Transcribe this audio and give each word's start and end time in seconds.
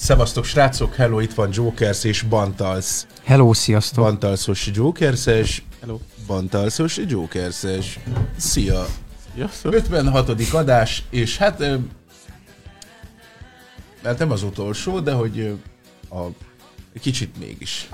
Szevasztok 0.00 0.44
srácok, 0.44 0.94
hello, 0.94 1.20
itt 1.20 1.34
van 1.34 1.48
Jokers 1.52 2.04
és 2.04 2.22
Bantalsz. 2.22 3.06
Hello, 3.24 3.52
sziasztok. 3.52 4.04
Bantalszos 4.04 4.70
Jokerses. 4.72 5.62
Hello. 5.80 5.98
Bantalszos 6.26 7.00
Jokerses. 7.06 7.98
Szia. 8.36 8.86
Sziasztok. 9.34 9.74
56. 9.74 10.52
adás, 10.52 11.04
és 11.10 11.36
hát... 11.36 11.64
Hát 14.02 14.18
nem 14.18 14.30
az 14.30 14.42
utolsó, 14.42 15.00
de 15.00 15.12
hogy 15.12 15.58
a, 16.10 16.20
kicsit 17.00 17.38
mégis. 17.38 17.88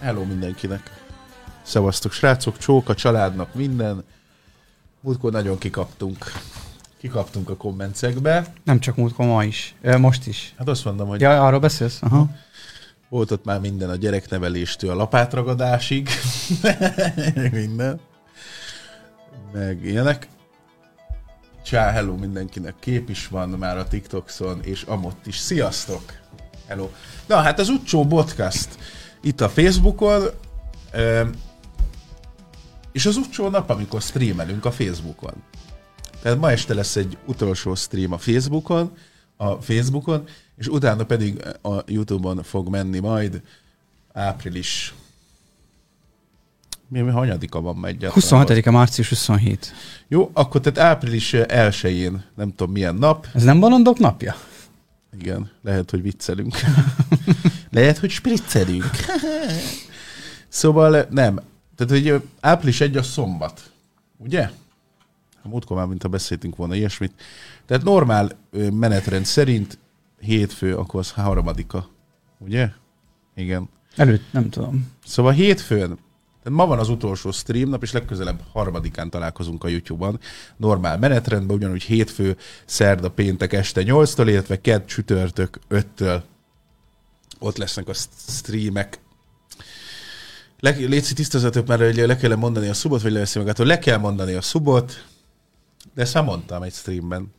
Hello 0.00 0.24
mindenkinek. 0.24 1.04
Szevasztok 1.62 2.12
srácok, 2.12 2.58
csók 2.58 2.88
a 2.88 2.94
családnak, 2.94 3.54
minden. 3.54 4.04
Múltkor 5.00 5.32
nagyon 5.32 5.58
kikaptunk. 5.58 6.32
Kikaptunk 7.04 7.50
a 7.50 7.56
kommencekbe. 7.56 8.52
Nem 8.62 8.80
csak 8.80 8.96
múltkor, 8.96 9.26
ma 9.26 9.44
is. 9.44 9.74
Most 9.98 10.26
is. 10.26 10.54
Hát 10.58 10.68
azt 10.68 10.84
mondom, 10.84 11.08
hogy 11.08 11.20
Ja, 11.20 11.46
arról 11.46 11.58
beszélsz? 11.60 11.98
Aha. 12.02 12.30
Volt 13.08 13.30
ott 13.30 13.44
már 13.44 13.60
minden 13.60 13.90
a 13.90 13.96
gyerekneveléstől 13.96 14.90
a 14.90 14.94
lapátragadásig. 14.94 16.08
Minden. 17.52 18.00
Meg 19.52 19.84
ilyenek. 19.84 20.28
Csá, 21.64 21.90
hello 21.90 22.16
mindenkinek. 22.16 22.74
Kép 22.80 23.10
is 23.10 23.28
van 23.28 23.48
már 23.48 23.78
a 23.78 23.88
TikTokon, 23.88 24.62
és 24.62 24.82
amott 24.82 25.26
is. 25.26 25.36
Sziasztok! 25.36 26.02
Hello. 26.66 26.90
Na, 27.26 27.36
hát 27.36 27.58
az 27.58 27.68
Utcsó 27.68 28.06
Podcast 28.06 28.68
itt 29.20 29.40
a 29.40 29.48
Facebookon, 29.48 30.22
és 32.92 33.06
az 33.06 33.16
Utcsó 33.16 33.48
nap, 33.48 33.70
amikor 33.70 34.00
streamelünk 34.00 34.64
a 34.64 34.72
Facebookon. 34.72 35.34
Tehát 36.24 36.38
ma 36.38 36.50
este 36.50 36.74
lesz 36.74 36.96
egy 36.96 37.16
utolsó 37.26 37.74
stream 37.74 38.12
a 38.12 38.18
Facebookon, 38.18 38.96
a 39.36 39.54
Facebookon, 39.54 40.24
és 40.56 40.68
utána 40.68 41.04
pedig 41.04 41.44
a 41.62 41.82
Youtube-on 41.86 42.42
fog 42.42 42.68
menni 42.68 42.98
majd 42.98 43.42
április 44.12 44.94
mi, 46.88 47.00
mi 47.00 47.10
hanyadika 47.10 47.60
van 47.60 47.76
ma 47.76 47.86
egyáltalán? 47.86 48.46
27-e 48.46 48.70
március 48.70 49.08
27. 49.08 49.72
Jó, 50.08 50.30
akkor 50.32 50.60
tehát 50.60 50.90
április 50.90 51.30
1-én, 51.34 52.24
nem 52.34 52.54
tudom 52.54 52.72
milyen 52.72 52.94
nap, 52.94 53.26
Ez 53.34 53.42
nem 53.42 53.60
bolondok 53.60 53.98
napja? 53.98 54.36
igen, 55.18 55.50
lehet, 55.62 55.90
hogy 55.90 56.02
viccelünk. 56.02 56.56
lehet, 57.70 57.98
hogy 57.98 58.10
spriccelünk. 58.10 58.90
szóval 60.48 61.06
nem. 61.10 61.40
Tehát, 61.76 61.92
hogy 61.92 62.22
április 62.40 62.80
1 62.80 62.96
a 62.96 63.02
szombat. 63.02 63.70
Ugye? 64.16 64.50
A 65.44 65.48
múltkor 65.48 65.76
már, 65.76 65.86
mintha 65.86 66.08
beszéltünk 66.08 66.56
volna 66.56 66.74
ilyesmit. 66.74 67.12
Tehát 67.66 67.84
normál 67.84 68.38
menetrend 68.72 69.24
szerint 69.24 69.78
hétfő, 70.20 70.76
akkor 70.76 71.00
az 71.00 71.10
harmadika. 71.10 71.90
Ugye? 72.38 72.68
Igen. 73.34 73.68
Előtt, 73.96 74.32
nem 74.32 74.50
tudom. 74.50 74.90
Szóval 75.04 75.32
hétfőn, 75.32 75.98
tehát 76.42 76.58
ma 76.58 76.66
van 76.66 76.78
az 76.78 76.88
utolsó 76.88 77.30
stream 77.30 77.68
nap, 77.68 77.82
és 77.82 77.92
legközelebb 77.92 78.40
harmadikán 78.52 79.10
találkozunk 79.10 79.64
a 79.64 79.68
YouTube-on. 79.68 80.20
Normál 80.56 80.98
menetrendben, 80.98 81.56
ugyanúgy 81.56 81.82
hétfő, 81.82 82.36
szerda, 82.64 83.10
péntek 83.10 83.52
este 83.52 83.82
8-tól, 83.84 84.24
illetve 84.26 84.60
kedd, 84.60 84.86
csütörtök 84.86 85.58
5-től. 85.70 86.22
Ott 87.38 87.56
lesznek 87.56 87.88
a 87.88 87.92
streamek. 88.28 88.98
Le, 90.60 90.70
Léci 90.70 91.14
tisztazatok 91.14 91.66
már, 91.66 91.78
hogy 91.78 91.96
le 91.96 92.16
kell 92.16 92.34
mondani 92.34 92.68
a 92.68 92.74
szubot, 92.74 93.02
vagy 93.02 93.12
leveszi 93.12 93.38
magától. 93.38 93.66
Le 93.66 93.78
kell 93.78 93.98
mondani 93.98 94.32
a 94.32 94.42
szubot, 94.42 95.04
de 95.94 96.02
ezt 96.02 96.14
már 96.14 96.24
mondtam 96.24 96.62
egy 96.62 96.72
streamben. 96.72 97.32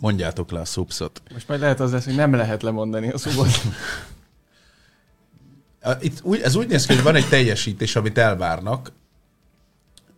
Mondjátok 0.00 0.50
le 0.50 0.60
a 0.60 0.64
szubszot. 0.64 1.22
Most 1.32 1.48
majd 1.48 1.60
lehet 1.60 1.80
az 1.80 1.92
lesz, 1.92 2.04
hogy 2.04 2.14
nem 2.14 2.34
lehet 2.34 2.62
lemondani 2.62 3.08
a 3.10 3.18
szubot. 3.18 3.48
Itt 6.00 6.22
úgy, 6.22 6.40
ez 6.40 6.54
úgy 6.54 6.68
néz 6.68 6.86
ki, 6.86 6.94
hogy 6.94 7.02
van 7.02 7.14
egy 7.14 7.28
teljesítés, 7.28 7.96
amit 7.96 8.18
elvárnak, 8.18 8.92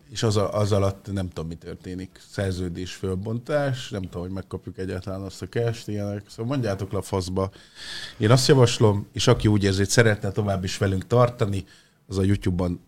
és 0.09 0.23
az, 0.23 0.37
a, 0.37 0.53
az 0.53 0.71
alatt 0.71 1.11
nem 1.11 1.27
tudom, 1.27 1.47
mi 1.47 1.55
történik. 1.55 2.19
Szerződés 2.29 2.93
fölbontás, 2.93 3.89
nem 3.89 4.01
tudom, 4.01 4.21
hogy 4.21 4.31
megkapjuk 4.31 4.77
egyáltalán 4.77 5.21
azt 5.21 5.41
a 5.41 5.47
cash 5.47 5.89
ilyenek. 5.89 6.23
Szóval 6.29 6.45
mondjátok 6.45 6.91
le 6.91 6.97
a 6.97 7.01
faszba. 7.01 7.51
Én 8.17 8.31
azt 8.31 8.47
javaslom, 8.47 9.07
és 9.13 9.27
aki 9.27 9.47
úgy 9.47 9.63
érzi, 9.63 9.77
hogy 9.77 9.89
szeretne 9.89 10.31
tovább 10.31 10.63
is 10.63 10.77
velünk 10.77 11.07
tartani, 11.07 11.65
az 12.07 12.17
a 12.17 12.23
YouTube-on 12.23 12.79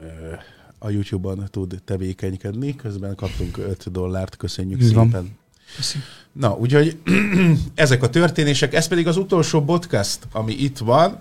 ö, 0.00 0.34
a 0.78 0.90
YouTube-on 0.90 1.48
tud 1.50 1.80
tevékenykedni. 1.84 2.76
Közben 2.76 3.14
kaptunk 3.14 3.58
5 3.58 3.90
dollárt, 3.90 4.36
köszönjük 4.36 4.82
Így 4.82 4.94
van. 4.94 5.04
szépen. 5.04 5.36
Na, 6.32 6.56
úgyhogy 6.56 6.96
ezek 7.74 8.02
a 8.02 8.08
történések, 8.08 8.74
ez 8.74 8.88
pedig 8.88 9.06
az 9.06 9.16
utolsó 9.16 9.64
podcast, 9.64 10.18
ami 10.32 10.52
itt 10.52 10.78
van, 10.78 11.20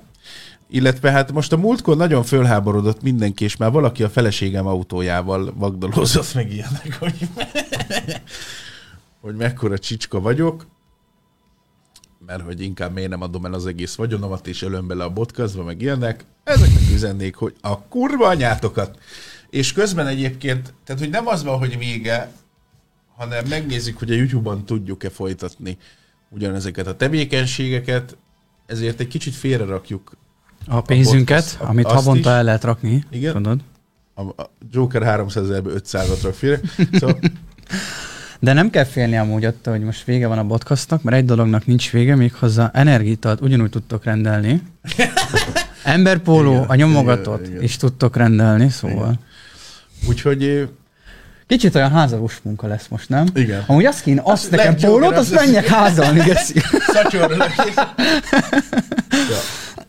illetve 0.70 1.12
hát 1.12 1.32
most 1.32 1.52
a 1.52 1.58
múltkor 1.58 1.98
nagyon 1.98 2.24
fölháborodott 2.24 3.02
mindenki, 3.02 3.44
és 3.44 3.58
már 3.58 3.72
valaki 3.72 4.04
a 4.04 4.10
feleségem 4.10 4.68
autójával 4.68 5.54
vagdalózott 5.56 6.34
meg 6.34 6.52
ilyenek, 6.52 6.98
hogy, 7.00 7.28
hogy 9.22 9.36
mekkora 9.36 9.78
csicska 9.78 10.20
vagyok, 10.20 10.66
mert 12.26 12.42
hogy 12.42 12.62
inkább 12.62 12.94
miért 12.94 13.10
nem 13.10 13.22
adom 13.22 13.46
el 13.46 13.54
az 13.54 13.66
egész 13.66 13.96
vagyonomat, 13.96 14.48
és 14.48 14.62
ölöm 14.62 14.88
bele 14.88 15.04
a 15.04 15.12
podcastba, 15.12 15.64
meg 15.64 15.82
ilyenek. 15.82 16.26
Ezeknek 16.44 16.92
üzennék, 16.94 17.36
hogy 17.36 17.56
a 17.62 17.80
kurva 17.80 18.28
anyátokat. 18.28 18.98
És 19.50 19.74
közben 19.74 20.08
egyébként, 20.08 20.74
tehát 20.84 21.02
hogy 21.02 21.10
nem 21.12 21.28
az 21.28 21.44
van, 21.44 21.58
hogy 21.58 21.78
vége, 21.78 22.32
hanem 23.16 23.46
megnézzük, 23.50 23.98
hogy 23.98 24.12
a 24.12 24.16
YouTube-on 24.16 24.66
tudjuk-e 24.66 25.10
folytatni 25.10 25.78
ugyanezeket 26.30 26.88
a 26.88 26.96
tevékenységeket, 26.96 28.18
ezért 28.66 29.00
egy 29.00 29.08
kicsit 29.08 29.36
félrerakjuk 29.36 30.12
A 30.68 30.82
pénzünket, 30.82 31.44
podcast, 31.44 31.70
amit 31.70 31.88
havonta 31.88 32.30
el 32.30 32.44
lehet 32.44 32.64
rakni. 32.64 33.04
Igen. 33.10 33.34
Tudod? 33.34 33.60
a, 34.18 34.42
a 34.42 34.50
Joker 34.72 35.04
300 35.04 35.44
ezerből 35.44 35.82
500-at 35.84 36.20
rak 36.24 36.34
félre. 36.34 36.60
Szóval 37.00 37.20
De 38.40 38.54
nem 38.54 38.70
kell 38.70 38.84
félni 38.84 39.18
amúgy 39.18 39.46
attól, 39.46 39.74
hogy 39.74 39.84
most 39.84 40.04
vége 40.04 40.28
van 40.28 40.38
a 40.38 40.46
podcastnak, 40.46 41.04
mert 41.04 41.18
egy 41.18 41.26
dolognak 41.26 41.66
nincs 41.66 41.92
vége, 41.92 42.16
méghozzá 42.16 42.72
energitalt 42.74 43.42
ugyanúgy 43.42 43.70
tudtok 43.70 44.04
rendelni. 44.04 44.62
Emberpóló, 45.84 46.52
Igen, 46.52 46.64
a 46.64 46.76
nyomogatót 46.76 47.40
igen, 47.40 47.52
igen. 47.52 47.64
is 47.64 47.78
tudtok 47.78 48.16
rendelni, 48.16 48.70
szóval. 48.70 49.20
Úgyhogy 50.08 50.70
Kicsit 51.48 51.76
olyan 51.76 51.92
házalós 51.92 52.40
munka 52.44 52.68
lesz 52.68 52.88
most, 52.88 53.10
nem? 53.10 53.28
Igen. 53.34 53.64
Amúgy 53.68 53.86
azt 53.86 54.02
kéne, 54.02 54.22
azt 54.24 54.50
Hát, 54.50 54.52
nekem 54.52 54.76
pólót, 54.76 55.12
az 55.12 55.18
azt 55.18 55.34
menjek 55.34 55.64
lesz. 55.64 55.74
házalni, 55.74 56.24
geszi. 56.24 56.60
szatyorra 56.94 57.36
ja. 59.32 59.38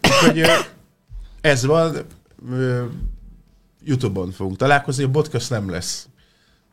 Úgyhogy 0.03 0.47
ez 1.41 1.65
van, 1.65 1.97
YouTube-on 3.85 4.31
fogunk 4.31 4.57
találkozni, 4.57 5.05
a 5.05 5.09
podcast 5.09 5.51
nem 5.51 5.71
lesz 5.71 6.09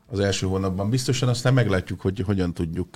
az 0.07 0.19
első 0.19 0.47
hónapban 0.47 0.89
biztosan, 0.89 1.29
aztán 1.29 1.53
meglátjuk, 1.53 2.01
hogy 2.01 2.19
hogyan 2.25 2.53
tudjuk 2.53 2.95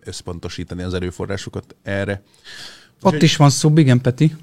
összpontosítani 0.00 0.82
az 0.82 0.94
erőforrásokat 0.94 1.76
erre. 1.82 2.22
Ott 3.02 3.22
is 3.22 3.36
van 3.36 3.50
szub, 3.50 3.78
igen, 3.78 4.00
Peti. 4.00 4.36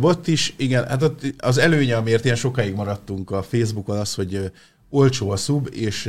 Ott 0.00 0.26
is, 0.26 0.54
igen, 0.56 0.86
hát 0.86 1.02
ott 1.02 1.34
az 1.38 1.58
előnye, 1.58 1.96
amiért 1.96 2.24
ilyen 2.24 2.36
sokáig 2.36 2.74
maradtunk 2.74 3.30
a 3.30 3.42
Facebookon, 3.42 3.98
az, 3.98 4.14
hogy 4.14 4.52
olcsó 4.88 5.30
a 5.30 5.36
szub, 5.36 5.68
és 5.72 6.04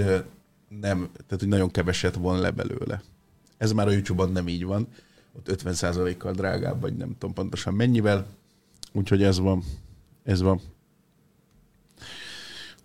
nem, 0.81 1.09
tehát 1.13 1.39
hogy 1.39 1.47
nagyon 1.47 1.71
keveset 1.71 2.15
von 2.15 2.39
le 2.39 2.51
belőle. 2.51 3.01
Ez 3.57 3.71
már 3.71 3.87
a 3.87 3.91
YouTube-on 3.91 4.31
nem 4.31 4.47
így 4.47 4.65
van. 4.65 4.87
Ott 5.37 5.61
50%-kal 5.63 6.31
drágább, 6.31 6.81
vagy 6.81 6.97
nem 6.97 7.15
tudom 7.17 7.33
pontosan 7.33 7.73
mennyivel. 7.73 8.25
Úgyhogy 8.91 9.23
ez 9.23 9.39
van. 9.39 9.63
Ez 10.23 10.41
van. 10.41 10.61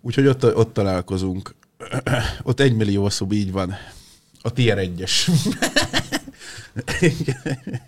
Úgyhogy 0.01 0.27
ott, 0.27 0.55
ott 0.55 0.73
találkozunk. 0.73 1.55
ott 2.43 2.59
egy 2.59 2.75
millió 2.75 3.09
szub, 3.09 3.31
így 3.31 3.51
van. 3.51 3.73
A 4.41 4.51
tier 4.51 4.77
1-es. 4.81 5.29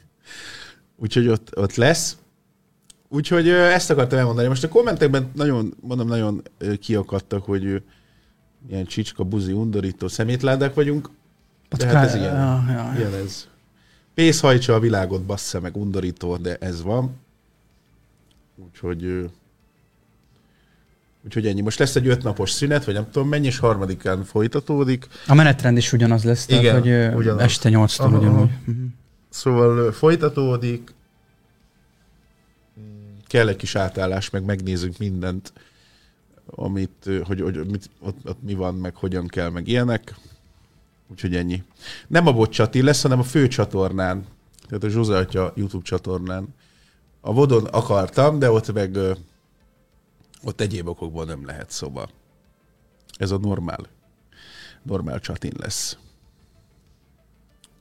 Úgyhogy 0.95 1.28
ott, 1.28 1.57
ott 1.57 1.75
lesz. 1.75 2.18
Úgyhogy 3.09 3.50
ezt 3.50 3.89
akartam 3.89 4.19
elmondani. 4.19 4.48
Most 4.48 4.63
a 4.63 4.68
kommentekben 4.68 5.31
nagyon, 5.33 5.74
mondom, 5.81 6.07
nagyon 6.07 6.42
kiakadtak, 6.80 7.45
hogy 7.45 7.83
ilyen 8.69 8.86
csicska, 8.86 9.24
buzi, 9.24 9.51
undorító 9.51 10.07
szemétládák 10.07 10.74
vagyunk. 10.74 11.09
De 11.77 11.88
hát 11.88 12.07
ez 12.07 12.15
ilyen. 12.15 12.36
Ja, 12.36 12.63
ja, 12.68 12.74
ja. 12.74 12.94
Ilyen 12.98 13.13
ez. 13.13 13.48
Pész 14.13 14.39
hajtsa 14.39 14.74
a 14.74 14.80
világot, 14.80 15.24
bassza 15.24 15.59
meg, 15.59 15.77
undorító, 15.77 16.38
de 16.38 16.56
ez 16.56 16.81
van. 16.81 17.15
Úgyhogy... 18.56 19.30
Úgyhogy 21.25 21.48
ennyi. 21.48 21.62
Most 21.62 21.80
lesz 21.80 21.95
egy 21.95 22.07
ötnapos 22.07 22.51
szünet, 22.51 22.86
vagy 22.86 22.94
nem 22.94 23.09
tudom 23.12 23.27
mennyi, 23.27 23.45
és 23.45 23.57
harmadikán 23.57 24.24
folytatódik. 24.24 25.07
A 25.27 25.33
menetrend 25.33 25.77
is 25.77 25.94
ugyanaz 25.94 26.24
lesz, 26.24 26.45
tehát 26.45 26.63
Igen, 26.63 27.09
hogy 27.09 27.18
ugyanaz. 27.19 27.42
este 27.42 27.69
8-tól 27.74 28.00
Aha, 28.00 28.18
ugyanúgy. 28.18 28.50
Mhm. 28.65 28.86
Szóval 29.30 29.92
folytatódik. 29.92 30.94
Kell 33.27 33.47
egy 33.47 33.56
kis 33.56 33.75
átállás, 33.75 34.29
meg 34.29 34.45
megnézzük 34.45 34.97
mindent, 34.97 35.53
amit, 36.45 37.09
hogy, 37.24 37.41
hogy 37.41 37.65
mit, 37.69 37.89
ott, 38.00 38.18
ott 38.25 38.41
mi 38.41 38.53
van, 38.53 38.75
meg 38.75 38.95
hogyan 38.95 39.27
kell, 39.27 39.50
meg 39.50 39.68
ilyenek. 39.68 40.15
Úgyhogy 41.07 41.35
ennyi. 41.35 41.63
Nem 42.07 42.27
a 42.27 42.33
bocsati 42.33 42.81
lesz, 42.81 43.01
hanem 43.01 43.19
a 43.19 43.24
fő 43.24 43.47
csatornán. 43.47 44.25
Tehát 44.68 44.83
a 44.83 44.89
Zsuzsa 44.89 45.18
atya 45.18 45.53
YouTube 45.56 45.83
csatornán. 45.83 46.47
A 47.21 47.33
vodon 47.33 47.65
akartam, 47.65 48.39
de 48.39 48.51
ott 48.51 48.74
meg 48.74 48.97
ott 50.44 50.62
egyéb 50.62 50.88
okokból 50.88 51.25
nem 51.25 51.45
lehet, 51.45 51.71
szóval. 51.71 52.09
Ez 53.18 53.31
a 53.31 53.38
normál. 53.38 53.88
Normál 54.83 55.19
csatin 55.19 55.53
lesz. 55.57 55.97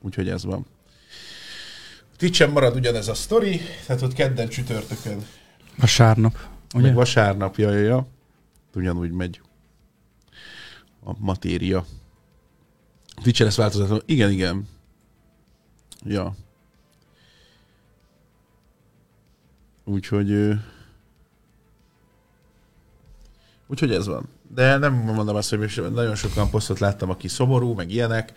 Úgyhogy 0.00 0.28
ez 0.28 0.44
van. 0.44 0.66
Twitch-en 2.16 2.50
marad 2.50 2.76
ugyanez 2.76 3.08
a 3.08 3.14
sztori, 3.14 3.60
tehát 3.86 4.02
ott 4.02 4.12
kedden 4.12 4.48
csütörtökön, 4.48 5.26
Vasárnap. 5.78 6.38
ugye? 6.74 6.86
Meg 6.86 6.94
vasárnap, 6.94 7.56
ja, 7.56 7.70
ja, 7.70 7.80
ja. 7.84 8.06
Ugyanúgy 8.74 9.10
megy 9.10 9.40
a 11.04 11.12
matéria. 11.18 11.84
Twitch-en 13.22 13.46
lesz 13.46 13.56
változatlan. 13.56 14.02
Igen, 14.06 14.30
igen. 14.30 14.68
Ja. 16.04 16.34
Úgyhogy... 19.84 20.58
Úgyhogy 23.66 23.92
ez 23.92 24.06
van. 24.06 24.28
De 24.54 24.76
nem 24.76 24.94
mondom 24.94 25.36
azt, 25.36 25.50
hogy 25.50 25.92
nagyon 25.92 26.14
sokan 26.14 26.50
posztot 26.50 26.78
láttam, 26.78 27.10
aki 27.10 27.28
szomorú, 27.28 27.74
meg 27.74 27.90
ilyenek. 27.90 28.32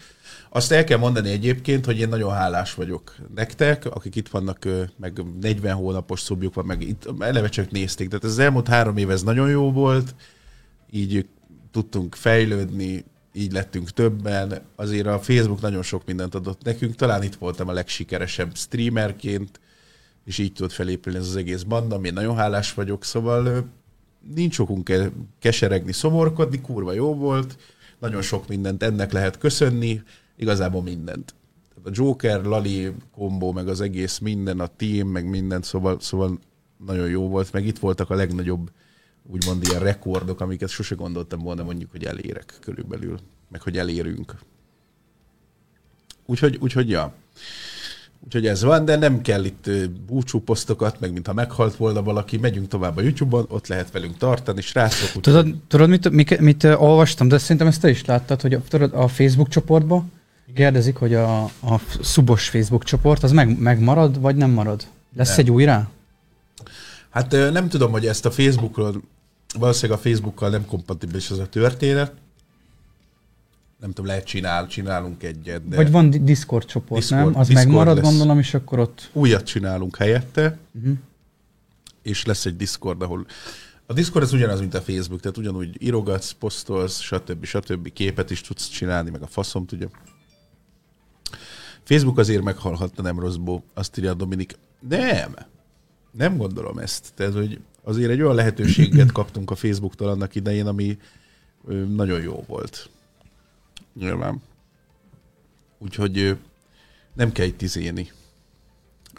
Azt 0.49 0.71
el 0.71 0.83
kell 0.83 0.97
mondani 0.97 1.29
egyébként, 1.29 1.85
hogy 1.85 1.99
én 1.99 2.09
nagyon 2.09 2.33
hálás 2.33 2.73
vagyok 2.73 3.15
nektek, 3.35 3.85
akik 3.85 4.15
itt 4.15 4.27
vannak, 4.27 4.67
meg 4.97 5.21
40 5.41 5.75
hónapos 5.75 6.19
szubjuk 6.19 6.53
van, 6.53 6.65
meg 6.65 6.81
itt 6.81 7.09
eleve 7.19 7.49
csak 7.49 7.71
nézték. 7.71 8.07
Tehát 8.07 8.23
az 8.23 8.39
elmúlt 8.39 8.67
három 8.67 8.97
év 8.97 9.09
ez 9.09 9.23
nagyon 9.23 9.49
jó 9.49 9.71
volt, 9.71 10.15
így 10.91 11.27
tudtunk 11.71 12.15
fejlődni, 12.15 13.05
így 13.33 13.51
lettünk 13.51 13.89
többen. 13.89 14.61
Azért 14.75 15.07
a 15.07 15.19
Facebook 15.19 15.61
nagyon 15.61 15.83
sok 15.83 16.05
mindent 16.05 16.35
adott 16.35 16.63
nekünk. 16.63 16.95
Talán 16.95 17.23
itt 17.23 17.35
voltam 17.35 17.67
a 17.67 17.73
legsikeresebb 17.73 18.55
streamerként, 18.55 19.59
és 20.25 20.37
így 20.37 20.53
tudott 20.53 20.71
felépülni 20.71 21.19
ez 21.19 21.27
az 21.27 21.35
egész 21.35 21.61
banda, 21.61 21.95
ami 21.95 22.09
nagyon 22.09 22.35
hálás 22.35 22.73
vagyok, 22.73 23.03
szóval 23.03 23.69
nincs 24.35 24.59
okunk 24.59 24.83
ke- 24.83 25.11
keseregni, 25.39 25.91
szomorkodni, 25.91 26.61
kurva 26.61 26.93
jó 26.93 27.15
volt, 27.15 27.57
nagyon 27.99 28.21
sok 28.21 28.47
mindent 28.47 28.83
ennek 28.83 29.11
lehet 29.11 29.37
köszönni, 29.37 30.01
igazából 30.39 30.81
mindent. 30.81 31.33
Tehát 31.69 31.87
a 31.97 32.03
Joker, 32.03 32.43
Lali 32.43 32.91
kombó, 33.15 33.51
meg 33.51 33.67
az 33.67 33.81
egész 33.81 34.17
minden, 34.17 34.59
a 34.59 34.67
team, 34.67 35.07
meg 35.07 35.29
mindent, 35.29 35.63
szóval, 35.63 35.99
szóval 35.99 36.39
nagyon 36.85 37.09
jó 37.09 37.27
volt, 37.27 37.51
meg 37.53 37.65
itt 37.65 37.79
voltak 37.79 38.09
a 38.09 38.15
legnagyobb 38.15 38.71
úgymond 39.31 39.63
ilyen 39.63 39.79
rekordok, 39.79 40.41
amiket 40.41 40.69
sose 40.69 40.95
gondoltam 40.95 41.39
volna 41.39 41.63
mondjuk, 41.63 41.91
hogy 41.91 42.03
elérek 42.05 42.53
körülbelül, 42.61 43.19
meg 43.49 43.61
hogy 43.61 43.77
elérünk. 43.77 44.35
Úgyhogy, 46.25 46.57
úgyhogy 46.61 46.89
ja. 46.89 47.13
Úgyhogy 48.25 48.47
ez 48.47 48.63
van, 48.63 48.85
de 48.85 48.95
nem 48.95 49.21
kell 49.21 49.43
itt 49.45 49.69
búcsú 50.07 50.39
posztokat, 50.39 50.99
meg 50.99 51.13
mintha 51.13 51.33
meghalt 51.33 51.75
volna 51.75 52.03
valaki, 52.03 52.37
megyünk 52.37 52.67
tovább 52.67 52.97
a 52.97 53.01
YouTube-on, 53.01 53.45
ott 53.49 53.67
lehet 53.67 53.91
velünk 53.91 54.17
tartani, 54.17 54.61
srácok. 54.61 55.07
úgyhogy- 55.15 55.21
Tudod, 55.21 55.55
tudod 55.67 55.89
mit, 55.89 56.09
mit, 56.09 56.39
mit 56.39 56.63
ö, 56.63 56.73
olvastam, 56.75 57.27
de 57.27 57.37
szerintem 57.37 57.67
ezt 57.67 57.81
te 57.81 57.89
is 57.89 58.05
láttad, 58.05 58.41
hogy 58.41 58.53
a, 58.53 58.61
tudod, 58.67 58.93
a 58.93 59.07
Facebook 59.07 59.47
csoportba 59.49 60.05
kérdezik, 60.53 60.95
hogy 60.95 61.13
a, 61.13 61.43
a 61.43 61.79
szubos 62.01 62.49
Facebook 62.49 62.83
csoport, 62.83 63.23
az 63.23 63.31
meg, 63.31 63.59
megmarad, 63.59 64.19
vagy 64.19 64.35
nem 64.35 64.49
marad? 64.51 64.87
Lesz 65.15 65.29
Nem. 65.29 65.39
egy 65.39 65.51
új 65.51 65.65
rá? 65.65 65.89
Hát 67.09 67.31
nem 67.31 67.69
tudom, 67.69 67.91
hogy 67.91 68.05
ezt 68.05 68.25
a 68.25 68.31
Facebookról, 68.31 69.01
valószínűleg 69.59 69.99
a 69.99 70.01
Facebookkal 70.01 70.49
nem 70.49 70.65
kompatibilis 70.65 71.29
ez 71.29 71.37
a 71.37 71.49
történet. 71.49 72.13
Nem 73.79 73.89
tudom, 73.89 74.05
lehet 74.05 74.25
csinál, 74.25 74.67
csinálunk 74.67 75.23
egyet, 75.23 75.67
de. 75.67 75.75
Vagy 75.75 75.91
van 75.91 76.09
di- 76.09 76.23
Discord 76.23 76.65
csoport, 76.65 77.01
Discord- 77.01 77.31
nem? 77.31 77.39
Az 77.39 77.47
Discord 77.47 77.67
megmarad, 77.67 77.95
lesz. 77.97 78.05
gondolom, 78.05 78.39
és 78.39 78.53
akkor 78.53 78.79
ott... 78.79 79.09
újat 79.13 79.43
csinálunk 79.45 79.95
helyette, 79.95 80.57
Uh-huh. 80.79 80.97
és 82.01 82.25
lesz 82.25 82.45
egy 82.45 82.55
Discord, 82.55 83.01
ahol 83.01 83.25
a 83.85 83.93
Discord 83.93 84.25
az 84.25 84.33
ugyanaz, 84.33 84.59
mint 84.59 84.73
a 84.73 84.81
Facebook, 84.81 85.21
tehát 85.21 85.37
ugyanúgy 85.37 85.83
írogatsz, 85.83 86.31
posztolsz, 86.31 86.99
stb. 86.99 87.45
stb. 87.45 87.93
képet 87.93 88.29
is 88.31 88.41
tudsz 88.41 88.67
csinálni, 88.69 89.09
meg 89.09 89.21
a 89.21 89.27
faszom 89.27 89.65
tudja. 89.65 89.89
Facebook 91.89 92.17
azért 92.17 92.43
meghalhatta, 92.43 93.01
nem 93.01 93.19
rosszból, 93.19 93.63
azt 93.73 93.97
írja 93.97 94.13
Dominik. 94.13 94.57
Nem, 94.79 95.35
nem 96.11 96.37
gondolom 96.37 96.77
ezt. 96.77 97.11
Tehát, 97.15 97.33
hogy 97.33 97.59
azért 97.83 98.11
egy 98.11 98.21
olyan 98.21 98.35
lehetőséget 98.35 99.11
kaptunk 99.11 99.51
a 99.51 99.55
Facebooktól 99.55 100.09
annak 100.09 100.35
idején, 100.35 100.67
ami 100.67 100.97
nagyon 101.87 102.21
jó 102.21 102.43
volt. 102.47 102.89
Nyilván. 103.93 104.41
Úgyhogy 105.77 106.37
nem 107.13 107.31
kell 107.31 107.45
itt 107.45 107.61
izélni 107.61 108.11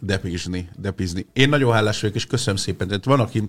depizni, 0.01 0.69
depizni. 0.77 1.27
Én 1.33 1.49
nagyon 1.49 1.73
hálás 1.73 2.01
vagyok, 2.01 2.17
és 2.17 2.27
köszönöm 2.27 2.57
szépen. 2.57 2.89
Tehát 2.89 3.05
van, 3.05 3.21
aki 3.21 3.49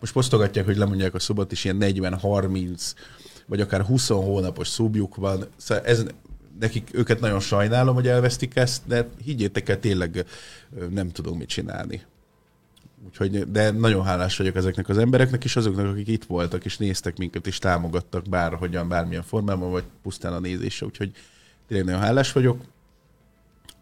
most 0.00 0.12
posztogatják, 0.12 0.64
hogy 0.64 0.76
lemondják 0.76 1.14
a 1.14 1.18
szobot, 1.18 1.52
és 1.52 1.64
ilyen 1.64 1.78
40-30, 1.80 2.92
vagy 3.46 3.60
akár 3.60 3.82
20 3.82 4.08
hónapos 4.08 4.68
szubjuk 4.68 5.16
van. 5.16 5.46
Szóval 5.56 5.84
ez, 5.84 6.04
nekik, 6.62 6.90
őket 6.92 7.20
nagyon 7.20 7.40
sajnálom, 7.40 7.94
hogy 7.94 8.08
elvesztik 8.08 8.56
ezt, 8.56 8.82
de 8.86 9.08
higgyétek 9.24 9.68
el, 9.68 9.78
tényleg 9.78 10.24
nem 10.90 11.08
tudom 11.08 11.38
mit 11.38 11.48
csinálni. 11.48 12.02
Úgyhogy, 13.06 13.50
de 13.50 13.70
nagyon 13.70 14.04
hálás 14.04 14.36
vagyok 14.36 14.56
ezeknek 14.56 14.88
az 14.88 14.98
embereknek, 14.98 15.44
és 15.44 15.56
azoknak, 15.56 15.86
akik 15.86 16.08
itt 16.08 16.24
voltak, 16.24 16.64
és 16.64 16.76
néztek 16.76 17.16
minket, 17.16 17.46
és 17.46 17.58
támogattak 17.58 18.28
bárhogyan, 18.28 18.88
bármilyen 18.88 19.22
formában, 19.22 19.70
vagy 19.70 19.84
pusztán 20.02 20.32
a 20.32 20.38
nézésre. 20.40 20.86
Úgyhogy 20.86 21.10
tényleg 21.68 21.86
nagyon 21.86 22.00
hálás 22.02 22.32
vagyok. 22.32 22.60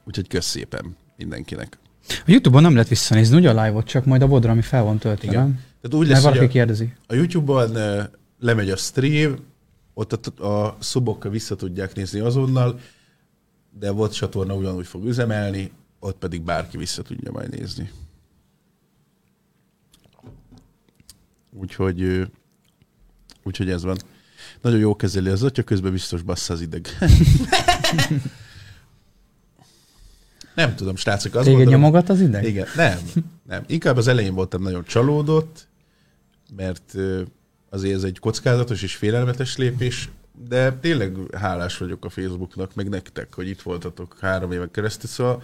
Úgyhogy 0.04 0.28
kösz 0.28 0.46
szépen 0.46 0.96
mindenkinek. 1.16 1.78
A 2.08 2.24
Youtube-on 2.26 2.62
nem 2.62 2.72
lehet 2.72 2.88
visszanézni, 2.88 3.36
ugye 3.36 3.50
a 3.50 3.64
live-ot, 3.64 3.86
csak 3.86 4.04
majd 4.04 4.22
a 4.22 4.26
vodra, 4.26 4.50
ami 4.50 4.62
fel 4.62 4.82
van 4.82 4.98
töltve, 4.98 5.28
Igen. 5.28 5.42
nem? 5.42 5.52
Tehát 5.80 5.96
úgy 5.96 6.08
Mert 6.08 6.10
lesz, 6.10 6.22
valaki 6.22 6.44
a, 6.44 6.48
kérdezi. 6.48 6.92
a 7.06 7.14
YouTube-on 7.14 7.78
lemegy 8.40 8.70
a 8.70 8.76
stream, 8.76 9.36
ott 9.94 10.26
a, 10.26 10.64
a 10.66 10.76
szubok 10.80 11.30
vissza 11.30 11.56
tudják 11.56 11.94
nézni 11.94 12.20
azonnal, 12.20 12.80
de 13.78 13.90
VOD 13.90 14.10
csatorna 14.10 14.54
ugyanúgy 14.54 14.86
fog 14.86 15.04
üzemelni, 15.04 15.72
ott 15.98 16.16
pedig 16.18 16.42
bárki 16.42 16.76
vissza 16.76 17.02
tudja 17.02 17.30
majd 17.32 17.50
nézni. 17.50 17.90
Úgyhogy, 21.52 22.28
úgyhogy 23.42 23.70
ez 23.70 23.82
van. 23.82 23.98
Nagyon 24.60 24.78
jó 24.78 24.96
kezeli 24.96 25.28
az 25.28 25.42
atya, 25.42 25.62
közben 25.62 25.92
biztos 25.92 26.22
bassza 26.22 26.52
az 26.52 26.60
ideg. 26.60 26.88
Nem 30.54 30.74
tudom, 30.74 30.96
srácok, 30.96 31.34
azt 31.34 31.46
Téged 31.46 31.68
nyomogat 31.68 32.08
az 32.08 32.20
ideg? 32.20 32.44
igen, 32.44 32.66
nem, 32.76 32.98
nem. 33.46 33.64
Inkább 33.66 33.96
az 33.96 34.08
elején 34.08 34.34
voltam 34.34 34.62
nagyon 34.62 34.84
csalódott, 34.84 35.68
mert 36.56 36.94
azért 37.70 37.94
ez 37.94 38.02
egy 38.04 38.18
kockázatos 38.18 38.82
és 38.82 38.96
félelmetes 38.96 39.56
lépés, 39.56 40.08
de 40.48 40.72
tényleg 40.72 41.16
hálás 41.32 41.78
vagyok 41.78 42.04
a 42.04 42.08
Facebooknak, 42.08 42.74
meg 42.74 42.88
nektek, 42.88 43.34
hogy 43.34 43.48
itt 43.48 43.62
voltatok 43.62 44.16
három 44.20 44.52
éven 44.52 44.70
keresztül, 44.70 45.08
szóval 45.08 45.42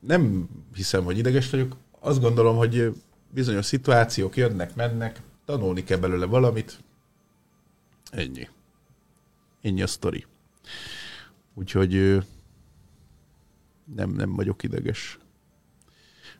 nem 0.00 0.48
hiszem, 0.74 1.04
hogy 1.04 1.18
ideges 1.18 1.50
vagyok. 1.50 1.76
Azt 2.00 2.20
gondolom, 2.20 2.56
hogy 2.56 2.92
bizonyos 3.30 3.66
szituációk 3.66 4.36
jönnek, 4.36 4.74
mennek, 4.74 5.20
tanulni 5.44 5.84
kell 5.84 5.98
belőle 5.98 6.26
valamit. 6.26 6.78
Ennyi. 8.10 8.48
Ennyi 9.62 9.82
a 9.82 9.86
sztori. 9.86 10.26
Úgyhogy 11.54 12.24
nem, 13.94 14.10
nem 14.10 14.34
vagyok 14.34 14.62
ideges 14.62 15.18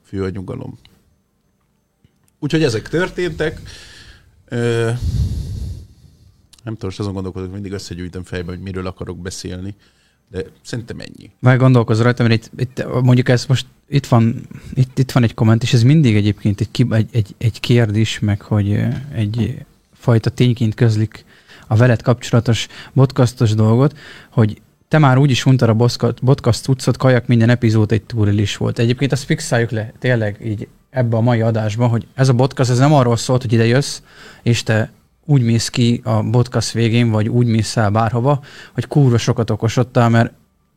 fő 0.03 0.23
a 0.23 0.29
nyugalom. 0.29 0.79
Úgyhogy 2.39 2.63
ezek 2.63 2.89
történtek. 2.89 3.61
Ö, 4.49 4.85
nem 6.63 6.75
tudom, 6.75 6.89
most 6.91 7.01
azon 7.01 7.13
gondolkodok, 7.13 7.53
mindig 7.53 7.73
összegyűjtöm 7.73 8.23
fejbe, 8.23 8.51
hogy 8.51 8.61
miről 8.61 8.87
akarok 8.87 9.19
beszélni, 9.19 9.75
de 10.31 10.45
szerintem 10.63 10.99
ennyi. 11.01 11.31
Vagy 11.41 11.59
gondolkozz 11.59 12.01
rajta, 12.01 12.23
mert 12.23 12.35
itt, 12.35 12.61
itt, 12.61 13.03
mondjuk 13.03 13.29
ez 13.29 13.47
most 13.47 13.67
itt 13.89 14.07
van, 14.07 14.47
itt, 14.75 14.99
itt 14.99 15.13
van 15.13 15.23
egy 15.23 15.35
komment, 15.35 15.63
és 15.63 15.73
ez 15.73 15.83
mindig 15.83 16.17
egyébként 16.17 16.61
egy, 16.61 16.87
egy, 16.91 17.09
egy, 17.13 17.35
egy 17.39 17.61
kérdés, 17.61 18.19
meg 18.19 18.41
hogy 18.41 18.81
egy 19.13 19.65
fajta 19.93 20.31
tényként 20.31 20.75
közlik 20.75 21.25
a 21.67 21.77
veled 21.77 22.03
kapcsolatos 22.03 22.67
podcastos 22.95 23.55
dolgot, 23.55 23.99
hogy 24.31 24.61
te 24.89 24.99
már 24.99 25.19
úgy 25.19 25.31
is 25.31 25.45
mondtad 25.45 25.69
a 25.69 25.87
podcast 26.25 26.63
cuccot, 26.63 26.97
kajak 26.97 27.27
minden 27.27 27.51
epizód 27.51 27.93
egy 27.93 28.03
túrilis 28.03 28.57
volt. 28.57 28.79
Egyébként 28.79 29.13
azt 29.13 29.25
fixáljuk 29.25 29.71
le 29.71 29.93
tényleg 29.99 30.41
így 30.45 30.69
ebbe 30.99 31.17
a 31.17 31.21
mai 31.21 31.41
adásba, 31.41 31.87
hogy 31.87 32.07
ez 32.15 32.29
a 32.29 32.35
podcast 32.35 32.71
ez 32.71 32.79
nem 32.79 32.93
arról 32.93 33.17
szólt, 33.17 33.43
hogy 33.43 33.53
ide 33.53 33.67
jössz, 33.67 34.01
és 34.43 34.63
te 34.63 34.91
úgy 35.25 35.43
mész 35.43 35.69
ki 35.69 36.01
a 36.05 36.31
podcast 36.31 36.73
végén, 36.73 37.11
vagy 37.11 37.29
úgy 37.29 37.47
mész 37.47 37.77
el 37.77 37.91
bárhova, 37.91 38.41
hogy 38.75 38.87
kurva 38.87 39.19
sokat 39.19 39.51
okosodtál, 39.51 40.09
mert 40.09 40.33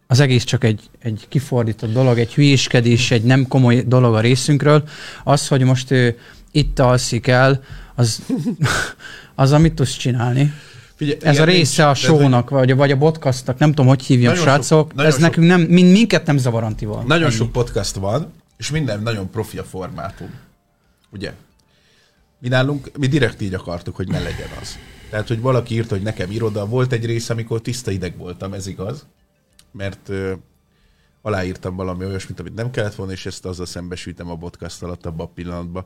az 0.07 0.19
egész 0.19 0.43
csak 0.43 0.63
egy, 0.63 0.81
egy 0.99 1.25
kifordított 1.29 1.93
dolog, 1.93 2.17
egy 2.19 2.33
hülyéskedés, 2.33 3.11
egy 3.11 3.23
nem 3.23 3.47
komoly 3.47 3.81
dolog 3.87 4.13
a 4.15 4.19
részünkről. 4.19 4.83
Az, 5.23 5.47
hogy 5.47 5.63
most 5.63 5.91
ő 5.91 6.17
itt 6.51 6.79
alszik 6.79 7.27
el, 7.27 7.63
az, 7.95 8.21
az 9.35 9.51
amit 9.51 9.73
tudsz 9.73 9.97
csinálni. 9.97 10.53
Figyelj, 10.95 11.17
Ez 11.21 11.39
a 11.39 11.43
része 11.43 11.83
a 11.83 11.85
nincs, 11.85 11.97
egy- 11.97 12.03
shownak, 12.05 12.49
vagy, 12.49 12.75
vagy 12.75 12.91
a 12.91 12.97
podcastnak, 12.97 13.57
nem 13.57 13.69
tudom, 13.69 13.87
hogy 13.87 14.03
hívjam, 14.03 14.33
sok- 14.35 14.43
srácok. 14.43 14.93
nagyon 14.93 15.05
ez 15.11 15.13
sok- 15.13 15.21
nekünk 15.23 15.47
nem, 15.47 15.61
mind, 15.61 15.91
minket 15.91 16.25
nem 16.25 16.37
zavar 16.37 16.63
Antival. 16.63 17.03
Nagyon 17.07 17.25
Ennyi. 17.27 17.33
sok 17.35 17.51
podcast 17.51 17.95
van, 17.95 18.31
és 18.61 18.71
minden 18.71 19.01
nagyon 19.01 19.29
profi 19.29 19.57
a 19.57 19.63
formátum. 19.63 20.39
Ugye? 21.11 21.33
Mi 22.39 22.47
nálunk, 22.47 22.97
mi 22.97 23.07
direkt 23.07 23.41
így 23.41 23.53
akartuk, 23.53 23.95
hogy 23.95 24.07
ne 24.07 24.19
legyen 24.19 24.49
az. 24.61 24.77
Tehát, 25.09 25.27
hogy 25.27 25.41
valaki 25.41 25.73
írta, 25.73 25.95
hogy 25.95 26.03
nekem 26.03 26.31
iroda. 26.31 26.65
Volt 26.65 26.91
egy 26.91 27.05
rész, 27.05 27.29
amikor 27.29 27.61
tiszta 27.61 27.91
ideg 27.91 28.17
voltam, 28.17 28.53
ez 28.53 28.67
igaz. 28.67 29.05
Mert 29.71 30.09
ö, 30.09 30.33
aláírtam 31.21 31.75
valami 31.75 32.05
olyasmit, 32.05 32.39
amit 32.39 32.53
nem 32.53 32.71
kellett 32.71 32.95
volna, 32.95 33.11
és 33.11 33.25
ezt 33.25 33.45
azzal 33.45 33.65
szembesültem 33.65 34.29
a 34.29 34.37
podcast 34.37 34.83
alatt 34.83 35.05
abban 35.05 35.25
a 35.25 35.29
pillanatban. 35.29 35.85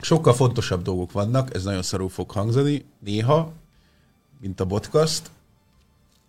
Sokkal 0.00 0.34
fontosabb 0.34 0.82
dolgok 0.82 1.12
vannak, 1.12 1.54
ez 1.54 1.64
nagyon 1.64 1.82
szarul 1.82 2.08
fog 2.08 2.30
hangzani, 2.30 2.84
néha, 2.98 3.52
mint 4.40 4.60
a 4.60 4.66
podcast. 4.66 5.30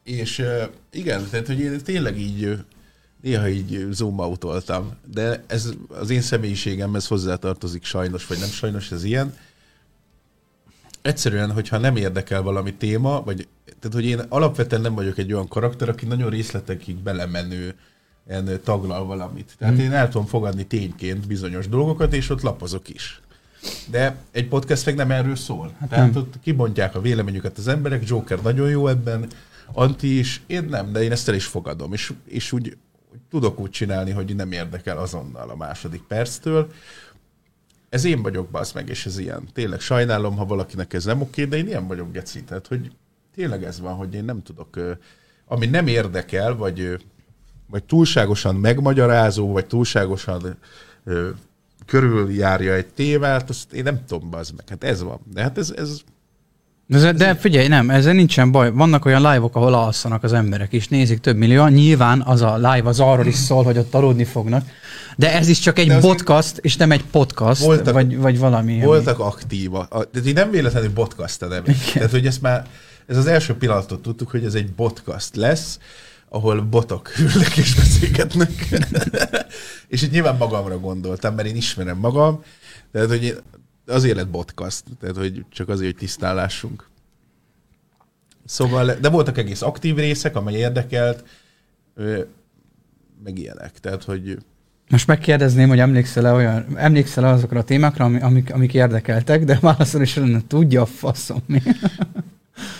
És 0.03 0.39
ö, 0.39 0.63
igen, 0.91 1.29
tehát, 1.29 1.47
hogy 1.47 1.59
én 1.59 1.83
tényleg 1.83 2.17
így 2.17 2.63
néha 3.21 3.49
így 3.49 3.87
zoom 3.91 4.19
outoltam, 4.19 4.91
de 5.13 5.43
ez 5.47 5.73
az 5.87 6.09
én 6.09 6.21
személyiségemhez 6.21 7.07
hozzátartozik 7.07 7.83
sajnos, 7.83 8.27
vagy 8.27 8.39
nem 8.39 8.49
sajnos, 8.49 8.91
ez 8.91 9.03
ilyen. 9.03 9.33
Egyszerűen, 11.01 11.51
hogyha 11.51 11.77
nem 11.77 11.95
érdekel 11.95 12.41
valami 12.41 12.73
téma, 12.73 13.23
vagy 13.23 13.47
tehát, 13.79 13.95
hogy 13.95 14.05
én 14.05 14.19
alapvetően 14.29 14.81
nem 14.81 14.95
vagyok 14.95 15.17
egy 15.17 15.33
olyan 15.33 15.47
karakter, 15.47 15.89
aki 15.89 16.05
nagyon 16.05 16.29
részletekig 16.29 16.95
belemenő 16.95 17.75
taglal 18.63 19.05
valamit. 19.05 19.55
Tehát 19.57 19.77
én 19.77 19.91
el 19.91 20.09
tudom 20.09 20.27
fogadni 20.27 20.65
tényként 20.65 21.27
bizonyos 21.27 21.67
dolgokat, 21.67 22.13
és 22.13 22.29
ott 22.29 22.41
lapozok 22.41 22.89
is. 22.89 23.21
De 23.89 24.15
egy 24.31 24.47
podcast 24.47 24.85
meg 24.85 24.95
nem 24.95 25.11
erről 25.11 25.35
szól. 25.35 25.75
Hát 25.79 25.89
Tehát 25.89 26.13
nem. 26.13 26.21
ott 26.21 26.33
kibontják 26.43 26.95
a 26.95 27.01
véleményüket 27.01 27.57
az 27.57 27.67
emberek, 27.67 28.07
Joker 28.07 28.41
nagyon 28.41 28.69
jó 28.69 28.87
ebben, 28.87 29.27
Anti 29.73 30.17
is, 30.17 30.41
én 30.47 30.63
nem, 30.63 30.91
de 30.91 31.03
én 31.03 31.11
ezt 31.11 31.29
el 31.29 31.35
is 31.35 31.45
fogadom. 31.45 31.93
És, 31.93 32.13
és 32.25 32.51
úgy 32.51 32.77
tudok 33.29 33.59
úgy 33.59 33.69
csinálni, 33.69 34.11
hogy 34.11 34.35
nem 34.35 34.51
érdekel 34.51 34.97
azonnal 34.97 35.49
a 35.49 35.55
második 35.55 36.01
perctől. 36.01 36.71
Ez 37.89 38.05
én 38.05 38.21
vagyok, 38.21 38.49
bazd 38.49 38.75
meg, 38.75 38.89
és 38.89 39.05
ez 39.05 39.17
ilyen. 39.17 39.47
Tényleg 39.53 39.79
sajnálom, 39.79 40.37
ha 40.37 40.45
valakinek 40.45 40.93
ez 40.93 41.05
nem 41.05 41.21
oké, 41.21 41.45
de 41.45 41.57
én 41.57 41.67
ilyen 41.67 41.87
vagyok, 41.87 42.11
Geci. 42.11 42.43
Tehát, 42.43 42.67
hogy 42.67 42.91
tényleg 43.35 43.63
ez 43.63 43.79
van, 43.79 43.93
hogy 43.93 44.13
én 44.13 44.23
nem 44.23 44.43
tudok, 44.43 44.79
ami 45.45 45.65
nem 45.65 45.87
érdekel, 45.87 46.55
vagy, 46.55 47.05
vagy 47.69 47.83
túlságosan 47.83 48.55
megmagyarázó, 48.55 49.51
vagy 49.51 49.65
túlságosan 49.65 50.57
körüljárja 51.85 52.73
egy 52.73 52.87
témát, 52.87 53.49
azt 53.49 53.73
én 53.73 53.83
nem 53.83 54.05
tudom, 54.05 54.29
bazd 54.29 54.55
meg. 54.55 54.69
Hát 54.69 54.83
ez 54.83 55.01
van. 55.01 55.19
De 55.33 55.41
hát 55.41 55.57
ez, 55.57 55.73
ez 55.77 56.01
De, 56.99 57.11
de 57.11 57.35
figyelj, 57.35 57.67
nem, 57.67 57.89
ezzel 57.89 58.13
nincsen 58.13 58.51
baj. 58.51 58.71
Vannak 58.71 59.05
olyan 59.05 59.21
live-ok, 59.21 59.55
ahol 59.55 59.73
alszanak 59.73 60.23
az 60.23 60.33
emberek, 60.33 60.73
és 60.73 60.87
nézik 60.87 61.19
több 61.19 61.37
millióan. 61.37 61.71
Nyilván 61.71 62.21
az 62.21 62.41
a 62.41 62.55
live 62.55 62.89
az 62.89 62.99
arról 62.99 63.25
is 63.25 63.35
szól, 63.35 63.63
hogy 63.63 63.77
ott 63.77 63.93
aludni 63.93 64.23
fognak. 64.23 64.65
De 65.17 65.33
ez 65.33 65.47
is 65.47 65.59
csak 65.59 65.79
egy 65.79 65.97
podcast, 65.97 66.57
és 66.57 66.75
nem 66.75 66.91
egy 66.91 67.03
podcast, 67.11 67.61
Voltak- 67.61 67.93
vagy, 67.93 68.17
vagy 68.17 68.39
valami. 68.39 68.73
ami- 68.73 68.83
voltak 68.85 69.19
aktíva. 69.19 69.79
A- 69.79 70.09
Tehát 70.09 70.27
így 70.27 70.33
nem 70.33 70.51
véletlenül 70.51 70.91
podcast 70.93 71.39
nem. 71.39 71.63
Tehát, 71.93 72.11
hogy 72.11 72.25
ezt 72.25 72.41
már, 72.41 72.67
ez 73.07 73.17
az 73.17 73.27
első 73.27 73.53
pillanatot 73.55 74.01
tudtuk, 74.01 74.29
hogy 74.29 74.45
ez 74.45 74.53
egy 74.53 74.71
podcast 74.75 75.35
lesz, 75.35 75.79
ahol 76.29 76.61
botok 76.61 77.09
ülnek 77.19 77.57
és 77.57 77.75
beszélgetnek. 77.75 78.69
és 79.87 80.01
itt 80.01 80.11
nyilván 80.11 80.35
magamra 80.35 80.79
gondoltam, 80.79 81.35
mert 81.35 81.47
én 81.47 81.55
ismerem 81.55 81.97
magam, 81.97 82.43
tehát, 82.91 83.07
hogy 83.09 83.23
én, 83.23 83.33
azért 83.85 84.15
lett 84.15 84.27
podcast, 84.29 84.83
tehát, 84.99 85.15
hogy 85.15 85.45
csak 85.49 85.69
azért, 85.69 85.91
hogy 85.91 85.99
tisztállásunk. 85.99 86.89
Szóval, 88.45 88.93
de 88.93 89.09
voltak 89.09 89.37
egész 89.37 89.61
aktív 89.61 89.95
részek, 89.95 90.35
amely 90.35 90.55
érdekelt, 90.55 91.23
meg 93.23 93.37
ilyenek. 93.37 93.79
Tehát, 93.79 94.03
hogy 94.03 94.37
Most 94.89 95.07
megkérdezném, 95.07 95.69
hogy 95.69 95.79
emlékszel-e 95.79 96.31
olyan, 96.31 96.77
emlékszel-e 96.77 97.27
azokra 97.27 97.59
a 97.59 97.63
témákra, 97.63 98.05
ami- 98.05 98.21
amik, 98.21 98.53
amik 98.53 98.73
érdekeltek, 98.73 99.43
de 99.43 99.57
válaszol 99.61 100.01
is 100.01 100.15
lenne, 100.15 100.41
tudja 100.47 100.81
a 100.81 100.85
faszom 100.85 101.39
mi. 101.45 101.61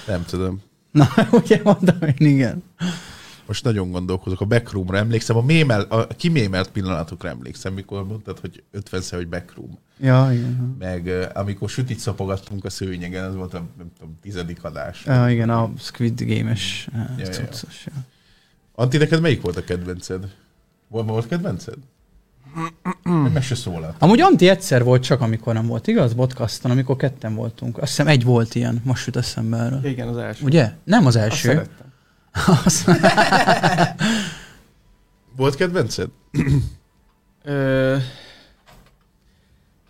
nem 0.08 0.26
tudom. 0.26 0.62
Na, 0.92 1.08
ugye 1.44 1.60
mondom 1.64 1.98
én, 2.02 2.28
igen. 2.28 2.64
Most 3.52 3.64
nagyon 3.64 3.92
gondolkozok. 3.92 4.42
A 4.42 4.46
backroomra 4.46 4.98
emlékszem, 4.98 5.38
a, 5.38 5.42
mémel, 5.42 5.82
a 5.82 6.08
kimémelt 6.08 6.72
pillanatokra 6.72 7.30
emlékszem, 7.30 7.74
mikor 7.74 8.08
mondtad, 8.08 8.40
hogy 8.40 8.64
50 8.72 9.02
hogy 9.10 9.28
backroom. 9.28 9.78
Ja, 10.00 10.30
igen. 10.32 10.76
Meg 10.80 11.30
amikor 11.34 11.70
sütit 11.70 12.00
szapogattunk 12.00 12.66
a 12.66 12.70
szőnyegen, 12.70 13.24
ez 13.24 13.36
volt 13.36 13.54
a 13.54 13.66
nem 13.78 13.92
tudom, 13.98 14.18
tizedik 14.22 14.64
adás. 14.64 15.06
Ja, 15.06 15.30
igen, 15.30 15.50
a 15.50 15.72
Squid 15.78 16.22
Game-es 16.22 16.88
Ja, 16.94 17.00
ja, 17.18 17.26
ja. 17.26 17.32
cuccos. 17.32 17.86
Ja. 17.86 17.94
Anti, 18.76 18.98
neked 18.98 19.22
melyik 19.22 19.42
volt 19.42 19.58
a 19.58 19.64
kedvenced? 19.64 20.28
Volt, 20.88 21.08
volt 21.08 21.28
kedvenced? 21.28 21.78
Meg 23.34 23.44
se 23.44 23.56
szólalt. 23.56 23.96
Amúgy 24.00 24.22
Anti 24.22 24.50
egyszer 24.50 24.84
volt 24.84 25.04
csak, 25.04 25.22
amikor 25.22 25.54
nem 25.54 25.68
volt, 25.68 25.88
igaz? 25.88 26.14
Podcaston, 26.14 26.72
amikor 26.72 26.96
ketten 26.96 27.36
voltunk. 27.36 27.78
Azt 27.78 27.88
hiszem 27.88 28.08
egy 28.08 28.24
volt 28.24 28.56
ilyen, 28.56 28.82
most 28.84 29.06
jut 29.06 29.16
eszembe 29.16 29.58
erről. 29.58 29.86
Igen, 29.86 30.08
az 30.08 30.18
első. 30.18 30.46
Ugye? 30.46 30.72
Nem 30.84 31.06
az 31.06 31.16
Azt 31.16 31.26
első. 31.26 31.48
szerettem. 31.48 31.91
Volt 35.36 35.56
kedvenced? 35.56 36.10
Ö, 37.44 37.98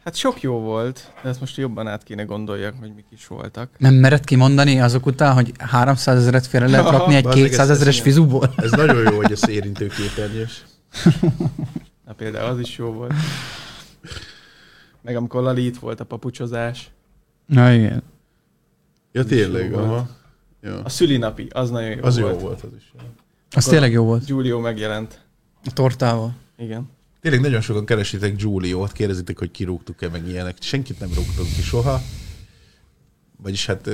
hát 0.04 0.16
sok 0.16 0.42
jó 0.42 0.60
volt, 0.60 1.14
de 1.24 1.30
ezt 1.30 1.40
most 1.40 1.58
jobban 1.58 1.88
át 1.88 2.04
kéne 2.04 2.24
gondoljak, 2.24 2.74
hogy 2.80 2.94
mik 2.96 3.06
is 3.10 3.28
voltak. 3.28 3.70
nem 3.78 3.94
mered 3.94 4.24
kimondani 4.24 4.82
azok 4.82 5.06
után, 5.06 5.34
hogy 5.34 5.52
300 5.58 6.18
ezeret 6.18 6.48
félre 6.48 6.68
lehet 6.68 6.90
rakni 6.98 7.16
egy 7.16 7.24
Bazd 7.24 7.38
meg, 7.40 7.48
200 7.48 7.70
ezt- 7.70 7.80
ezeres 7.80 8.02
fizúból? 8.02 8.54
Ez 8.58 8.72
nagyon 8.72 9.12
jó, 9.12 9.16
hogy 9.16 9.32
ez 9.32 9.50
érintő 9.50 9.88
képernyős. 9.88 10.66
Na 12.06 12.14
például 12.14 12.50
az 12.50 12.60
is 12.60 12.78
jó 12.78 12.92
volt. 12.92 13.14
Meg 15.02 15.16
amikor 15.16 15.42
Lali 15.44 15.66
itt 15.66 15.78
volt 15.78 16.00
a 16.00 16.04
papucsozás. 16.06 16.90
Na 17.46 17.72
igen. 17.72 18.04
Ja, 19.12 19.24
tényleg, 19.24 19.72
jó 19.72 19.78
volt. 19.80 20.10
Ja. 20.62 20.82
A 20.84 20.90
szülinapi, 20.90 21.48
az 21.52 21.70
nagyon 21.70 21.90
jó 21.90 22.04
Az 22.04 22.20
volt. 22.20 22.34
jó 22.34 22.48
volt, 22.48 22.64
az 22.64 22.70
is. 22.78 22.94
jó. 23.00 23.06
Az 23.52 23.66
tényleg 23.66 23.92
jó 23.92 24.04
volt. 24.04 24.26
Giulio 24.26 24.60
megjelent. 24.60 25.22
A 25.66 25.74
tortával. 25.74 26.36
Igen. 26.58 26.90
Tényleg 27.22 27.42
nagyon 27.42 27.62
sokan 27.62 27.86
keresitek 27.86 28.36
Giuliót, 28.36 28.92
kérdezitek, 28.92 29.40
hogy 29.40 29.52
kirúgtuk-e 29.52 30.10
meg 30.10 30.28
ilyenek. 30.28 30.58
Senkit 30.60 31.00
nem 31.00 31.10
rúgtunk 31.14 31.48
ki 31.56 31.62
soha. 31.62 32.02
Vagyis 33.38 33.66
hát, 33.66 33.90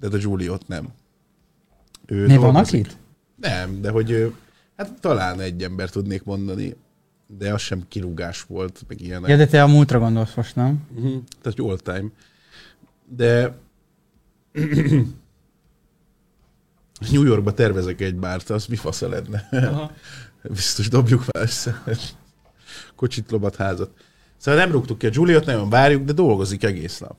de 0.00 0.06
a 0.06 0.08
Giuliót 0.08 0.68
nem. 0.68 0.88
Ő 2.06 2.26
Mi 2.26 2.36
van 2.36 2.56
akit? 2.56 2.96
Nem, 3.36 3.80
de 3.80 3.90
hogy 3.90 4.34
hát 4.76 5.00
talán 5.00 5.40
egy 5.40 5.62
ember 5.62 5.90
tudnék 5.90 6.24
mondani, 6.24 6.76
de 7.26 7.52
az 7.52 7.60
sem 7.60 7.84
kirúgás 7.88 8.42
volt, 8.42 8.84
meg 8.88 9.00
ilyenek. 9.00 9.30
Ja, 9.30 9.36
de 9.36 9.46
te 9.46 9.62
a 9.62 9.66
múltra 9.66 9.98
gondolsz 9.98 10.34
most, 10.34 10.56
nem? 10.56 10.86
Uh-huh. 10.94 11.22
Tehát 11.42 11.58
all 11.58 11.96
time. 11.96 12.10
De 13.16 13.58
New 17.10 17.24
Yorkba 17.24 17.52
tervezek 17.54 18.00
egy 18.00 18.14
bárt, 18.14 18.50
az 18.50 18.66
mi 18.66 18.76
fasza 18.76 19.08
lenne? 19.08 19.48
Aha. 19.50 19.92
Biztos 20.42 20.88
dobjuk 20.88 21.24
már 21.32 21.42
össze. 21.42 21.82
Kocsit, 22.96 23.30
lobat, 23.30 23.56
házat. 23.56 23.90
Szóval 24.36 24.60
nem 24.60 24.72
rúgtuk 24.72 24.98
ki 24.98 25.06
a 25.06 25.10
Juliot, 25.12 25.44
nagyon 25.46 25.68
várjuk, 25.70 26.04
de 26.04 26.12
dolgozik 26.12 26.64
egész 26.64 26.98
nap. 26.98 27.16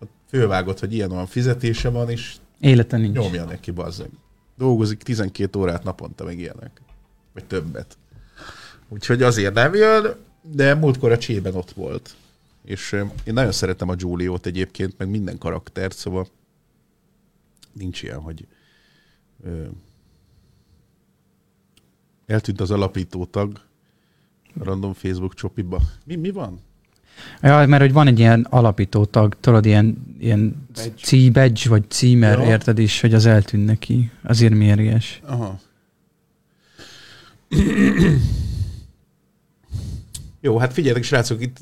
Ott 0.00 0.10
Fölvágott, 0.28 0.78
hogy 0.78 0.92
ilyen 0.94 1.12
olyan 1.12 1.26
fizetése 1.26 1.88
van, 1.88 2.10
és 2.10 2.36
Élete 2.60 2.96
nincs. 2.96 3.16
nyomja 3.16 3.44
neki, 3.44 3.70
bazzeg. 3.70 4.10
Dolgozik 4.56 5.02
12 5.02 5.58
órát 5.58 5.84
naponta, 5.84 6.24
meg 6.24 6.38
ilyenek. 6.38 6.80
Vagy 7.34 7.44
többet. 7.44 7.98
Úgyhogy 8.88 9.22
azért 9.22 9.54
nem 9.54 9.74
jön, 9.74 10.14
de 10.42 10.74
múltkor 10.74 11.12
a 11.12 11.18
csében 11.18 11.54
ott 11.54 11.70
volt. 11.70 12.14
És 12.64 12.92
én 13.24 13.34
nagyon 13.34 13.52
szeretem 13.52 13.88
a 13.88 13.94
Giuliót 13.94 14.46
egyébként, 14.46 14.94
meg 14.98 15.08
minden 15.08 15.38
karaktert, 15.38 15.96
szóval 15.96 16.26
nincs 17.72 18.02
ilyen, 18.02 18.20
hogy 18.20 18.46
ö, 19.44 19.64
eltűnt 22.26 22.60
az 22.60 22.70
alapító 22.70 23.24
tag 23.24 23.60
a 24.60 24.64
random 24.64 24.92
Facebook 24.92 25.34
csopiba. 25.34 25.80
Mi, 26.04 26.16
mi 26.16 26.30
van? 26.30 26.60
Ja, 27.42 27.66
mert 27.66 27.82
hogy 27.82 27.92
van 27.92 28.06
egy 28.06 28.18
ilyen 28.18 28.46
alapító 28.50 29.04
tag, 29.04 29.36
tudod, 29.40 29.66
ilyen, 29.66 30.16
ilyen 30.18 30.66
Badge. 31.32 31.68
vagy 31.68 31.90
címer, 31.90 32.38
Ja. 32.38 32.44
érted 32.44 32.78
is, 32.78 33.00
hogy 33.00 33.14
az 33.14 33.26
eltűnt 33.26 33.64
neki. 33.64 34.10
Azért 34.22 34.54
mérges. 34.54 35.20
Aha. 35.24 35.58
Jó, 40.40 40.58
hát 40.58 40.72
figyeljetek, 40.72 41.04
srácok, 41.04 41.40
itt 41.42 41.58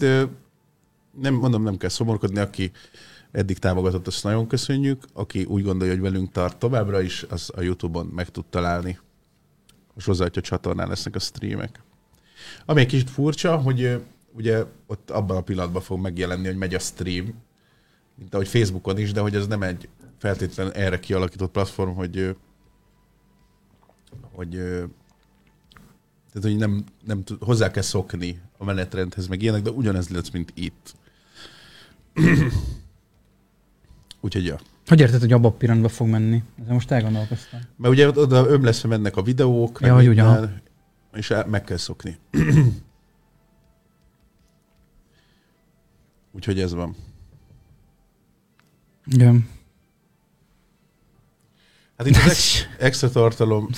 nem 1.21 1.35
mondom, 1.35 1.63
nem 1.63 1.77
kell 1.77 1.89
szomorkodni, 1.89 2.39
aki 2.39 2.71
eddig 3.33 3.59
támogatott, 3.59 4.07
azt 4.07 4.25
nagyon 4.25 4.47
köszönjük. 4.47 5.05
Aki 5.13 5.45
úgy 5.45 5.63
gondolja, 5.63 5.93
hogy 5.93 6.03
velünk 6.03 6.33
tart 6.33 6.59
továbbra 6.59 7.01
is, 7.01 7.23
az 7.23 7.51
a 7.55 7.61
Youtube-on 7.61 8.07
meg 8.07 8.29
tud 8.29 8.45
találni. 8.47 8.99
A 9.95 10.01
Zsozatya 10.01 10.41
csatornán 10.41 10.89
lesznek 10.89 11.15
a 11.15 11.19
streamek. 11.19 11.83
Ami 12.67 12.81
egy 12.81 12.87
kicsit 12.87 13.11
furcsa, 13.11 13.57
hogy 13.57 14.03
ugye 14.33 14.65
ott 14.87 15.11
abban 15.11 15.37
a 15.37 15.41
pillanatban 15.41 15.83
fog 15.83 16.01
megjelenni, 16.01 16.47
hogy 16.47 16.57
megy 16.57 16.75
a 16.75 16.79
stream, 16.79 17.35
mint 18.15 18.35
ahogy 18.35 18.49
Facebookon 18.49 18.99
is, 18.99 19.13
de 19.13 19.21
hogy 19.21 19.35
ez 19.35 19.47
nem 19.47 19.63
egy 19.63 19.89
feltétlenül 20.19 20.73
erre 20.73 21.01
kialakított 21.01 21.51
platform, 21.51 21.95
hogy 21.95 22.37
hogy 24.33 24.51
tehát, 26.33 26.43
hogy 26.43 26.57
nem, 26.57 26.85
nem 27.05 27.25
tud, 27.25 27.43
hozzá 27.43 27.71
kell 27.71 27.83
szokni 27.83 28.41
a 28.57 28.65
menetrendhez, 28.65 29.27
meg 29.27 29.43
ilyenek, 29.43 29.63
de 29.63 29.71
ugyanez 29.71 30.09
lesz, 30.09 30.31
mint 30.31 30.53
itt. 30.55 30.95
Úgyhogy 34.21 34.45
ja. 34.45 34.59
Hogy 34.87 35.01
érted, 35.01 35.21
hogy 35.21 35.33
abba 35.33 35.49
a 35.49 35.53
pillanatban 35.53 35.91
fog 35.91 36.09
menni? 36.09 36.43
Ezzel 36.61 36.73
most 36.73 36.91
elgondolkoztam. 36.91 37.61
Mert 37.77 37.95
ugye 37.95 38.09
oda 38.09 38.47
ömleszve 38.47 38.89
mennek 38.89 39.17
a 39.17 39.23
videók, 39.23 39.81
meg 39.81 39.91
Ja, 39.91 39.97
hogy 39.97 40.07
minden, 40.07 40.27
ugyan. 40.43 40.61
és 41.13 41.31
el- 41.31 41.47
meg 41.47 41.65
kell 41.65 41.77
szokni. 41.77 42.19
Úgyhogy 46.33 46.61
ez 46.61 46.73
van. 46.75 46.97
Igen. 49.07 49.49
Hát 51.97 52.07
itt 52.07 52.17
az 52.17 52.23
ex- 52.31 52.69
extra 52.79 53.11
tartalom 53.11 53.69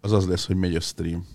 az 0.00 0.12
az 0.12 0.26
lesz, 0.26 0.46
hogy 0.46 0.56
megy 0.56 0.76
a 0.76 0.80
stream. 0.80 1.26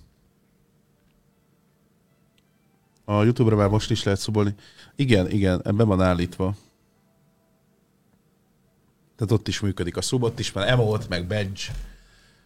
A 3.05 3.23
Youtube-ra 3.23 3.55
már 3.55 3.69
most 3.69 3.91
is 3.91 4.03
lehet 4.03 4.19
szubolni. 4.19 4.55
Igen, 4.95 5.29
igen, 5.31 5.61
ebben 5.65 5.87
van 5.87 6.01
állítva. 6.01 6.55
Tehát 9.19 9.33
ott 9.33 9.47
is 9.47 9.59
működik 9.59 9.97
a 9.97 10.01
szub, 10.01 10.23
ott 10.23 10.39
is 10.39 10.51
van 10.51 10.63
emote, 10.67 11.05
meg 11.09 11.27
badge. 11.27 11.61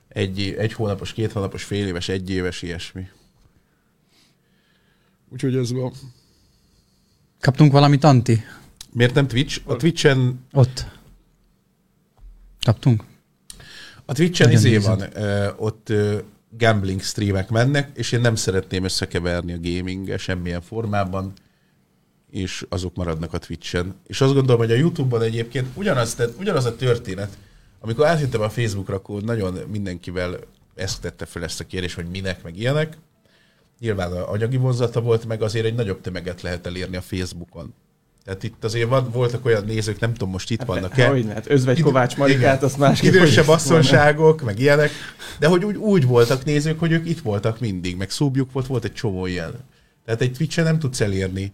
Egy, 0.08 0.56
egy 0.58 0.74
hónapos, 0.74 1.14
két 1.14 1.32
hónapos, 1.32 1.64
fél 1.64 1.88
éves, 1.88 2.10
egy 2.10 2.30
éves, 2.30 2.62
ilyesmi. 2.62 3.10
Úgyhogy 5.30 5.56
ez 5.56 5.72
van. 5.72 5.94
Kaptunk 7.40 7.72
valamit, 7.72 8.04
Anti? 8.04 8.44
Miért 8.92 9.14
nem 9.14 9.28
Twitch? 9.28 9.62
A 9.66 9.76
Twitchen 9.76 10.46
Ott. 10.52 10.86
Kaptunk? 12.66 13.04
A 14.06 14.14
Twitch-en 14.14 14.48
Hogyan 14.48 14.62
izé 14.62 14.76
nézed? 14.76 15.00
van, 15.00 15.24
ö, 15.24 15.52
ott 15.58 15.90
ö, 15.90 16.20
gambling 16.58 17.02
streamek 17.02 17.50
mennek, 17.50 17.98
és 17.98 18.12
én 18.12 18.22
nem 18.22 18.36
szeretném 18.36 18.84
összekeverni 18.84 19.54
a 19.54 19.60
gaming 19.62 20.18
semmilyen 20.18 20.62
formában, 20.62 21.34
és 22.34 22.66
azok 22.70 22.96
maradnak 22.96 23.34
a 23.34 23.38
Twitch-en. 23.38 23.96
És 24.08 24.22
azt 24.22 24.34
gondolom, 24.34 24.62
hogy 24.62 24.72
a 24.72 24.76
YouTube-on 24.76 25.22
egyébként 25.22 25.68
ugyanaz, 25.74 26.16
tehát 26.16 26.34
ugyanaz 26.40 26.66
a 26.66 26.76
történet, 26.76 27.38
amikor 27.80 28.06
átjöttem 28.06 28.42
a 28.42 28.50
Facebookra, 28.50 28.96
akkor 28.96 29.22
nagyon 29.22 29.58
mindenkivel 29.72 30.40
ezt 30.76 31.02
tette 31.02 31.26
fel 31.26 31.44
ezt 31.44 31.60
a 31.60 31.64
kérdést, 31.64 31.96
hogy 31.96 32.06
minek, 32.06 32.44
meg 32.44 32.58
ilyenek. 32.58 32.98
Nyilván 33.80 34.12
a 34.12 34.32
anyagi 34.32 34.58
vonzata 34.58 35.02
volt, 35.02 35.26
meg 35.26 35.42
azért 35.42 35.66
egy 35.66 35.76
nagyobb 35.76 36.02
tömeget 36.02 36.42
lehet 36.42 36.66
elérni 36.66 36.96
a 36.96 37.02
Facebookon. 37.02 37.74
Tehát 38.24 38.44
itt 38.44 38.64
azért 38.64 38.90
van, 38.90 39.10
voltak 39.12 39.46
olyan 39.46 39.66
nézők, 39.66 40.00
nem 40.00 40.12
tudom, 40.12 40.30
most 40.30 40.52
itt 40.52 40.64
vannak-e. 40.64 41.08
Hogy 41.08 41.26
lehet, 41.26 41.50
özvegy 41.50 41.78
Idő- 41.78 41.88
Kovács 41.88 42.18
Marikát, 42.18 42.64
azt 42.64 42.78
másképp 42.78 43.14
Idősebb 43.14 43.48
asszonságok, 43.48 44.42
meg 44.42 44.60
ilyenek, 44.60 44.92
de 45.40 45.48
hogy 45.48 45.66
úgy, 45.66 45.76
úgy 45.76 46.06
voltak 46.06 46.46
nézők, 46.46 46.80
hogy 46.80 46.92
ők 46.92 47.10
itt 47.10 47.20
voltak 47.20 47.60
mindig, 47.60 47.98
meg 47.98 48.10
szubjuk 48.10 48.52
volt, 48.52 48.68
volt 48.68 48.84
egy 48.84 48.94
csomó 48.94 49.26
ilyen. 49.26 49.54
Tehát 50.06 50.22
egy 50.22 50.34
twitch 50.34 50.64
nem 50.64 50.80
tudsz 50.80 51.02
elérni, 51.02 51.52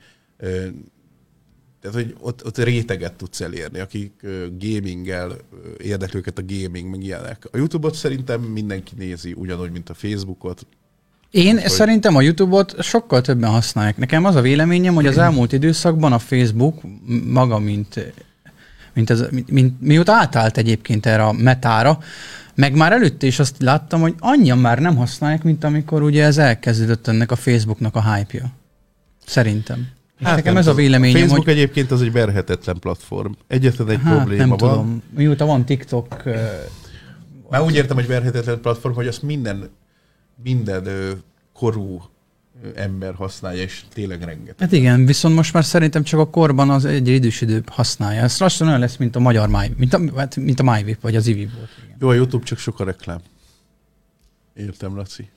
tehát 1.82 1.96
hogy 1.96 2.16
ott, 2.20 2.46
ott 2.46 2.58
réteget 2.58 3.14
tudsz 3.14 3.42
elérni, 3.42 3.80
akik 3.80 4.26
gaminggel 4.60 5.38
érdekli 5.78 6.20
őket 6.20 6.38
a 6.38 6.44
gaming, 6.48 6.90
meg 6.90 7.04
ilyenek. 7.04 7.48
A 7.52 7.58
Youtube-ot 7.58 7.96
szerintem 7.96 8.42
mindenki 8.42 8.94
nézi 8.98 9.34
ugyanúgy, 9.34 9.72
mint 9.72 9.90
a 9.90 9.94
Facebookot. 9.94 10.68
Én 11.32 11.60
Hogy- 11.60 11.70
szerintem 11.70 12.16
a 12.16 12.22
YouTube-ot 12.22 12.84
sokkal 12.84 13.22
többen 13.22 13.50
használják. 13.50 13.98
Nekem 13.98 14.26
az 14.26 14.36
a 14.36 14.42
véleményem, 14.42 14.94
hogy 14.94 15.08
az 15.08 15.18
elmúlt 15.18 15.52
időszakban 15.52 16.14
a 16.14 16.20
Facebook 16.20 16.82
maga, 17.26 17.60
mint, 17.60 18.14
mint, 18.94 19.10
ez, 19.10 19.24
mint, 19.32 19.50
mint 19.50 19.82
mióta 19.82 20.14
átállt 20.14 20.58
egyébként 20.58 21.06
erre 21.06 21.24
a 21.24 21.32
metára, 21.32 22.00
meg 22.56 22.76
már 22.76 22.92
előtte 22.92 23.28
is 23.28 23.40
azt 23.40 23.56
láttam, 23.62 24.02
hogy 24.02 24.16
annyian 24.20 24.58
már 24.58 24.80
nem 24.80 24.96
használják, 24.96 25.44
mint 25.44 25.64
amikor 25.64 26.04
ugye 26.04 26.24
ez 26.24 26.38
elkezdődött 26.38 27.08
ennek 27.08 27.32
a 27.32 27.36
Facebooknak 27.36 27.96
a 27.96 28.14
hype-ja. 28.14 28.46
Szerintem. 29.26 29.88
Hát 30.22 30.36
nekem 30.36 30.58
ez 30.58 30.68
a 30.68 30.74
véleményem, 30.74 31.20
Facebook 31.20 31.46
hogy 31.46 31.54
egyébként 31.54 31.92
az 31.92 32.02
egy 32.02 32.12
verhetetlen 32.12 32.80
platform. 32.80 33.32
Egyetlen 33.48 33.90
egy 33.90 34.00
hát, 34.04 34.16
probléma 34.16 34.40
nem 34.40 34.50
van. 34.50 34.58
tudom, 34.58 35.04
mióta 35.16 35.46
van 35.46 35.66
TikTok, 35.66 36.22
ö, 36.26 36.36
Már 37.50 37.62
úgy 37.62 37.76
értem, 37.76 37.96
hogy 37.96 38.08
verhetetlen 38.08 38.62
platform, 38.62 38.94
hogy 38.94 39.08
azt 39.08 39.22
minden, 39.22 39.70
minden 40.44 40.86
ö, 40.86 41.12
korú 41.54 42.02
ember 42.76 43.14
használja, 43.14 43.62
és 43.62 43.84
tényleg 43.94 44.24
rengeteg. 44.24 44.56
Hát 44.60 44.72
igen, 44.72 45.06
viszont 45.06 45.36
most 45.36 45.54
már 45.54 45.66
szerintem 45.66 46.04
csak 46.04 46.20
a 46.20 46.30
korban 46.30 46.70
az 46.70 46.86
egyre 46.86 47.14
idősödőbb 47.14 47.70
használja. 47.70 48.22
Ez 48.22 48.40
lassan 48.40 48.68
olyan 48.68 48.80
lesz, 48.80 48.98
mint 48.98 49.16
a 49.16 49.20
magyar 49.20 49.48
My, 49.48 49.74
mint 49.78 49.94
a, 49.94 50.02
hát, 50.16 50.36
mint 50.36 50.60
a 50.60 50.64
MyVip, 50.64 51.02
vagy 51.02 51.16
az 51.16 51.28
Ivi 51.28 51.50
volt. 51.56 51.70
Igen. 51.84 51.98
Jó, 52.00 52.08
a 52.08 52.14
YouTube 52.14 52.46
csak 52.46 52.58
sok 52.58 52.80
a 52.80 52.84
reklám. 52.84 53.20
Értem, 54.54 54.96
Laci. 54.96 55.30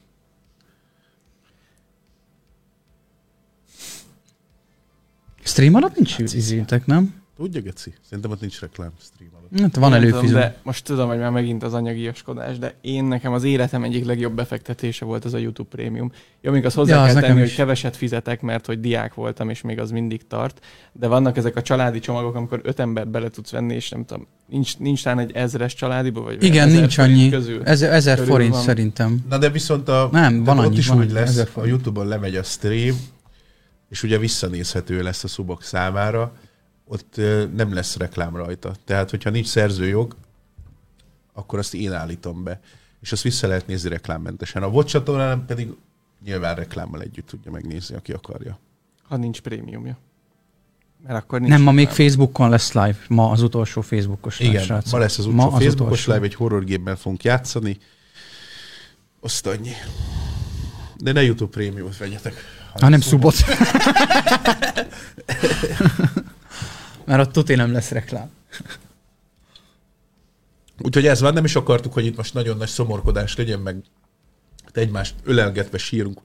Stream 5.45 5.75
alatt 5.75 5.97
nincs 5.97 6.19
izétek, 6.19 6.87
nem? 6.87 7.21
Tudja, 7.37 7.61
Geci? 7.61 7.93
Szerintem 8.09 8.31
ott 8.33 8.41
nincs 8.41 8.61
reklám 8.61 8.91
stream 9.01 9.31
alatt. 9.35 9.61
Hát 9.61 9.77
van 9.77 9.95
előfizető. 9.95 10.33
de 10.33 10.57
most 10.63 10.85
tudom, 10.85 11.09
hogy 11.09 11.19
már 11.19 11.31
megint 11.31 11.63
az 11.63 11.75
anyagiaskodás, 11.75 12.59
de 12.59 12.75
én 12.81 13.05
nekem 13.05 13.33
az 13.33 13.45
életem 13.45 13.83
egyik 13.83 14.05
legjobb 14.05 14.35
befektetése 14.35 15.05
volt 15.05 15.25
az 15.25 15.35
a 15.35 15.39
YouTube 15.39 15.69
Premium. 15.69 16.13
Jó, 16.41 16.53
még 16.53 16.65
az 16.65 16.75
hozzá 16.75 16.95
Ja, 16.95 17.03
az 17.03 17.13
kell 17.13 17.23
tenni, 17.23 17.41
hogy 17.41 17.55
keveset 17.55 17.97
fizetek, 17.97 18.41
mert 18.41 18.67
hogy 18.67 18.81
diák 18.81 19.15
voltam, 19.15 19.51
és 19.51 19.61
még 19.61 19.79
az 19.79 19.91
mindig 19.91 20.27
tart. 20.27 20.65
De 20.93 21.07
vannak 21.07 21.37
ezek 21.37 21.57
a 21.57 21.63
családi 21.63 21.99
csomagok, 21.99 22.35
amikor 22.35 22.61
öt 22.63 22.81
embert 22.81 23.11
bele 23.11 23.29
tudsz 23.29 23.51
venni, 23.51 23.75
és 23.75 23.89
nem 23.89 24.05
tudom, 24.05 24.27
nincs, 24.47 24.79
nincs 24.79 25.03
talán 25.03 25.19
egy 25.19 25.33
ezres 25.33 25.75
családiba, 25.75 26.23
vagy 26.23 26.43
Igen, 26.43 26.69
ezer 26.69 26.81
nincs 26.81 26.99
annyi. 26.99 27.29
Közül. 27.31 27.63
Ezer, 27.65 27.93
ezer 27.93 28.19
forint 28.19 28.53
van. 28.53 28.63
szerintem. 28.63 29.25
Na 29.29 29.39
de 29.39 29.51
viszont 29.51 29.89
a, 29.89 30.09
Nem, 30.13 30.45
van 30.45 30.57
de 30.57 30.61
ott 30.63 30.67
annyi, 30.69 30.77
is 30.77 30.87
van 30.87 30.97
úgy 30.97 31.03
annyi, 31.05 31.13
lesz, 31.13 31.47
a. 31.55 31.65
YouTube-on 31.67 32.07
lemegy 32.07 32.37
a 32.37 32.43
stream, 32.43 32.97
és 33.93 34.03
ugye 34.03 34.19
visszanézhető 34.19 35.03
lesz 35.03 35.25
a 35.25 35.29
szubok 35.29 35.63
számára, 35.63 36.33
ott 36.85 37.17
nem 37.55 37.75
lesz 37.75 37.97
reklám 37.97 38.37
rajta. 38.37 38.75
Tehát, 38.85 39.11
hogyha 39.11 39.31
nincs 39.31 39.47
szerzőjog, 39.47 40.17
akkor 41.33 41.59
azt 41.59 41.75
én 41.75 41.93
állítom 41.93 42.43
be. 42.43 42.61
És 43.01 43.13
azt 43.13 43.23
vissza 43.23 43.47
lehet 43.47 43.67
nézni 43.67 43.89
reklámmentesen. 43.89 44.63
A 44.63 44.71
VOD 44.71 44.87
csatornán 44.87 45.47
pedig 45.47 45.69
nyilván 46.25 46.55
reklámmal 46.55 47.01
együtt 47.01 47.27
tudja 47.27 47.51
megnézni, 47.51 47.95
aki 47.97 48.13
akarja. 48.13 48.59
Ha 49.03 49.17
nincs 49.17 49.41
prémiumja. 49.41 49.99
Mert 51.07 51.19
akkor 51.23 51.39
nincs 51.41 51.53
Nem, 51.53 51.63
ma 51.63 51.73
még. 51.73 51.89
Facebookon 51.89 52.51
lesz 52.51 52.73
live. 52.73 52.99
Ma 53.09 53.31
az 53.31 53.43
utolsó 53.43 53.81
Facebookos 53.81 54.39
live, 54.39 54.51
Igen, 54.53 54.65
srácok. 54.65 54.93
ma 54.93 54.99
lesz 54.99 55.19
az 55.19 55.25
Ma 55.25 55.33
utolsó 55.33 55.47
az 55.57 55.63
Facebookos 55.63 56.01
utolsó. 56.01 56.13
live, 56.13 56.25
egy 56.25 56.35
horror 56.35 56.65
game 56.65 56.97
fogunk 56.97 57.23
játszani. 57.25 57.79
Azt 59.21 59.47
annyi. 59.47 59.73
De 60.97 61.13
ne 61.13 61.23
YouTube 61.23 61.51
prémiumot 61.51 61.97
vegyetek. 61.97 62.35
Ha 62.81 62.89
nem 62.89 63.01
szubot. 63.01 63.35
Mert 67.05 67.27
ott 67.27 67.33
tuti 67.33 67.55
nem 67.55 67.73
lesz 67.73 67.91
reklám. 67.91 68.31
Úgyhogy 70.79 71.07
ez 71.07 71.21
van, 71.21 71.33
nem 71.33 71.45
is 71.45 71.57
akartuk, 71.57 71.93
hogy 71.93 72.07
itt 72.07 72.17
most 72.17 72.35
nagyon 72.35 72.57
nagy 72.57 72.69
szomorkodás 72.69 73.37
legyen, 73.37 73.61
meg 73.61 73.83
egymást 74.73 75.15
ölelgetve 75.25 75.79
sírunk. 75.79 76.21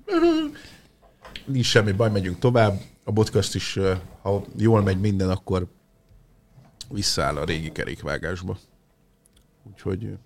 Nincs 1.46 1.66
semmi 1.66 1.92
baj, 1.92 2.12
megyünk 2.12 2.40
tovább. 2.40 2.82
A 3.04 3.12
podcast 3.12 3.56
is, 3.56 3.80
ha 4.22 4.46
jól 4.58 4.82
megy 4.82 5.00
minden, 5.00 5.30
akkor 5.30 5.68
visszaáll 6.90 7.38
a 7.38 7.44
régi 7.44 7.72
kerékvágásba. 7.72 8.58
Úgyhogy, 9.64 10.18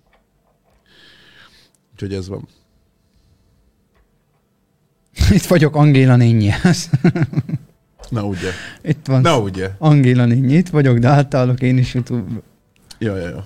úgyhogy 1.92 2.14
ez 2.14 2.28
van. 2.28 2.48
Itt 5.30 5.46
vagyok 5.46 5.76
Angéla 5.76 6.16
Nényihez. 6.16 6.90
Na 8.08 8.24
ugye, 8.24 8.50
Itt 8.82 9.06
van 9.06 9.20
na 9.20 9.38
ugye. 9.40 9.70
Angéla 9.78 10.24
Nényi. 10.24 10.52
Itt 10.52 10.68
vagyok, 10.68 10.98
de 10.98 11.08
átállok 11.08 11.60
én 11.60 11.78
is 11.78 11.94
YouTube. 11.94 12.40
Ja, 12.98 13.16
ja, 13.16 13.44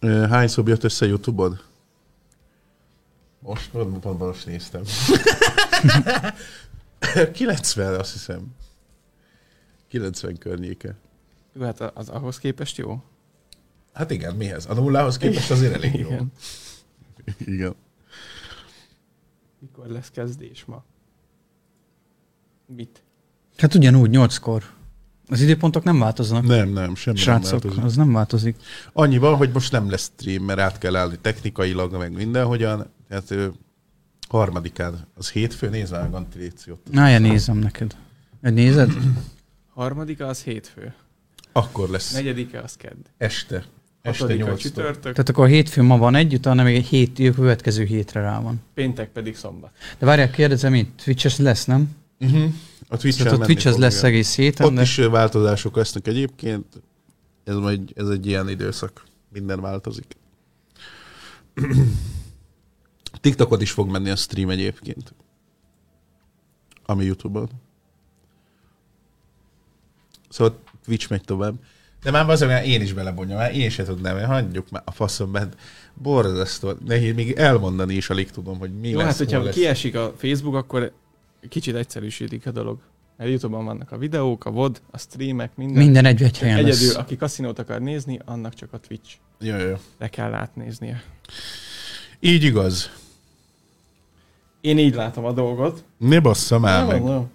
ja. 0.00 0.26
Hányszor 0.28 0.68
jött 0.68 0.84
össze 0.84 1.06
Youtube-on? 1.06 1.60
Most, 3.40 3.70
pont, 3.70 3.98
pont 3.98 4.18
most 4.18 4.46
néztem. 4.46 4.82
90, 7.32 7.94
azt 7.94 8.12
hiszem. 8.12 8.46
90 9.88 10.38
környéke. 10.38 10.94
Jó, 11.52 11.62
hát 11.62 11.80
az 11.80 12.08
ahhoz 12.08 12.38
képest 12.38 12.76
jó. 12.76 13.02
Hát 13.92 14.10
igen, 14.10 14.34
mihez? 14.34 14.66
A 14.66 14.74
nullához 14.74 15.16
képest 15.16 15.50
azért 15.50 15.74
elég 15.74 15.94
jó. 15.94 16.08
Igen. 16.08 16.32
Igen. 17.38 17.74
Mikor 19.58 19.86
lesz 19.86 20.10
kezdés 20.10 20.64
ma? 20.64 20.84
Mit? 22.66 23.02
Hát 23.56 23.74
ugyanúgy, 23.74 24.10
nyolckor. 24.10 24.62
Az 25.28 25.40
időpontok 25.40 25.84
nem 25.84 25.98
változnak. 25.98 26.44
Nem, 26.46 26.68
nem, 26.68 26.94
semmi 26.94 27.16
nem 27.16 27.24
Srácok, 27.24 27.50
változik. 27.62 27.84
az 27.84 27.96
nem 27.96 28.12
változik. 28.12 28.56
Annyi 28.92 29.18
van, 29.18 29.36
hogy 29.36 29.50
most 29.52 29.72
nem 29.72 29.90
lesz 29.90 30.10
stream, 30.16 30.44
mert 30.44 30.58
át 30.58 30.78
kell 30.78 30.96
állni 30.96 31.18
technikailag, 31.20 31.96
meg 31.96 32.12
mindenhogyan. 32.12 32.86
Tehát 33.08 33.30
ő, 33.30 33.52
harmadikán, 34.28 35.06
az 35.14 35.30
hétfő, 35.30 35.68
nézd 35.68 35.92
már 35.92 36.02
a 36.02 36.10
Gantiléciót. 36.10 36.80
Nája, 36.90 37.18
nézem 37.18 37.56
neked. 37.56 37.96
Nézed? 38.40 38.92
Harmadika 39.74 40.26
az 40.26 40.42
hétfő. 40.42 40.94
Akkor 41.52 41.88
lesz 41.88 42.12
Negyedike 42.12 42.60
az 42.60 42.76
kedd. 42.76 42.96
este. 43.16 43.64
Este 44.08 44.22
Hatodika 44.22 44.46
8 44.46 44.60
csütörtök, 44.60 45.12
Tehát 45.12 45.28
akkor 45.28 45.44
a 45.44 45.48
hétfő 45.48 45.82
ma 45.82 45.98
van 45.98 46.14
együtt, 46.14 46.44
hanem 46.44 46.64
még 46.64 46.76
egy 46.76 46.86
hét, 46.86 47.18
a 47.18 47.32
következő 47.32 47.84
hétre 47.84 48.20
rá 48.20 48.40
van. 48.40 48.60
péntek 48.74 49.10
pedig 49.10 49.36
szombat. 49.36 49.70
De 49.98 50.06
várják, 50.06 50.30
kérdezem, 50.30 50.74
itt 50.74 51.00
Twitch-es 51.04 51.36
lesz, 51.36 51.64
nem? 51.64 51.96
Uh-huh. 52.20 52.52
A 52.88 52.96
Twitch-en 52.96 53.24
Tehát 53.26 53.40
a 53.40 53.44
Twitch 53.44 53.66
az 53.66 53.76
lesz 53.76 53.98
igen. 53.98 54.10
egész 54.10 54.36
héten, 54.36 54.66
Ott 54.66 54.74
de... 54.74 54.82
is 54.82 54.96
változások 54.96 55.76
lesznek 55.76 56.06
egyébként. 56.06 56.82
Ez, 57.44 57.54
majd, 57.54 57.92
ez 57.94 58.08
egy 58.08 58.26
ilyen 58.26 58.48
időszak. 58.48 59.02
Minden 59.32 59.60
változik. 59.60 60.16
TikTokot 63.20 63.62
is 63.62 63.70
fog 63.70 63.90
menni 63.90 64.10
a 64.10 64.16
stream 64.16 64.50
egyébként. 64.50 65.14
Ami 66.84 67.04
Youtube-on. 67.04 67.48
Szóval 70.28 70.58
Twitch 70.84 71.10
megy 71.10 71.22
tovább. 71.22 71.54
De 72.02 72.10
már 72.10 72.28
az, 72.30 72.40
én 72.64 72.80
is 72.80 72.92
belebonja, 72.92 73.36
már 73.36 73.56
én 73.56 73.70
se 73.70 73.82
tudnám, 73.84 74.14
mert 74.14 74.26
hagyjuk 74.26 74.70
már 74.70 74.82
a 74.84 74.90
faszom 74.90 75.32
bent. 75.32 75.56
Borzasztó. 75.94 76.72
Nehéz 76.86 77.14
még 77.14 77.32
elmondani 77.32 77.94
is 77.94 78.10
alig 78.10 78.30
tudom, 78.30 78.58
hogy 78.58 78.78
mi 78.80 78.88
Jó, 78.88 78.98
lesz, 78.98 79.06
hát 79.06 79.16
hogyha 79.16 79.42
lesz. 79.42 79.54
kiesik 79.54 79.96
a 79.96 80.14
Facebook, 80.16 80.54
akkor 80.54 80.92
kicsit 81.48 81.74
egyszerűsítik 81.74 82.46
a 82.46 82.50
dolog. 82.50 82.78
Mert 83.16 83.30
Youtube-on 83.30 83.64
vannak 83.64 83.92
a 83.92 83.98
videók, 83.98 84.44
a 84.44 84.50
VOD, 84.50 84.80
a 84.90 84.98
streamek, 84.98 85.56
minden. 85.56 85.82
Minden 85.82 86.04
egy, 86.04 86.22
egy 86.22 86.38
helyen 86.38 86.56
Egyedül, 86.56 86.86
lesz. 86.86 86.96
aki 86.96 87.16
kaszinót 87.16 87.58
akar 87.58 87.80
nézni, 87.80 88.20
annak 88.24 88.54
csak 88.54 88.72
a 88.72 88.78
Twitch. 88.78 89.14
Jó, 89.40 89.56
jó. 89.56 89.74
Le 89.98 90.08
kell 90.08 90.34
átnéznie. 90.34 91.02
Így 92.20 92.42
igaz. 92.42 92.90
Én 94.60 94.78
így 94.78 94.94
látom 94.94 95.24
a 95.24 95.32
dolgot. 95.32 95.84
Ne 95.96 96.20
bassza 96.20 96.58
már 96.58 96.86
meg. 96.86 97.02
Mondom. 97.02 97.30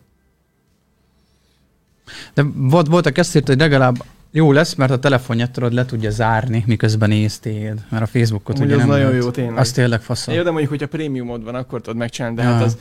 De 2.34 2.44
volt, 2.56 2.88
voltak 2.88 3.18
ezt 3.18 3.36
írt, 3.36 3.48
hogy 3.48 3.60
legalább 3.60 4.04
jó 4.36 4.52
lesz, 4.52 4.74
mert 4.76 4.92
a 4.92 5.00
telefonját 5.00 5.52
tudod 5.52 5.74
le 5.74 5.86
tudja 5.86 6.10
zárni, 6.10 6.64
miközben 6.68 7.10
néz 7.10 7.40
téged. 7.40 7.86
Mert 7.90 8.04
a 8.04 8.06
Facebookot 8.06 8.56
Amúgy 8.56 8.66
ugye 8.68 8.76
az 8.76 8.80
nem 8.82 8.90
nagyon 8.90 9.08
lehet. 9.08 9.24
jó, 9.24 9.32
tényleg. 9.32 9.58
Az 9.58 9.72
tényleg 9.72 10.02
faszom. 10.02 10.34
Jó, 10.34 10.44
de 10.44 10.50
mondjuk, 10.50 10.70
hogyha 10.70 10.88
prémiumod 10.88 11.44
van, 11.44 11.56
akkor 11.56 11.82
tudod 11.82 11.98
megcsinálni, 11.98 12.36
de 12.36 12.44
Ja. 12.44 12.50
hát 12.50 12.64
az 12.64 12.78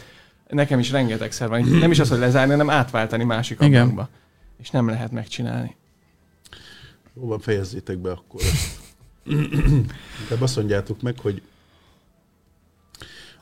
nekem 0.48 0.78
is 0.78 0.90
rengetegszer 0.90 1.48
van. 1.48 1.62
Nem 1.62 1.90
is 1.90 1.98
az, 1.98 2.08
hogy 2.08 2.18
lezárni, 2.18 2.50
hanem 2.50 2.70
átváltani 2.70 3.24
másik 3.24 3.60
ablakba. 3.60 4.08
És 4.60 4.70
nem 4.70 4.88
lehet 4.88 5.10
megcsinálni. 5.12 5.76
Jó 7.14 7.26
van, 7.26 7.40
fejezzétek 7.40 7.98
be 7.98 8.10
akkor. 8.10 8.40
De 10.28 10.36
azt 10.38 10.56
mondjátok 10.56 11.02
meg, 11.02 11.18
hogy 11.18 11.42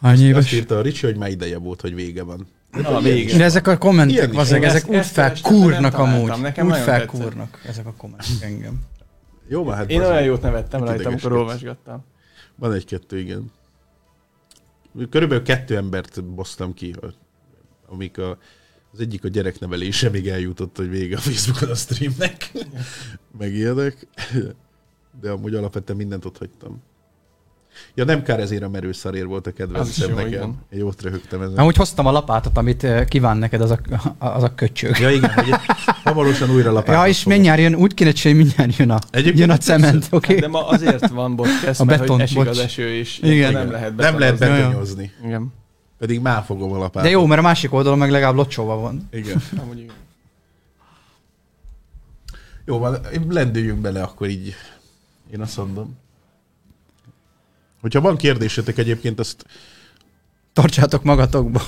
Hány 0.01 0.13
azt 0.13 0.23
éves? 0.23 0.53
írta 0.53 0.79
a 0.79 0.83
Ricsi, 0.83 1.07
hogy 1.07 1.17
már 1.17 1.31
ideje 1.31 1.59
volt, 1.59 1.81
hogy 1.81 1.95
vége 1.95 2.23
van. 2.23 2.47
Na, 2.73 3.01
vége. 3.01 3.37
De 3.37 3.45
ezek 3.45 3.67
a 3.67 3.79
kommentek, 3.79 4.33
van. 4.33 4.45
ezek 4.45 4.63
Ezt- 4.63 4.89
úgy 4.89 5.05
felkúrnak 5.05 5.99
amúgy. 5.99 6.41
Nekem 6.41 6.67
úgy 6.67 6.77
felkúrnak 6.77 7.63
ezek 7.67 7.87
a 7.87 7.93
kommentek 7.97 8.41
engem. 8.41 8.81
Jó, 9.49 9.65
már 9.65 9.77
hát 9.77 9.91
Én 9.91 10.01
olyan 10.01 10.23
jót 10.23 10.43
nevettem 10.43 10.85
rajta, 10.85 11.09
amikor 11.09 11.33
olvasgattam. 11.33 12.05
Van 12.57 12.73
egy-kettő, 12.73 13.19
igen. 13.19 13.53
Körülbelül 15.11 15.45
kettő 15.45 15.77
embert 15.77 16.25
bosztam 16.25 16.75
ki, 16.75 16.95
amik 17.89 18.19
a, 18.19 18.39
az 18.93 19.01
egyik 19.01 19.25
a 19.25 19.29
gyereknevelése 19.29 20.09
még 20.11 20.29
eljutott, 20.29 20.77
hogy 20.77 20.89
vége 20.91 21.17
a 21.17 21.21
Facebookon 21.21 21.71
a 21.71 21.75
streamnek, 21.75 22.53
meg 23.39 23.55
ilyenek. 23.55 24.07
De 25.21 25.31
amúgy 25.31 25.55
alapvetően 25.55 25.99
mindent 25.99 26.25
ott 26.25 26.39
hagytam. 26.39 26.83
Ja, 27.95 28.05
nem 28.05 28.23
kár 28.23 28.41
ezért 28.41 28.63
a 28.63 28.69
merőszarér 28.69 29.27
volt 29.27 29.47
a 29.47 29.51
is 29.51 29.57
kedvencem 29.57 30.09
jó, 30.11 30.15
nekem. 30.15 30.29
igen. 30.31 30.55
Jót 30.71 31.03
röhögtem 31.03 31.43
ezen. 31.43 31.57
Amúgy 31.59 31.77
hoztam 31.77 32.07
a 32.07 32.11
lapátot, 32.11 32.57
amit 32.57 32.85
eh, 32.85 33.05
kíván 33.05 33.37
neked 33.37 33.61
az 33.61 33.71
a, 33.71 33.79
az 34.19 34.43
a 34.43 34.55
köcsög. 34.55 34.99
Ja 34.99 35.11
igen, 35.11 35.31
hogy 35.33 35.55
hamarosan 36.05 36.51
újra 36.51 36.73
lapátot 36.73 36.95
Ja, 37.03 37.09
és 37.09 37.19
fogok. 37.23 37.33
mindjárt 37.35 37.61
jön, 37.61 37.75
úgy 37.75 37.95
kéne 37.95 38.11
csinálni, 38.13 38.43
mindjárt 38.45 38.77
jön 38.77 38.91
a, 38.91 38.99
Egyébként 39.11 39.39
jön 39.39 39.51
a 39.51 39.57
cement, 39.57 40.07
oké? 40.11 40.35
De 40.39 40.49
ma 40.49 40.67
azért 40.69 41.09
van 41.09 41.37
A 41.81 41.85
mert 41.85 42.01
beton, 42.01 42.15
hogy 42.17 42.25
esik 42.25 42.37
bocs. 42.37 42.49
az 42.49 42.59
eső, 42.59 42.89
és 42.95 43.19
Igen. 43.19 43.33
Igen. 43.35 43.53
nem 43.53 43.71
lehet 43.71 43.97
Nem 43.97 44.19
lehet 44.19 44.39
betonyozni. 44.39 45.13
Igen. 45.25 45.53
Pedig 45.99 46.21
már 46.21 46.43
fogom 46.45 46.73
a 46.73 46.79
lapátot. 46.79 47.03
De 47.03 47.11
jó, 47.11 47.27
mert 47.27 47.41
a 47.41 47.45
másik 47.45 47.73
oldalon 47.73 47.99
meg 47.99 48.11
legalább 48.11 48.35
locsóva 48.35 48.77
van. 48.77 49.09
Igen. 49.13 49.43
Amúgy 49.63 49.79
igen. 49.79 49.95
Jó, 52.65 52.79
van, 52.79 52.99
lendüljünk 53.29 53.81
bele 53.81 54.03
akkor 54.03 54.29
így. 54.29 54.55
Én 55.33 55.41
azt 55.41 55.57
mondom. 55.57 55.97
Hogyha 57.81 58.01
van 58.01 58.17
kérdésetek 58.17 58.79
egyébként, 58.79 59.19
azt 59.19 59.47
Tartsátok 60.53 61.03
magatokba. 61.03 61.63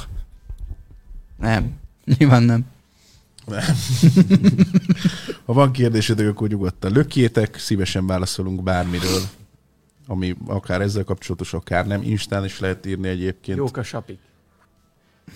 Nem. 1.38 1.72
Nyilván 2.05 2.42
nem. 2.42 2.64
ha 5.46 5.53
van 5.53 5.72
kérdésetek, 5.72 6.29
akkor 6.29 6.48
nyugodtan 6.48 6.92
lökjétek, 6.92 7.59
szívesen 7.59 8.07
válaszolunk 8.07 8.62
bármiről, 8.62 9.20
ami 10.07 10.37
akár 10.46 10.81
ezzel 10.81 11.05
kapcsolatos, 11.05 11.55
akár 11.55 11.87
nem. 11.87 12.03
Instán 12.03 12.44
is 12.44 12.61
lehet 12.61 12.87
írni 12.87 13.09
egyébként. 13.09 13.59
Jók 13.59 13.77
a 13.77 13.83
sapik. 13.83 14.18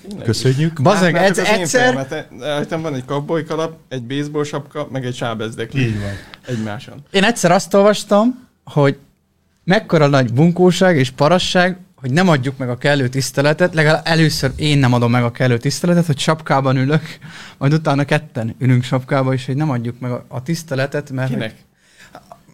Tényleg. 0.03 0.25
Köszönjük. 0.25 0.83
Bazeg, 0.83 1.15
Látnátok 1.15 1.47
ez 1.47 1.59
egyszer... 1.59 2.07
fejemet? 2.07 2.29
Rajtam 2.39 2.83
van 2.83 2.95
egy 2.95 3.05
cowboy 3.05 3.45
kalap, 3.45 3.79
egy 3.89 4.05
baseball 4.05 4.45
sapka, 4.45 4.89
meg 4.91 5.05
egy 5.05 5.15
sábezdekli 5.15 5.87
Így 5.87 6.01
van. 6.01 6.13
egymáson. 6.47 7.03
Én 7.11 7.25
egyszer 7.25 7.51
azt 7.51 7.75
olvastam, 7.75 8.49
hogy 8.65 8.99
mekkora 9.67 10.07
nagy 10.07 10.33
bunkóság 10.33 10.97
és 10.97 11.11
parasság, 11.11 11.79
hogy 11.95 12.11
nem 12.11 12.29
adjuk 12.29 12.57
meg 12.57 12.69
a 12.69 12.77
kellő 12.77 13.09
tiszteletet, 13.09 13.75
legalább 13.75 14.03
először 14.05 14.53
én 14.57 14.79
nem 14.79 14.93
adom 14.93 15.11
meg 15.11 15.23
a 15.23 15.31
kellő 15.31 15.59
tiszteletet, 15.59 16.07
hogy 16.07 16.19
sapkában 16.19 16.77
ülök, 16.77 17.03
majd 17.59 17.73
utána 17.73 18.05
ketten 18.05 18.55
ülünk 18.59 18.83
sapkába, 18.83 19.33
és 19.33 19.47
hogy 19.47 19.57
nem 19.57 19.71
adjuk 19.71 20.01
meg 20.01 20.11
a, 20.11 20.25
a 20.29 20.43
tiszteletet, 20.43 21.11
mert 21.11 21.29
hogy, 21.29 21.37
Kinek? 21.37 21.55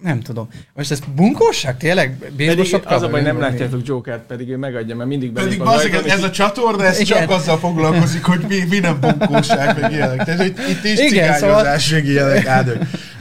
nem 0.02 0.20
tudom. 0.20 0.48
Most 0.74 0.90
ez 0.90 1.00
bunkóság 1.16 1.76
tényleg? 1.76 2.32
Pedig 2.36 2.64
sapkában 2.64 2.96
az 2.96 3.02
a 3.02 3.08
baj, 3.08 3.22
nem 3.22 3.40
látjátok 3.40 3.86
Jokert, 3.86 4.26
pedig 4.26 4.48
ő 4.48 4.56
megadja, 4.56 4.96
mert 4.96 5.08
mindig 5.08 5.32
belép 5.32 5.48
Pedig 5.48 5.66
a 5.66 5.70
bazzeg, 5.70 5.92
rajton, 5.92 6.10
ez 6.10 6.18
és 6.18 6.24
a 6.24 6.30
csatorna, 6.30 6.84
ez 6.84 7.00
Igen. 7.00 7.18
csak 7.18 7.30
azzal 7.30 7.58
foglalkozik, 7.58 8.24
hogy 8.24 8.44
mi, 8.48 8.64
mi 8.68 8.78
nem 8.78 9.00
bunkóság, 9.00 9.80
meg 9.80 9.92
ilyenek. 9.92 10.24
Tehát 10.24 10.44
itt, 10.44 10.58
itt 10.58 10.84
is 10.84 10.98
Igen, 10.98 11.34
cigányozás, 11.34 11.90
meg 11.90 12.06
ilyenek. 12.06 12.46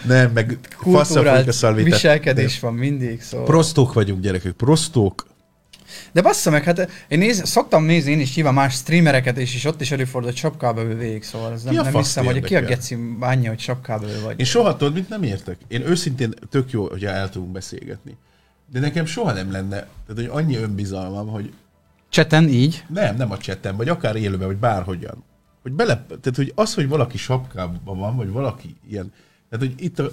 Nem, 0.06 0.32
meg 0.32 0.58
faszra 0.62 0.74
fogjuk 0.78 0.96
a 0.96 1.04
kultúrált 1.04 1.52
szalvitát. 1.52 1.92
viselkedés 1.92 2.60
van 2.60 2.74
mindig, 2.74 3.22
szóval. 3.22 3.46
Prostók 3.46 3.94
vagyunk, 3.94 4.22
gyerekek, 4.22 4.52
prostók. 4.52 5.30
De 6.12 6.22
bassza 6.22 6.50
meg, 6.50 6.64
hát 6.64 6.90
én 7.08 7.18
néz, 7.18 7.42
szoktam 7.46 7.84
nézni 7.84 8.12
én 8.12 8.20
is 8.20 8.36
nyilván 8.36 8.54
más 8.54 8.74
streamereket, 8.74 9.38
és, 9.38 9.56
és 9.56 9.66
ott 9.66 9.82
is 9.82 9.92
előfordul, 9.92 10.30
hogy 10.30 10.40
sapkába 10.40 10.84
ül 10.84 10.96
végig, 10.96 11.24
szóval 11.24 11.52
ez 11.52 11.64
nem, 11.64 11.74
nem 11.74 11.94
hiszem, 11.94 12.26
hogy 12.26 12.42
ki 12.42 12.56
a 12.56 12.62
geci 12.62 12.98
bánja, 13.20 13.50
hogy 13.50 13.60
sapkába 13.60 14.06
vagy. 14.24 14.40
Én 14.40 14.46
soha 14.46 14.78
tudod, 14.78 14.94
mit 14.94 15.10
nem 15.10 15.24
értek. 15.24 15.58
Én 15.68 15.88
őszintén 15.88 16.34
tök 16.50 16.72
jó, 16.72 16.88
hogyha 16.90 17.10
el 17.10 17.30
tudunk 17.30 17.52
beszélgetni. 17.52 18.18
De 18.72 18.80
nekem 18.80 19.06
soha 19.06 19.32
nem 19.32 19.52
lenne, 19.52 19.76
tehát 19.76 20.16
hogy 20.16 20.30
annyi 20.32 20.56
önbizalmam, 20.56 21.28
hogy 21.28 21.54
Cseten 22.10 22.48
így. 22.48 22.84
nem, 22.88 23.16
nem 23.16 23.32
a 23.32 23.38
chatten, 23.38 23.76
vagy 23.76 23.90
akár 23.90 24.16
élőben, 24.16 24.48
vagy 24.48 24.58
bárhogyan. 24.58 25.24
Hogy 25.62 25.72
bele, 25.72 26.06
tehát 26.08 26.36
hogy 26.36 26.52
az, 26.56 26.74
hogy 26.74 26.88
valaki 26.88 27.18
sapkában 27.18 27.98
van, 27.98 28.16
vagy 28.16 28.30
valaki 28.30 28.76
ilyen, 28.90 29.14
tehát 29.52 29.68
hogy 29.68 29.84
itt 29.84 30.00
a, 30.00 30.10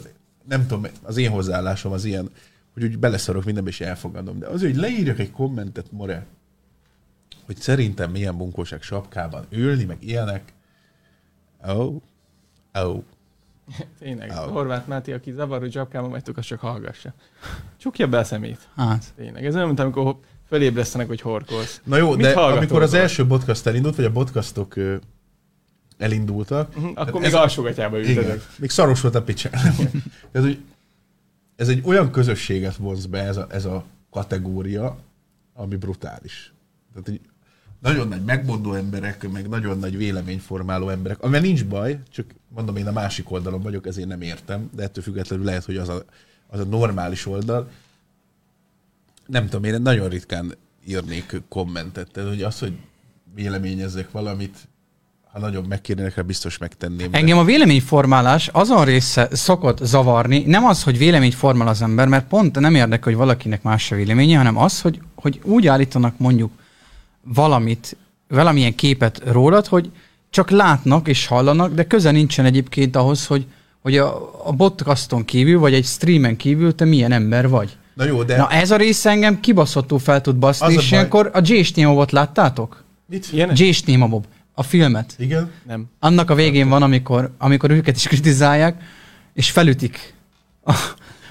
nem 0.48 0.66
tudom, 0.66 0.86
az 1.02 1.16
én 1.16 1.30
hozzáállásom 1.30 1.92
az 1.92 2.04
ilyen, 2.04 2.30
hogy 2.74 2.82
úgy 2.82 2.98
beleszarok 2.98 3.44
mindenbe 3.44 3.70
és 3.70 3.80
elfogadom. 3.80 4.38
De 4.38 4.46
az, 4.46 4.60
hogy 4.60 4.76
leírjak 4.76 5.18
egy 5.18 5.30
kommentet, 5.30 5.92
more, 5.92 6.26
hogy 7.46 7.56
szerintem 7.56 8.10
milyen 8.10 8.36
bunkóság 8.36 8.82
sapkában 8.82 9.46
ülni, 9.50 9.84
meg 9.84 9.96
ilyenek. 10.00 10.52
Oh, 11.66 11.94
oh. 12.84 13.02
Tényleg, 13.98 14.30
Au. 14.30 14.50
Horváth 14.50 14.88
Máté, 14.88 15.12
aki 15.12 15.32
zavar, 15.32 15.60
hogy 15.60 15.72
zsapkában 15.72 16.10
vagytok, 16.10 16.36
az 16.36 16.44
csak 16.44 16.60
hallgassa. 16.60 17.14
Csukja 17.76 18.08
be 18.08 18.18
a 18.18 18.24
szemét. 18.24 18.68
Hát. 18.76 19.04
Tényleg. 19.16 19.46
Ez 19.46 19.54
olyan, 19.54 19.66
mint 19.66 19.80
amikor 19.80 20.18
fölébresztenek, 20.46 21.06
hogy 21.06 21.20
horkolsz. 21.20 21.80
Na 21.84 21.96
jó, 21.96 22.10
Mit 22.10 22.20
de 22.20 22.32
amikor 22.32 22.82
az 22.82 22.94
első 22.94 23.26
podcast 23.26 23.66
elindult, 23.66 23.96
vagy 23.96 24.04
a 24.04 24.10
podcastok 24.10 24.74
elindultak, 25.98 26.76
Uh-huh. 26.76 26.92
Akkor 26.94 27.20
még 27.20 27.34
alsógatyába 27.34 27.98
ültetek. 27.98 28.42
még 28.58 28.70
szaros 28.70 29.00
volt 29.00 29.14
a 29.14 29.22
picsán. 29.22 29.52
ez, 30.32 30.42
hogy 30.42 30.58
ez 31.56 31.68
egy 31.68 31.82
olyan 31.84 32.10
közösséget 32.10 32.76
vonz 32.76 33.06
be 33.06 33.22
ez 33.22 33.36
a, 33.36 33.46
ez 33.50 33.64
a 33.64 33.84
kategória, 34.10 34.98
ami 35.54 35.76
brutális. 35.76 36.52
Tehát, 36.92 37.08
hogy 37.08 37.20
nagyon 37.80 38.08
nagy 38.08 38.24
megmondó 38.24 38.72
emberek, 38.72 39.30
meg 39.30 39.48
nagyon 39.48 39.78
nagy 39.78 39.96
véleményformáló 39.96 40.88
emberek, 40.88 41.22
amivel 41.22 41.40
nincs 41.40 41.64
baj, 41.64 41.98
csak 42.10 42.26
mondom, 42.48 42.76
én 42.76 42.86
a 42.86 42.92
másik 42.92 43.30
oldalon 43.30 43.62
vagyok, 43.62 43.86
ezért 43.86 44.08
nem 44.08 44.20
értem, 44.20 44.70
de 44.74 44.82
ettől 44.82 45.02
függetlenül 45.02 45.44
lehet, 45.44 45.64
hogy 45.64 45.76
az 45.76 45.88
a, 45.88 46.04
az 46.46 46.60
a 46.60 46.64
normális 46.64 47.26
oldal. 47.26 47.70
Nem 49.26 49.44
tudom, 49.44 49.64
én 49.64 49.82
nagyon 49.82 50.08
ritkán 50.08 50.54
írnék 50.86 51.42
kommentet, 51.48 52.10
tehát 52.10 52.28
hogy 52.28 52.42
az, 52.42 52.58
hogy 52.58 52.78
véleményezzek 53.34 54.10
valamit, 54.10 54.68
ha 55.40 55.44
nagyon 55.46 55.64
megkérnének 55.68 56.14
rá, 56.16 56.22
biztos 56.22 56.58
megtenném. 56.58 57.10
de- 57.10 57.18
Engem 57.18 57.38
a 57.38 57.44
véleményformálás 57.44 58.48
azon 58.52 58.84
része 58.84 59.28
szokott 59.32 59.78
zavarni, 59.82 60.42
nem 60.46 60.64
az, 60.64 60.82
hogy 60.82 60.98
véleményt 60.98 61.34
formál 61.34 61.68
az 61.68 61.82
ember, 61.82 62.08
mert 62.08 62.26
pont 62.28 62.60
nem 62.60 62.74
érdekel, 62.74 63.04
hogy 63.04 63.14
valakinek 63.16 63.62
más 63.62 63.92
a 63.92 63.96
véleménye, 63.96 64.36
hanem 64.36 64.56
az, 64.58 64.80
hogy, 64.80 65.00
hogy 65.14 65.40
úgy 65.44 65.66
állítanak 65.66 66.18
mondjuk 66.18 66.50
valamit, 67.22 67.96
valamilyen 68.28 68.74
képet 68.74 69.22
rólad, 69.26 69.66
hogy 69.66 69.90
csak 70.30 70.50
látnak 70.50 71.08
és 71.08 71.26
hallanak, 71.26 71.74
de 71.74 71.84
köze 71.86 72.10
nincsen 72.10 72.44
egyébként 72.44 72.96
ahhoz, 72.96 73.26
hogy, 73.26 73.46
hogy 73.82 73.96
a, 73.96 74.30
a 74.44 74.54
podcaston 74.54 75.24
kívül, 75.24 75.58
vagy 75.58 75.74
egy 75.74 75.84
streamen 75.84 76.36
kívül 76.36 76.74
te 76.74 76.84
milyen 76.84 77.12
ember 77.12 77.48
vagy. 77.48 77.76
Na 77.94 78.04
jó, 78.04 78.22
de... 78.22 78.36
Na 78.36 78.50
ez 78.50 78.70
a 78.70 78.76
rész 78.76 79.04
engem 79.04 79.40
kibaszottul 79.40 79.98
fel 79.98 80.20
tud 80.20 80.36
baszni, 80.36 80.66
Az 80.66 80.72
a 80.72 80.74
és 80.74 80.88
baj- 80.88 80.90
ilyenkor 80.98 81.30
a 81.34 81.40
J.S. 81.42 81.72
Némabot 81.72 82.12
láttátok? 82.12 82.84
Mit? 83.06 83.28
J.S. 83.54 83.82
Némabob, 83.82 84.24
a 84.58 84.62
filmet. 84.62 85.14
Igen? 85.18 85.50
Nem. 85.66 85.86
Annak 85.98 86.30
a 86.30 86.34
végén 86.34 86.68
van, 86.68 86.82
amikor, 86.82 87.34
amikor 87.38 87.70
őket 87.70 87.96
is 87.96 88.06
kritizálják, 88.06 88.82
és 89.34 89.50
felütik 89.50 90.14
a 90.64 90.74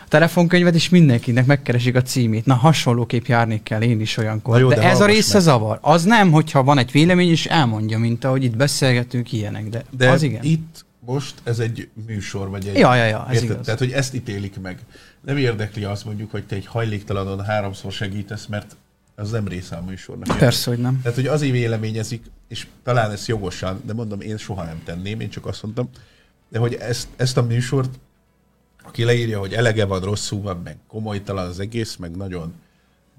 telefonkönyvet, 0.07 0.75
és 0.75 0.89
mindenkinek 0.89 1.45
megkeresik 1.45 1.95
a 1.95 2.01
címét. 2.01 2.45
Na, 2.45 2.53
hasonlóképp 2.53 3.25
járni 3.25 3.63
kell 3.63 3.81
én 3.81 4.01
is 4.01 4.17
olyankor. 4.17 4.53
Na 4.53 4.59
jó, 4.59 4.69
de, 4.69 4.75
de 4.75 4.81
ez 4.81 5.01
a 5.01 5.05
része 5.05 5.33
meg. 5.33 5.41
zavar. 5.41 5.79
Az 5.81 6.03
nem, 6.03 6.31
hogyha 6.31 6.63
van 6.63 6.77
egy 6.77 6.91
vélemény, 6.91 7.29
és 7.29 7.45
elmondja, 7.45 7.97
mint 7.97 8.23
ahogy 8.23 8.43
itt 8.43 8.55
beszélgetünk 8.55 9.31
ilyenek, 9.31 9.69
de, 9.69 9.83
De 9.97 10.09
az 10.09 10.23
igen. 10.23 10.43
itt 10.43 10.85
most 10.99 11.33
ez 11.43 11.59
egy 11.59 11.89
műsor, 12.07 12.49
vagy 12.49 12.67
egy... 12.67 12.77
Ja, 12.77 12.95
ja, 12.95 13.05
ja, 13.05 13.25
ez 13.29 13.33
Érted? 13.33 13.49
igaz. 13.49 13.65
Tehát, 13.65 13.79
hogy 13.79 13.91
ezt 13.91 14.13
ítélik 14.13 14.59
meg. 14.61 14.79
Nem 15.25 15.37
érdekli 15.37 15.83
azt 15.83 16.05
mondjuk, 16.05 16.31
hogy 16.31 16.43
te 16.45 16.55
egy 16.55 16.65
hajléktalanon 16.65 17.43
háromszor 17.45 17.91
segítesz, 17.91 18.45
mert 18.45 18.75
az 19.19 19.31
nem 19.31 19.47
része 19.47 19.75
a 19.75 19.81
műsornak. 19.81 20.37
Persze, 20.37 20.69
hogy 20.69 20.79
nem. 20.79 21.01
Tehát, 21.01 21.17
hogy 21.17 21.27
azért 21.27 21.51
véleményezik, 21.51 22.25
és 22.47 22.67
talán 22.83 23.11
ez 23.11 23.27
jogosan, 23.27 23.81
de 23.85 23.93
mondom, 23.93 24.21
én 24.21 24.37
soha 24.37 24.63
nem 24.63 24.81
tenném, 24.83 25.19
én 25.19 25.29
csak 25.29 25.45
azt 25.45 25.63
mondtam, 25.63 25.89
de 26.49 26.59
hogy 26.59 26.73
ezt, 26.73 27.07
ezt 27.15 27.37
a 27.37 27.43
műsort, 27.43 27.99
aki 28.83 29.03
leírja, 29.03 29.39
hogy 29.39 29.53
elege 29.53 29.85
van, 29.85 30.01
rosszul 30.01 30.41
van, 30.41 30.61
meg 30.63 30.77
komolytalan 30.87 31.47
az 31.47 31.59
egész, 31.59 31.95
meg 31.95 32.15
nagyon, 32.15 32.53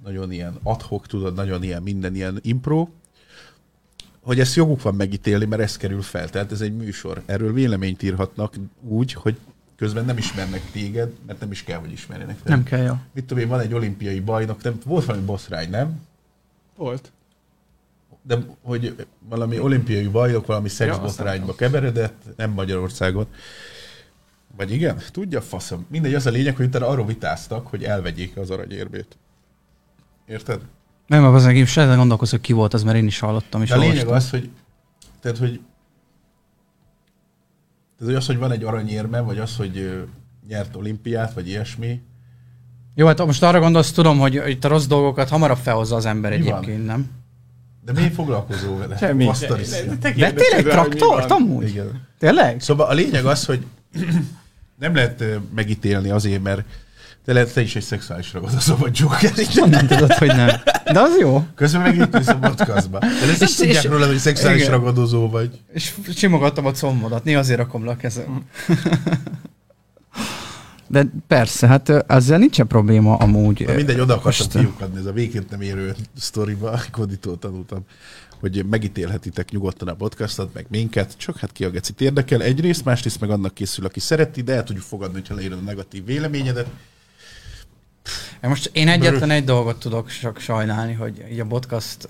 nagyon 0.04 0.32
ilyen 0.32 0.58
adhok, 0.62 1.06
tudod, 1.06 1.34
nagyon 1.34 1.62
ilyen 1.62 1.82
minden 1.82 2.14
ilyen 2.14 2.38
impro, 2.42 2.88
hogy 4.20 4.40
ezt 4.40 4.54
joguk 4.54 4.82
van 4.82 4.94
megítélni, 4.94 5.44
mert 5.44 5.62
ez 5.62 5.76
kerül 5.76 6.02
fel. 6.02 6.28
Tehát 6.28 6.52
ez 6.52 6.60
egy 6.60 6.76
műsor. 6.76 7.22
Erről 7.26 7.52
véleményt 7.52 8.02
írhatnak 8.02 8.54
úgy, 8.80 9.12
hogy 9.12 9.36
közben 9.78 10.04
nem 10.04 10.16
ismernek 10.16 10.70
téged, 10.70 11.12
mert 11.26 11.40
nem 11.40 11.50
is 11.50 11.64
kell, 11.64 11.78
hogy 11.78 11.92
ismerjenek. 11.92 12.42
Tehát, 12.42 12.48
Nem 12.48 12.62
kell, 12.62 12.86
jó. 12.86 12.94
Mit 13.14 13.24
tudom 13.24 13.42
én, 13.42 13.48
van 13.48 13.60
egy 13.60 13.72
olimpiai 13.72 14.20
bajnok, 14.20 14.62
nem, 14.62 14.78
volt 14.84 15.04
valami 15.04 15.24
boszrány, 15.24 15.70
nem? 15.70 16.00
Volt. 16.76 17.12
de 18.22 18.38
hogy 18.62 19.06
valami 19.28 19.58
olimpiai 19.58 20.08
bajnok 20.08 20.46
valami 20.46 20.68
Ja, 20.68 20.74
szexbotrányba 20.74 21.46
nem 21.46 21.56
keveredett, 21.56 22.22
nem 22.36 22.50
Magyarországon. 22.50 23.26
Vagy 24.56 24.70
igen? 24.72 24.98
Tudja, 25.12 25.40
faszom. 25.40 25.86
Mindegy, 25.88 26.14
az 26.14 26.26
a 26.26 26.30
lényeg, 26.30 26.56
hogy 26.56 26.66
utána 26.66 26.88
arról 26.88 27.06
vitáztak, 27.06 27.66
hogy 27.66 27.84
elvegyék 27.84 28.36
az 28.36 28.50
aranyérmét. 28.50 29.16
Érted? 30.26 30.60
Nem, 31.06 31.24
az 31.24 31.46
én 31.46 31.66
se 31.66 31.80
ezen 31.80 31.96
gondolkozok, 31.96 32.40
ki 32.42 32.52
volt 32.52 32.74
az, 32.74 32.82
mert 32.82 32.96
én 32.96 33.06
is 33.06 33.18
hallottam 33.18 33.62
és 33.62 33.68
De 33.68 33.74
a 33.74 33.78
lényeg 33.78 34.06
olvastam. 34.06 34.14
az, 34.14 34.30
hogy 34.30 34.50
tehát, 35.20 35.38
hogy 35.38 35.60
tehát, 37.98 38.12
hogy 38.12 38.14
az, 38.14 38.26
hogy 38.26 38.38
van 38.38 38.52
egy 38.52 38.64
aranyérme, 38.64 39.20
vagy 39.20 39.38
az, 39.38 39.56
hogy 39.56 40.04
nyert 40.48 40.76
olimpiát, 40.76 41.32
vagy 41.32 41.48
ilyesmi, 41.48 42.00
Jó, 42.94 43.06
hát 43.06 43.26
most 43.26 43.42
arra 43.42 43.60
gondolsz, 43.60 43.92
tudom, 43.92 44.18
hogy 44.18 44.42
itt 44.46 44.64
a 44.64 44.68
rossz 44.68 44.86
dolgokat 44.86 45.28
hamarabb 45.28 45.56
felhozza 45.56 45.96
az 45.96 46.06
ember 46.06 46.38
Mi 46.38 46.42
van? 46.44 46.62
egyébként, 46.62 46.86
nem? 46.86 47.10
de 47.84 47.92
miért 47.92 48.14
foglalkozol 48.14 48.78
vele? 48.78 48.96
Semmi. 48.96 49.24
Vettél 50.16 50.52
egy 50.56 50.64
traktort 50.64 51.28
van. 51.28 51.42
amúgy? 51.42 51.68
Igen. 51.68 52.06
Tényleg? 52.18 52.60
Szóval 52.60 52.86
a 52.86 52.92
lényeg 52.92 53.24
az, 53.24 53.44
hogy 53.44 53.64
nem 54.78 54.94
lehet 54.94 55.24
megítélni 55.54 56.10
azért, 56.10 56.42
mert 56.42 56.64
te 57.24 57.32
lehet 57.32 57.52
te 57.54 57.60
is 57.60 57.76
egy 57.76 57.82
szexuális 57.82 58.32
vagy 58.78 58.98
Joker. 58.98 59.32
Nem 59.70 59.86
tudod, 59.86 60.12
hogy 60.12 60.28
nem. 60.28 60.48
De 60.92 61.00
az 61.00 61.18
jó. 61.20 61.46
Közben 61.54 61.80
megítélsz 61.80 62.28
a 62.28 62.38
podcastba. 62.38 62.98
De 62.98 63.06
ezt 63.30 63.42
És- 63.42 63.54
tudják 63.54 63.84
róla, 63.84 64.06
hogy 64.06 64.18
szexuális 64.18 64.60
igen. 64.60 64.72
ragadozó 64.72 65.28
vagy. 65.28 65.60
És 65.72 65.94
simogattam 66.14 66.66
a 66.66 66.72
commodat, 66.72 67.24
néha 67.24 67.38
azért 67.38 67.58
rakom 67.58 67.84
le 67.84 67.90
a 67.90 67.96
kezem. 67.96 68.44
De 70.90 71.06
persze, 71.26 71.66
hát 71.66 71.88
ezzel 71.88 72.38
nincsen 72.38 72.66
probléma 72.66 73.16
amúgy. 73.16 73.64
Na 73.66 73.74
mindegy, 73.74 74.00
oda 74.00 74.14
akartam 74.14 74.46
Most, 74.52 74.58
kiukadni, 74.58 74.98
ez 74.98 75.06
a 75.06 75.12
végét 75.12 75.50
nem 75.50 75.60
érő 75.60 75.94
sztoriba, 76.16 76.80
Koditól 76.90 77.38
tanultam, 77.38 77.80
hogy 78.40 78.64
megítélhetitek 78.70 79.50
nyugodtan 79.50 79.88
a 79.88 79.94
podcastot, 79.94 80.54
meg 80.54 80.66
minket, 80.68 81.14
csak 81.16 81.38
hát 81.38 81.52
ki 81.52 81.64
a 81.64 81.70
gecit 81.70 82.00
érdekel 82.00 82.42
egyrészt, 82.42 82.84
másrészt 82.84 83.20
meg 83.20 83.30
annak 83.30 83.54
készül, 83.54 83.84
aki 83.84 84.00
szereti, 84.00 84.42
de 84.42 84.54
el 84.54 84.64
tudjuk 84.64 84.84
fogadni, 84.84 85.14
hogyha 85.18 85.34
leírod 85.34 85.58
a 85.58 85.64
negatív 85.64 86.04
véleményedet. 86.04 86.66
Most 88.40 88.70
én 88.72 88.88
egyetlen 88.88 89.30
egy 89.30 89.44
dolgot 89.44 89.78
tudok 89.78 90.10
csak 90.10 90.38
sajnálni, 90.38 90.92
hogy 90.92 91.24
így 91.32 91.40
a 91.40 91.44
podcast 91.44 92.08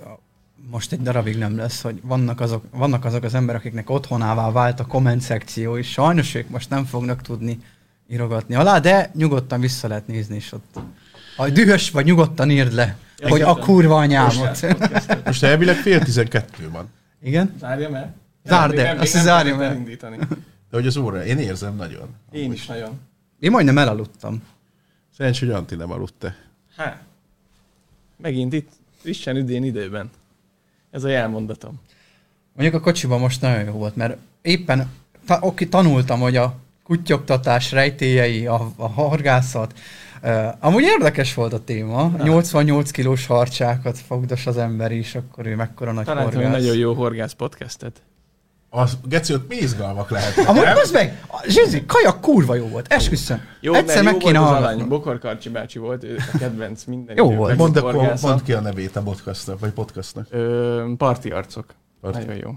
most 0.71 0.93
egy 0.93 1.03
darabig 1.03 1.37
nem 1.37 1.57
lesz, 1.57 1.81
hogy 1.81 2.01
vannak 2.03 2.41
azok, 2.41 2.65
vannak 2.71 3.05
azok 3.05 3.23
az 3.23 3.35
emberek, 3.35 3.61
akiknek 3.61 3.91
otthonává 3.91 4.51
vált 4.51 4.81
a 4.81 4.87
komment 4.87 5.21
szekció, 5.21 5.77
és 5.77 5.91
sajnos 5.91 6.35
ők 6.35 6.49
most 6.49 6.71
nem 6.71 6.85
fognak 6.85 7.23
tudni 7.23 7.59
írogatni 8.09 8.55
alá, 8.55 8.79
de 8.79 9.11
nyugodtan 9.15 9.61
vissza 9.61 9.89
lehet 9.89 10.07
nézni, 10.07 10.37
és 10.37 10.53
ott 10.53 10.79
ha 11.37 11.49
dühös 11.49 11.91
vagy, 11.91 12.05
nyugodtan 12.05 12.51
írd 12.51 12.73
le, 12.73 12.97
Ja, 13.19 13.29
hogy 13.29 13.41
a 13.41 13.57
kurva 13.57 13.97
anyámot. 13.97 14.67
Most 15.25 15.43
elvileg 15.43 15.77
fél 15.77 16.01
tizenkettő 16.01 16.71
van. 16.71 16.89
Igen? 17.23 17.55
Zárjam 17.61 17.95
el? 17.95 18.15
Zárd 18.45 18.79
el, 18.79 18.99
azt 18.99 19.23
zárjam 19.23 19.61
el. 19.61 19.83
De 20.71 20.77
hogy 20.77 20.87
az 20.87 20.97
óra, 20.97 21.25
én 21.25 21.39
érzem 21.39 21.77
nagyon. 21.77 22.15
Én 22.31 22.53
is 22.53 22.67
nagyon. 22.67 23.01
Én 23.41 23.51
majdnem 23.51 23.79
elaludtam. 23.79 24.43
Szerencsé, 25.19 25.47
hogy 25.47 25.55
Anti 25.55 25.75
nem 25.75 25.91
aludt 25.91 26.15
te. 26.19 26.37
Hát. 26.77 27.03
Megint 28.17 28.53
itt 28.53 28.71
Isten 29.03 29.37
üdén 29.37 29.65
időben. 29.65 30.11
Ez 30.91 31.05
a 31.05 31.09
jelmondatom. 31.09 31.81
Mondjuk 32.53 32.81
a 32.83 32.85
kocsiban 32.85 33.21
most 33.21 33.41
nagyon 33.41 33.65
jó 33.65 33.73
volt, 33.73 33.97
mert 33.97 34.17
éppen 34.43 34.91
ta, 35.27 35.39
oké, 35.41 35.67
tanultam, 35.67 36.21
hogy 36.21 36.37
a 36.37 36.57
kutyogtatás 36.83 37.73
rejtélyei, 37.73 38.47
a, 38.47 38.73
a 38.77 38.87
horgászat, 38.87 39.79
Uh, 40.23 40.55
amúgy 40.61 40.83
érdekes 40.83 41.35
volt 41.35 41.53
a 41.53 41.65
téma. 41.65 42.13
88 42.23 42.91
kilós 42.91 43.27
harcsákat 43.27 43.99
fogdos 43.99 44.47
az 44.47 44.57
ember 44.57 44.93
is, 44.93 45.15
akkor 45.15 45.47
ő 45.47 45.55
mekkora 45.55 45.93
nagy 45.93 46.05
Találtam 46.05 46.41
egy 46.41 46.45
horgász. 46.45 46.61
nagyon 46.61 46.77
jó 46.77 46.95
horgász 46.95 47.33
podcastet. 47.33 48.03
Az, 48.71 48.99
Geci, 49.05 49.35
ott 49.35 49.49
mi 49.49 49.57
izgalmak 49.57 50.11
lehetnek, 50.11 50.49
Amúgy 50.49 50.65
az 50.83 50.91
meg, 50.91 51.23
Zsizi, 51.47 51.85
kaja 51.87 52.21
kurva 52.21 52.55
jó 52.55 52.67
volt, 52.69 52.93
esküszöm. 52.93 53.41
Jó, 53.61 53.75
Egyszer 53.75 53.95
meg 53.97 54.05
mert 54.05 54.23
jó 54.23 54.27
kéne 54.27 54.39
hallgatnom. 54.39 54.73
alany. 54.75 54.89
Bokor 54.89 55.19
Karcsi 55.19 55.49
bácsi 55.49 55.79
volt, 55.79 56.05
ő 56.05 56.17
a 56.35 56.39
kedvenc 56.39 56.85
minden 56.85 57.17
Jó 57.17 57.35
volt. 57.35 57.57
Mondd, 57.57 57.79
mondd 58.23 58.39
ki 58.45 58.53
a 58.53 58.61
nevét 58.61 58.97
a 58.97 59.03
podcastnak, 59.03 59.59
vagy 59.59 59.71
podcastnak. 59.71 60.27
Ö, 60.31 60.85
parti 60.97 61.31
arcok. 61.31 61.75
Parti. 62.01 62.19
Nagyon 62.19 62.37
jó. 62.37 62.51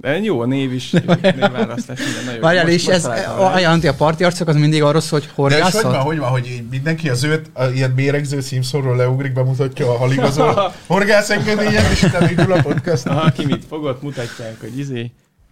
De 0.00 0.18
jó 0.18 0.40
a 0.40 0.46
név 0.46 0.72
is, 0.72 0.90
névválasztás, 0.90 1.98
minden 1.98 2.24
nagyon. 2.24 2.40
Várjál, 2.40 2.68
és 2.68 2.84
most 2.84 2.96
ez, 2.96 3.02
találtam 3.02 3.88
a, 3.90 3.94
parti 3.96 4.24
arcok 4.24 4.48
az 4.48 4.56
mindig 4.56 4.82
arról 4.82 5.00
szól, 5.00 5.20
hogy 5.34 5.50
De 5.50 5.56
és 5.56 5.62
hogy 5.62 5.72
van, 5.72 5.82
horgászat? 5.82 6.06
hogy 6.06 6.18
van, 6.18 6.28
hogy 6.28 6.64
mindenki 6.70 7.08
az 7.08 7.24
őt, 7.24 7.50
a, 7.52 7.64
ilyen 7.64 7.90
méregző 7.90 8.40
Simpsonról 8.40 8.96
leugrik, 8.96 9.32
bemutatja 9.32 9.90
a 9.90 9.96
haligazol 9.96 10.72
horgász 10.86 11.30
engedélyet, 11.30 11.90
és 11.90 12.02
utána 12.02 12.30
indul 12.30 12.52
a 12.52 12.62
podcast. 12.62 13.06
Aha, 13.06 13.30
ki 13.30 13.46
mit 13.46 13.64
fogott, 13.68 14.02
mutatják, 14.02 14.60
hogy 14.60 14.78
izé. 14.78 15.10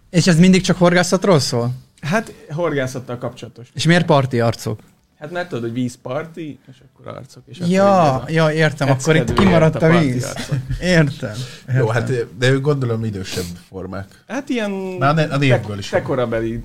És 0.09 0.27
ez 0.27 0.39
mindig 0.39 0.61
csak 0.61 0.77
horgászatról 0.77 1.39
szól? 1.39 1.71
Hát 2.01 2.33
horgászattal 2.49 3.17
kapcsolatos. 3.17 3.67
És 3.73 3.85
miért 3.85 4.05
parti 4.05 4.39
arcok? 4.39 4.79
Hát 5.21 5.31
mert 5.31 5.47
tudod, 5.47 5.63
hogy 5.63 5.73
vízparti, 5.73 6.59
és 6.71 6.77
akkor 6.93 7.13
arcok. 7.13 7.43
És 7.45 7.57
akkor 7.57 7.71
Ja, 7.71 8.23
ja, 8.27 8.51
értem, 8.51 8.89
a 8.89 8.91
akkor 8.91 9.15
itt 9.15 9.33
kimaradt 9.33 9.75
a 9.75 9.79
parti 9.79 10.11
víz. 10.11 10.23
arcok. 10.25 10.57
Értem. 10.81 11.35
Jó, 11.67 11.73
értem. 11.73 11.87
hát 11.87 12.37
de 12.37 12.49
ők 12.49 12.61
gondolom 12.61 13.03
idősebb 13.05 13.43
formák. 13.69 14.23
Hát 14.27 14.49
ilyen... 14.49 14.71
Már 14.71 15.27
a 15.31 15.37
névből 15.37 15.77
is. 15.77 15.89
Te 15.89 16.01
korabeli. 16.01 16.63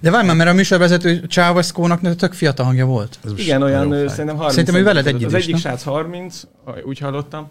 De 0.00 0.10
várj 0.10 0.26
már, 0.26 0.36
mert 0.36 0.50
a 0.50 0.52
műsorvezető 0.52 1.26
Csáveszkónak 1.26 2.16
tök 2.16 2.32
fiatal 2.32 2.64
hangja 2.66 2.86
volt. 2.86 3.18
Ez 3.24 3.32
Igen, 3.36 3.62
olyan 3.62 4.08
szerintem 4.08 4.36
30. 4.36 4.50
Szerintem 4.50 4.74
ő 4.74 4.82
veled 4.82 5.06
egy 5.06 5.24
Az 5.24 5.34
egyik 5.34 5.56
srác 5.56 5.82
30, 5.82 6.42
úgy 6.84 6.98
hallottam. 6.98 7.50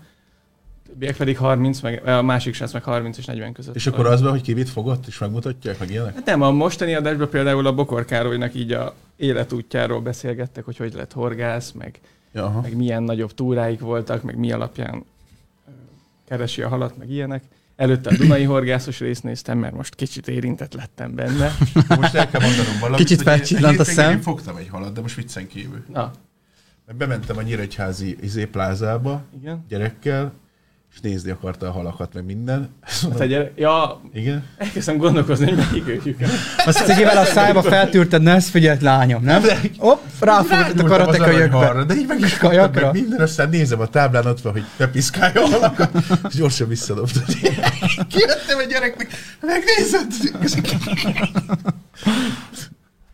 Többiek 0.90 1.18
pedig 1.18 1.38
30, 1.38 1.82
meg 1.82 2.08
a 2.08 2.22
másik 2.22 2.54
srác 2.54 2.74
meg 2.74 2.84
30 2.84 3.18
és 3.18 3.26
40 3.26 3.54
között. 3.54 3.76
És 3.76 3.88
akkor 3.88 4.06
az 4.06 4.22
van, 4.22 4.32
hogy 4.32 4.42
ki 4.42 4.54
mit 4.54 4.70
fogott, 4.70 5.08
és 5.08 5.18
megmutatják, 5.18 5.80
meg 5.80 5.90
ilyenek? 5.90 6.16
Hát 6.16 6.26
nem, 6.26 6.42
a 6.42 6.52
mostani 6.52 6.94
adásban 6.94 7.30
például 7.30 7.66
a 7.66 7.74
Bokor 7.74 8.06
Károlynak 8.06 8.56
így 8.56 8.72
a 8.72 8.94
életútjáról 9.16 10.02
beszélgettek, 10.02 10.66
hogy 10.66 10.78
hogy 10.78 10.94
lett 10.94 11.14
horgász, 11.14 11.72
meg, 11.72 12.00
aha. 12.34 12.62
meg 12.62 12.76
milyen 12.76 13.04
nagyobb 13.04 13.34
túráik 13.34 13.80
voltak, 13.80 14.24
meg 14.24 14.38
mi 14.38 14.52
alapján 14.52 15.04
keresi 16.28 16.62
a 16.62 16.68
halat, 16.68 16.98
meg 16.98 17.10
ilyenek. 17.10 17.44
Előtte 17.76 18.10
a 18.10 18.16
Dunai 18.16 18.44
horgászos 18.44 19.00
részt 19.00 19.24
néztem, 19.24 19.58
mert 19.58 19.76
most 19.76 19.96
kicsit 19.96 20.28
érintett 20.28 20.74
lettem 20.74 21.16
benne. 21.16 21.52
Most 22.00 22.14
el 22.14 22.30
kell 22.30 22.42
mondanom 22.42 22.80
valamit. 22.80 23.06
Kicsit 23.06 23.22
felcsillant 23.22 23.80
a 23.80 23.84
szem. 23.84 24.12
Én 24.12 24.22
fogtam 24.22 24.58
egy 24.58 24.68
halat, 24.68 24.94
de 24.94 25.02
most 25.02 25.16
viccen 25.16 25.48
kívül. 25.48 25.84
Na, 25.94 26.12
Mert 26.86 26.98
bementem 26.98 27.38
a 27.38 27.42
Nyíregyházi 27.42 28.18
izé 28.22 28.46
plázába 28.46 29.22
igen. 29.40 29.66
gyerekkel, 29.68 30.34
és 30.94 31.00
nézni 31.00 31.32
akarta 31.32 31.68
a 31.68 31.72
halakat, 31.72 32.14
meg 32.14 32.26
minden. 32.26 32.70
Hát 33.12 33.20
egy. 33.20 33.52
Ja, 33.56 34.02
igen. 34.14 34.46
elkezdtem 34.58 34.98
gondolkozni, 34.98 35.46
hogy 35.46 35.56
melyik 35.56 35.88
őkük. 35.88 36.18
Azt 36.66 36.86
cigivel 36.86 37.18
a 37.18 37.26
szájba 37.26 37.62
feltűrted, 37.62 38.22
ne 38.22 38.34
ezt 38.34 38.50
figyelt 38.50 38.82
lányom, 38.82 39.24
nem? 39.24 39.44
Hopp, 39.78 40.00
ráfogott 40.20 40.52
a 40.52 40.62
Rágyújtam 40.62 40.88
karate 40.88 41.10
az 41.10 41.18
kölyökbe. 41.30 41.56
aranyhalra, 41.58 41.84
De 41.84 41.94
így 41.96 42.08
meg 42.08 42.20
is 42.20 42.38
Kajakra? 42.38 42.92
Meg 42.92 43.02
minden, 43.02 43.20
aztán 43.20 43.50
nézem 43.50 43.80
a 43.80 43.88
táblán 43.88 44.26
ott 44.26 44.42
van, 44.42 44.52
hogy 44.52 44.64
ne 44.78 44.88
piszkálja 44.88 45.44
a 45.44 45.48
halakat, 45.48 45.92
és 46.30 46.36
gyorsan 46.36 46.68
visszadobtad. 46.68 47.24
Kijöttem 48.14 48.60
egy 48.60 48.68
gyereknek, 48.70 49.12
megnézed? 49.42 50.08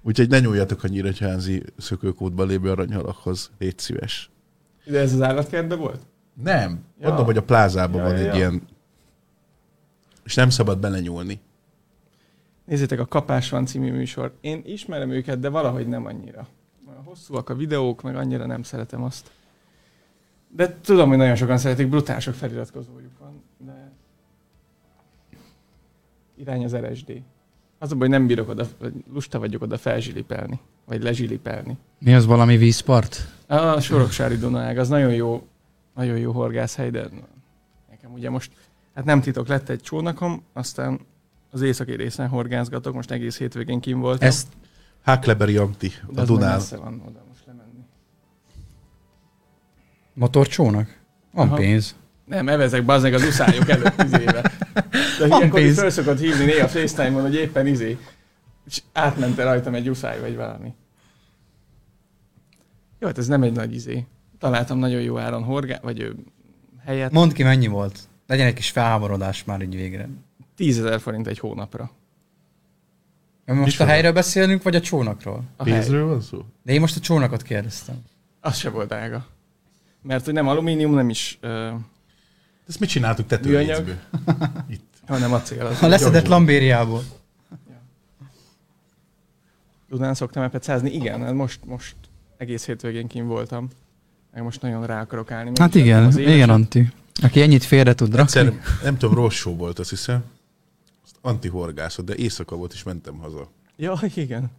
Úgyhogy 0.03 0.29
ne 0.29 0.39
nyúljatok 0.39 0.83
a 0.83 0.87
nyíregyházi 0.87 1.63
szökőkútban 1.77 2.47
lévő 2.47 2.69
aranyhalakhoz. 2.71 3.49
Légy 3.59 3.79
szíves. 3.79 4.29
De 4.85 4.99
ez 4.99 5.13
az 5.13 5.21
állatkertben 5.21 5.79
volt? 5.79 5.99
Nem. 6.43 6.83
Ja. 6.99 7.07
Mondom, 7.07 7.25
hogy 7.25 7.37
a 7.37 7.43
plázában 7.43 8.01
Ja, 8.01 8.07
van 8.07 8.17
ja, 8.17 8.19
egy 8.19 8.25
ja. 8.25 8.35
ilyen... 8.35 8.61
És 10.23 10.35
nem 10.35 10.49
szabad 10.49 10.79
belenyúlni. 10.79 11.39
Nézzétek, 12.65 12.99
a 12.99 13.05
Kapás 13.05 13.49
van 13.49 13.65
című 13.65 13.91
műsor. 13.91 14.33
Én 14.41 14.61
ismerem 14.65 15.09
őket, 15.09 15.39
de 15.39 15.49
valahogy 15.49 15.87
nem 15.87 16.05
annyira. 16.05 16.47
Olyan 16.89 17.03
Hosszúak 17.03 17.49
a 17.49 17.55
videók, 17.55 18.01
meg 18.01 18.15
annyira 18.15 18.45
nem 18.45 18.63
szeretem 18.63 19.03
azt. 19.03 19.31
De 20.55 20.77
tudom, 20.81 21.09
hogy 21.09 21.17
nagyon 21.17 21.35
sokan 21.35 21.57
szeretik, 21.57 21.89
brutál 21.89 22.19
sok 22.19 22.33
feliratkozójuk 22.33 23.17
van, 23.19 23.43
de 23.57 23.91
irány 26.35 26.63
az 26.63 26.75
RSD. 26.75 27.21
Az 27.79 27.91
a 27.91 27.95
baj, 27.95 28.07
hogy 28.07 28.17
nem 28.17 28.27
bírok 28.27 28.49
oda, 28.49 28.67
vagy 28.79 28.93
lusta 29.13 29.39
vagyok 29.39 29.61
oda 29.61 29.77
felzsilipelni, 29.77 30.59
vagy 30.85 31.03
lezsilipelni. 31.03 31.77
Mi 31.99 32.13
az 32.13 32.25
valami 32.25 32.57
vízpart? 32.57 33.17
A 33.47 33.79
Soroksári 33.79 34.37
Dunaág, 34.37 34.77
az 34.77 34.89
nagyon 34.89 35.13
jó, 35.13 35.47
nagyon 35.95 36.17
jó 36.17 36.31
horgászhely, 36.31 36.89
de 36.89 37.09
nekem 37.89 38.13
ugye 38.13 38.29
most, 38.29 38.51
hát 38.95 39.05
nem 39.05 39.21
titok, 39.21 39.47
lett 39.47 39.69
egy 39.69 39.81
csónakom, 39.81 40.43
aztán 40.53 40.99
az 41.51 41.61
északi 41.61 41.95
részen 41.95 42.27
horgászgatok, 42.27 42.93
most 42.93 43.11
egész 43.11 43.37
hétvégén 43.37 43.79
kim 43.79 43.99
voltam. 43.99 44.27
Ezt 44.27 44.47
Hákleberi 45.03 45.57
Anti, 45.57 45.91
de 46.09 46.21
a 46.21 46.25
Dunán. 46.25 46.61
van 46.69 47.01
oda 47.07 47.23
most 47.27 47.45
lemenni. 47.45 47.85
motorcsónak? 50.13 50.99
Van 51.31 51.47
Aha. 51.47 51.55
pénz. 51.55 51.95
Nem, 52.25 52.49
evezek 52.49 52.85
bazdmeg 52.85 53.13
az 53.13 53.23
uszályok 53.23 53.69
előtt 53.69 53.95
tíz 53.95 54.19
éve. 54.19 54.41
De 55.19 55.27
Van 55.27 55.37
ilyenkor 55.37 55.59
pénz. 55.59 55.79
föl 55.79 55.89
szokott 55.89 56.19
hívni 56.19 56.45
néha 56.45 56.67
FaceTime-on, 56.67 57.21
hogy 57.21 57.35
éppen 57.35 57.67
izé, 57.67 57.97
és 58.65 58.81
átmente 58.93 59.43
rajtam 59.43 59.73
egy 59.75 59.89
uszály 59.89 60.19
vagy 60.19 60.35
valami. 60.35 60.73
Jó, 62.99 63.07
hát 63.07 63.17
ez 63.17 63.27
nem 63.27 63.43
egy 63.43 63.51
nagy 63.53 63.73
izé. 63.73 64.05
Találtam 64.45 64.77
nagyon 64.77 65.01
jó 65.01 65.17
áron 65.17 65.43
horgá, 65.43 65.79
vagy 65.81 66.01
ö, 66.01 66.09
helyet. 66.83 67.11
Mondd 67.11 67.33
ki, 67.33 67.43
mennyi 67.43 67.67
volt. 67.67 67.99
Legyen 68.27 68.47
egy 68.47 68.53
kis 68.53 68.69
felháborodás 68.69 69.43
már 69.43 69.61
így 69.61 69.75
végre. 69.75 70.09
10 70.55 70.79
ezer 70.79 70.99
forint 70.99 71.27
egy 71.27 71.39
hónapra. 71.39 71.91
Most 73.45 73.59
a 73.59 73.63
Micsoda? 73.63 73.89
helyről 73.89 74.11
beszélünk, 74.11 74.63
vagy 74.63 74.75
a 74.75 74.81
csónakról? 74.81 75.43
A. 75.57 75.63
Pénzről 75.63 76.07
van 76.07 76.21
szó? 76.21 76.45
De 76.63 76.73
én 76.73 76.79
most 76.79 76.95
a 76.95 76.99
csónakot 76.99 77.41
kérdeztem. 77.41 77.95
Az 78.41 78.57
se 78.57 78.69
volt 78.69 78.87
drága. 78.87 79.25
Mert 80.01 80.25
hogy 80.25 80.33
nem 80.33 80.47
alumínium, 80.47 80.93
nem 80.93 81.09
is, 81.09 81.39
uh, 81.43 81.73
Ezt 82.67 82.79
mit 82.79 82.89
csináltuk 82.89 83.27
tetőlécből? 83.27 83.95
Itt. 84.67 84.93
hanem 85.07 85.33
acél. 85.33 85.65
Az. 85.65 85.83
A 85.83 85.87
leszedett 85.87 86.27
lambériából. 86.27 87.03
Tudnán 89.89 90.13
szoktam 90.13 90.43
epecázni? 90.43 90.91
Igen, 90.91 91.21
hát 91.23 91.33
most, 91.33 91.65
most 91.65 91.95
egész 92.37 92.65
hétvégén 92.65 93.07
kim 93.07 93.27
voltam. 93.27 93.69
Meg 94.35 94.43
most 94.43 94.61
nagyon 94.61 94.85
rá 94.85 95.01
akarok 95.01 95.31
állni. 95.31 95.51
Hát 95.59 95.75
igen, 95.75 96.03
az 96.03 96.17
igen, 96.17 96.49
Anti. 96.49 96.91
Aki 97.21 97.41
ennyit 97.41 97.63
félre 97.63 97.95
tud 97.95 98.15
rakni. 98.15 98.39
Egyszer, 98.39 98.61
nem 98.83 98.97
tudom, 98.97 99.15
rossz 99.15 99.35
show 99.35 99.55
volt, 99.55 99.79
azt 99.79 99.89
hiszem. 99.89 100.23
Azt 101.03 101.15
antihorgászat, 101.21 102.05
de 102.05 102.15
éjszaka 102.15 102.55
volt, 102.55 102.73
és 102.73 102.83
mentem 102.83 103.17
haza. 103.17 103.49
Ja, 103.77 103.99
igen. 104.15 104.51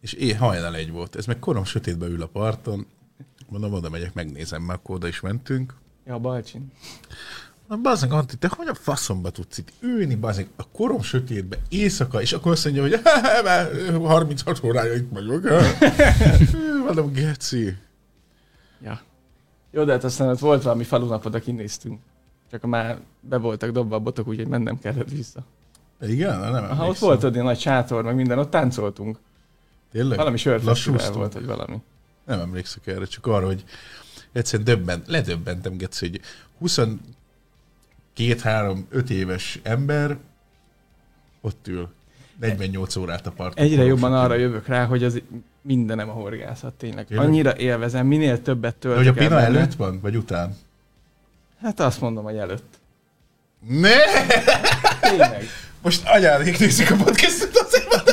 És 0.00 0.12
én 0.12 0.36
hajnal 0.36 0.74
egy 0.74 0.90
volt. 0.90 1.16
Ez 1.16 1.26
meg 1.26 1.38
korom 1.38 1.64
sötétben 1.64 2.10
ül 2.10 2.22
a 2.22 2.26
parton. 2.26 2.86
Mondom, 3.48 3.72
oda 3.72 3.88
megyek, 3.88 4.14
megnézem, 4.14 4.62
mert 4.62 4.78
akkor 4.78 4.94
oda 4.94 5.08
is 5.08 5.20
mentünk. 5.20 5.74
Ja, 6.06 6.18
Balcsin. 6.18 6.72
Na, 7.68 7.76
bazdmeg, 7.76 8.12
Antti, 8.12 8.36
te 8.36 8.50
hogy 8.56 8.66
a 8.66 8.74
faszomba 8.74 9.30
tudsz 9.30 9.58
itt 9.58 9.72
ülni, 9.80 10.14
bazdmeg, 10.14 10.48
a 10.56 10.68
korom 10.68 11.02
sötétbe, 11.02 11.56
éjszaka, 11.68 12.20
és 12.20 12.32
akkor 12.32 12.52
azt 12.52 12.64
mondja, 12.64 12.82
hogy 12.82 13.00
már 13.44 13.70
36 14.02 14.64
órája 14.64 14.94
itt 14.94 15.08
vagyok. 15.10 15.48
Mondom, 16.86 17.12
geci. 17.12 17.76
Ja. 18.82 19.00
Jó, 19.70 19.84
de 19.84 19.92
hát 19.92 20.04
aztán 20.04 20.28
ott 20.28 20.38
volt 20.38 20.62
valami 20.62 20.84
falunapod, 20.84 21.34
akin 21.34 21.54
néztünk. 21.54 22.00
Csak 22.50 22.62
már 22.62 23.00
be 23.20 23.36
voltak 23.36 23.70
dobva 23.70 23.96
a 23.96 24.00
botok, 24.00 24.28
úgyhogy 24.28 24.48
mennem 24.48 24.78
kellett 24.78 25.10
vissza. 25.10 25.44
Igen? 26.00 26.38
Nem 26.38 26.54
Aha, 26.54 26.72
ott 26.72 26.78
emlékszem. 26.78 27.08
volt 27.08 27.24
ott 27.24 27.32
ilyen 27.32 27.44
nagy 27.44 27.60
sátor, 27.60 28.04
meg 28.04 28.14
minden, 28.14 28.38
ott 28.38 28.50
táncoltunk. 28.50 29.18
Tényleg? 29.90 30.18
Valami 30.18 30.36
sörfesztivál 30.36 31.12
volt, 31.12 31.32
vagy 31.32 31.46
valami. 31.46 31.82
Nem 32.24 32.40
emlékszek 32.40 32.86
erre, 32.86 33.04
csak 33.04 33.26
arra, 33.26 33.46
hogy 33.46 33.64
egyszerűen 34.32 34.64
döbben, 34.64 35.02
ledöbbentem, 35.06 35.76
Geci, 35.76 36.08
hogy 36.08 36.20
22-3-5 38.16 39.08
éves 39.08 39.60
ember 39.62 40.18
ott 41.40 41.68
ül. 41.68 41.88
48 42.48 42.96
órát 42.96 43.26
a 43.26 43.30
parton. 43.30 43.64
Egyre 43.64 43.84
jobban 43.84 44.12
arra 44.14 44.34
jövök 44.34 44.66
rá, 44.66 44.84
hogy 44.84 45.04
az 45.04 45.20
mindenem 45.62 46.08
a 46.08 46.12
horgászat, 46.12 46.72
tényleg. 46.74 47.06
Tényleg? 47.06 47.26
Annyira 47.26 47.56
élvezem, 47.56 48.06
minél 48.06 48.42
többet 48.42 48.76
Hogy 48.80 48.90
a 48.90 48.94
töltök 48.94 49.16
el 49.16 49.28
Pina 49.28 49.40
benne. 49.40 49.58
előtt 49.58 49.74
van, 49.74 49.98
vagy 50.00 50.16
után? 50.16 50.56
Hát 51.62 51.80
azt 51.80 52.00
mondom, 52.00 52.24
hogy 52.24 52.36
előtt. 52.36 52.74
Ne! 53.68 53.96
Tényleg. 55.00 55.44
Most 55.82 56.02
anyádék 56.08 56.58
nézik 56.58 56.90
a 56.90 56.94
podcastot 56.96 57.56
azért. 57.56 58.10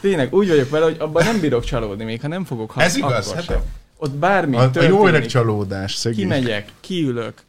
Tényleg 0.00 0.34
úgy 0.34 0.48
vagyok 0.48 0.70
vele, 0.70 0.84
hogy 0.84 0.96
abban 0.98 1.24
nem 1.24 1.40
bírok 1.40 1.64
csalódni, 1.64 2.04
még 2.04 2.20
ha 2.20 2.28
nem 2.28 2.44
fogok 2.44 2.70
ha 2.70 2.82
Ez 2.82 2.96
igaz, 2.96 3.32
hát 3.32 3.44
sem. 3.44 3.60
Ott 3.96 4.10
bármi 4.14 4.56
a, 4.56 4.60
a 4.60 4.70
történik, 4.70 4.88
jó 4.88 5.06
öreg 5.06 5.26
csalódás, 5.26 5.94
szegény. 5.94 6.18
kimegyek, 6.18 6.68
kiülök, 6.80 7.42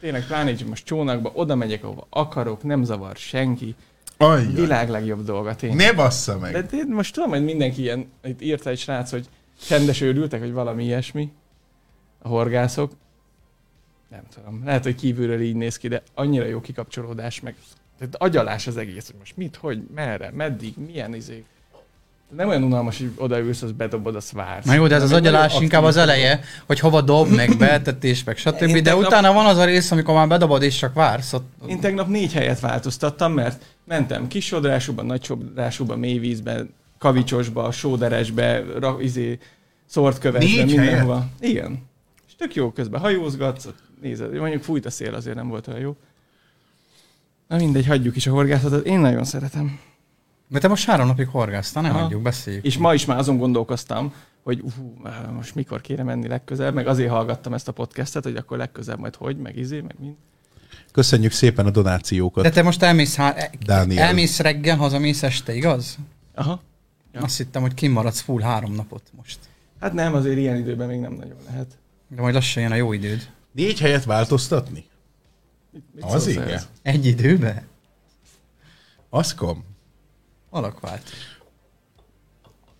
tényleg 0.00 0.26
pláne 0.26 0.50
így 0.50 0.66
most 0.66 0.84
csónakba, 0.84 1.30
oda 1.34 1.54
megyek, 1.54 1.84
ahova 1.84 2.06
akarok, 2.10 2.62
nem 2.62 2.84
zavar 2.84 3.16
senki. 3.16 3.74
Ajjaj. 4.16 4.54
Világ 4.54 4.88
legjobb 4.88 5.24
dolga, 5.24 5.54
tényleg. 5.54 5.78
Ne 5.78 5.92
bassza 5.92 6.38
meg. 6.38 6.52
De, 6.52 6.62
de 6.62 6.84
most 6.88 7.14
tudom, 7.14 7.30
hogy 7.30 7.44
mindenki 7.44 7.82
ilyen, 7.82 8.10
itt 8.24 8.40
írta 8.40 8.70
egy 8.70 8.78
srác, 8.78 9.10
hogy 9.10 9.28
csendes 9.66 10.00
őrültek, 10.00 10.40
vagy 10.40 10.52
valami 10.52 10.84
ilyesmi, 10.84 11.32
a 12.22 12.28
horgászok. 12.28 12.92
Nem 14.08 14.22
tudom, 14.34 14.64
lehet, 14.64 14.82
hogy 14.82 14.94
kívülről 14.94 15.40
így 15.40 15.54
néz 15.54 15.76
ki, 15.76 15.88
de 15.88 16.02
annyira 16.14 16.44
jó 16.44 16.60
kikapcsolódás, 16.60 17.40
meg 17.40 17.56
tehát 17.98 18.14
agyalás 18.16 18.66
az 18.66 18.76
egész, 18.76 19.06
hogy 19.06 19.16
most 19.18 19.36
mit, 19.36 19.56
hogy, 19.56 19.82
merre, 19.94 20.30
meddig, 20.30 20.74
milyen 20.86 21.14
izék. 21.14 21.44
Nem 22.28 22.48
olyan 22.48 22.62
unalmas, 22.62 22.98
hogy 22.98 23.10
odaülsz, 23.16 23.62
az 23.62 23.72
bedobod, 23.72 24.16
azt 24.16 24.32
vársz. 24.32 24.64
Na 24.64 24.74
jó, 24.74 24.86
de 24.86 24.94
ez 24.94 25.02
az 25.02 25.10
egy 25.12 25.16
agyalás 25.16 25.60
inkább 25.60 25.82
az 25.82 25.96
eleje, 25.96 26.40
hogy 26.66 26.80
hova 26.80 27.00
dob, 27.00 27.28
meg 27.28 27.56
betetés, 27.58 28.24
meg 28.24 28.36
stb. 28.36 28.62
Én 28.62 28.72
De 28.72 28.82
tegnap- 28.82 29.06
utána 29.06 29.32
van 29.32 29.46
az 29.46 29.56
a 29.56 29.64
rész, 29.64 29.90
amikor 29.90 30.14
már 30.14 30.28
bedobod 30.28 30.62
és 30.62 30.76
csak 30.76 30.94
vársz. 30.94 31.32
Ott... 31.32 31.50
Én 31.66 31.80
tegnap 31.80 32.08
négy 32.08 32.32
helyet 32.32 32.60
változtattam, 32.60 33.32
mert 33.32 33.64
mentem 33.84 34.28
kis 34.28 34.46
sodrásúban, 34.46 35.06
nagy 35.06 35.30
mély 35.96 36.18
vízben, 36.18 36.74
kavicsosba, 36.98 37.70
sóderesbe, 37.70 38.64
ra, 38.78 38.96
izé, 39.00 39.38
szort 39.86 40.18
kövesbe, 40.18 40.62
Négy 40.62 40.66
mindenhova. 40.76 41.26
Igen. 41.40 41.86
És 42.26 42.34
tök 42.36 42.54
jó 42.54 42.72
közben 42.72 43.00
hajózgatsz, 43.00 43.68
nézed, 44.02 44.32
mondjuk 44.32 44.62
fújt 44.62 44.86
a 44.86 44.90
szél, 44.90 45.14
azért 45.14 45.36
nem 45.36 45.48
volt 45.48 45.68
olyan 45.68 45.80
jó. 45.80 45.96
Na 47.48 47.56
mindegy, 47.56 47.86
hagyjuk 47.86 48.16
is 48.16 48.26
a 48.26 48.30
horgászatot, 48.30 48.86
én 48.86 48.98
nagyon 48.98 49.24
szeretem. 49.24 49.78
Mert 50.48 50.62
te 50.62 50.68
most 50.68 50.86
három 50.86 51.06
napig 51.06 51.28
horgásztál, 51.28 51.82
nem 51.82 51.96
adjuk, 51.96 52.22
beszéljük. 52.22 52.64
És 52.64 52.78
ma 52.78 52.94
is 52.94 53.04
már 53.04 53.18
azon 53.18 53.38
gondolkoztam, 53.38 54.12
hogy 54.42 54.60
uh, 54.60 55.32
most 55.32 55.54
mikor 55.54 55.80
kéne 55.80 56.02
menni 56.02 56.28
legközelebb, 56.28 56.74
meg 56.74 56.86
azért 56.86 57.10
hallgattam 57.10 57.54
ezt 57.54 57.68
a 57.68 57.72
podcastet, 57.72 58.24
hogy 58.24 58.36
akkor 58.36 58.58
legközelebb 58.58 59.00
majd 59.00 59.14
hogy, 59.14 59.36
meg 59.36 59.56
izé, 59.56 59.80
meg 59.80 59.94
mind. 59.98 60.14
Köszönjük 60.92 61.32
szépen 61.32 61.66
a 61.66 61.70
donációkat. 61.70 62.44
De 62.44 62.50
te 62.50 62.62
most 62.62 62.82
elmész, 62.82 63.16
há... 63.16 63.34
Dániel. 63.60 64.04
elmész 64.04 64.38
reggel, 64.40 64.76
hazamész 64.76 65.22
este, 65.22 65.54
igaz? 65.54 65.98
Aha. 66.34 66.60
Ja. 67.12 67.20
Azt 67.20 67.36
hittem, 67.36 67.62
hogy 67.62 67.74
kimaradsz 67.74 68.20
full 68.20 68.42
három 68.42 68.72
napot 68.72 69.02
most. 69.16 69.38
Hát 69.80 69.92
nem, 69.92 70.14
azért 70.14 70.36
ilyen 70.36 70.56
időben 70.56 70.88
még 70.88 71.00
nem 71.00 71.12
nagyon 71.12 71.36
lehet. 71.46 71.78
De 72.08 72.20
majd 72.20 72.34
lassan 72.34 72.62
jön 72.62 72.72
a 72.72 72.74
jó 72.74 72.92
időd. 72.92 73.30
Négy 73.52 73.80
helyet 73.80 74.04
változtatni? 74.04 74.84
Mit, 75.72 75.82
mit 75.94 76.04
Az 76.04 76.26
igen. 76.26 76.60
Egy 76.82 77.06
időbe? 77.06 77.64
Aszkom. 79.10 79.64
Alakvált. 80.56 81.10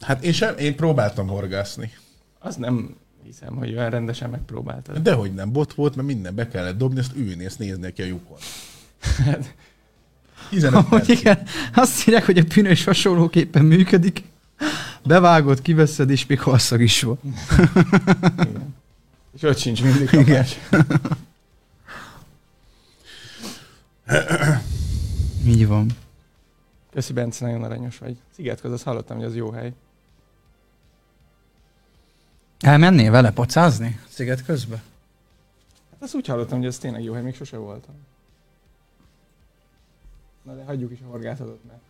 Hát 0.01 0.25
én, 0.25 0.33
sem, 0.33 0.57
én 0.59 0.77
próbáltam 0.77 1.27
horgászni. 1.27 1.93
Az 2.39 2.57
nem 2.57 2.97
hiszem, 3.25 3.57
hogy 3.57 3.73
olyan 3.73 3.91
rendesen 3.91 4.31
megpróbáltad. 4.31 4.99
Dehogy 4.99 5.35
nem, 5.35 5.53
bot 5.53 5.75
volt, 5.75 5.97
mert 5.97 6.09
minden 6.09 6.35
be 6.35 6.49
kellett 6.49 6.77
dobni, 6.79 6.99
azt 6.99 7.17
ülni, 7.17 7.45
ezt 7.45 7.59
nézni 7.59 7.81
neki 7.81 8.03
a 8.03 8.05
lyukon. 8.05 8.37
Hát, 9.25 9.55
15 10.51 10.85
Hogy 10.87 10.99
percig. 10.99 11.19
igen, 11.19 11.43
azt 11.75 12.09
írják, 12.09 12.25
hogy 12.25 12.39
a 12.39 12.45
pina 12.45 12.69
is 12.69 12.85
hasonlóképpen 12.85 13.65
működik. 13.65 14.23
Bevágod, 15.05 15.63
kiveszed, 15.63 16.11
és 16.11 16.27
még 16.27 16.41
halszag 16.41 16.81
is 16.81 17.03
van. 17.03 17.19
igen. 18.21 18.75
És 19.35 19.43
ott 19.43 19.59
sincs 19.59 19.83
mindig 19.83 20.11
kapás. 20.11 20.59
Így 25.47 25.67
van. 25.67 25.91
Köszi, 26.97 27.13
Bence, 27.13 27.47
nagyon 27.47 27.63
aranyos 27.63 27.99
vagy. 27.99 28.17
Szigetköz, 28.31 28.73
azt 28.73 28.83
hallottam, 28.83 29.17
hogy 29.17 29.27
az 29.27 29.35
jó 29.37 29.51
hely. 29.51 29.73
Elmennél 32.61 33.11
vele 33.11 33.33
pocázni? 33.33 34.01
Sziget 34.09 34.45
közben? 34.45 34.79
Hát 35.91 36.03
azt 36.03 36.15
úgy 36.15 36.27
hallottam, 36.27 36.59
hogy 36.59 36.67
ez 36.67 36.79
tényleg 36.79 37.03
jó 37.03 37.13
hely, 37.13 37.23
még 37.23 37.35
sose 37.35 37.57
voltam. 37.57 37.95
Na 40.43 40.55
de 40.55 40.65
hagyjuk 40.65 40.93
is 40.93 40.99
a 41.01 41.11
horgászatot, 41.11 41.61
mert... 41.67 41.81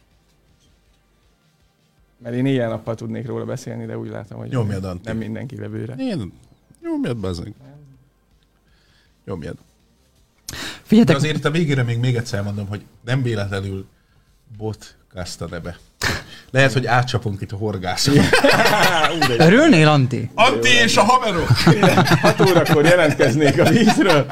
Mert 2.18 2.34
én 2.34 2.46
éjjel-nappal 2.46 2.94
tudnék 2.94 3.26
róla 3.26 3.44
beszélni, 3.44 3.86
de 3.86 3.98
úgy 3.98 4.09
látom, 4.09 4.38
hogy 4.38 4.48
Nyomjad, 4.48 4.84
Antti. 4.84 5.09
nem 5.09 5.16
mindenki 5.16 5.57
vevőre. 5.57 5.94
Én... 5.98 6.32
Nyomjad, 6.82 7.16
bazdmeg. 7.16 7.54
Nyomjad. 9.24 9.54
De 9.54 10.57
Figyeljetek, 10.82 11.16
azért 11.16 11.44
a 11.44 11.50
végére 11.50 11.82
még 11.82 11.98
még 11.98 12.16
egyszer 12.16 12.42
mondom, 12.42 12.66
hogy 12.68 12.86
nem 13.04 13.22
véletlenül 13.22 13.86
bot 14.59 14.94
a 15.38 15.44
neve. 15.51 15.76
Lehet, 16.51 16.72
hogy 16.72 16.86
átcsapunk 16.86 17.40
itt 17.40 17.53
a 17.53 17.57
horgászon. 17.57 18.14
örülnél, 19.38 19.88
Anti? 19.88 20.30
Antti 20.34 20.68
és 20.68 20.97
a 20.97 21.03
haverok! 21.03 21.49
6 22.20 22.40
órakor 22.40 22.84
jelentkeznék 22.84 23.61
a 23.61 23.64
vízről. 23.70 24.26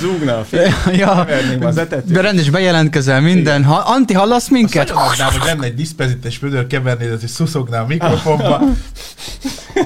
Zúgna 0.00 0.38
a 0.38 0.44
fél. 0.44 0.74
ja, 0.92 1.26
az 1.60 1.78
etetőt. 1.78 2.12
de 2.12 2.20
rendes 2.20 2.50
bejelentkezel 2.50 3.20
minden. 3.20 3.64
Ha, 3.64 3.74
Anti, 3.74 4.14
hallasz 4.14 4.48
minket? 4.48 4.90
Adnám, 4.90 5.30
hogy 5.30 5.44
lenne 5.44 5.64
egy 5.64 5.74
diszpezites 5.74 6.38
vödör, 6.38 6.66
kevernéd, 6.66 7.18
és 7.22 7.30
szuszogná 7.30 7.80
a 7.80 7.86
mikrofonba. 7.86 8.60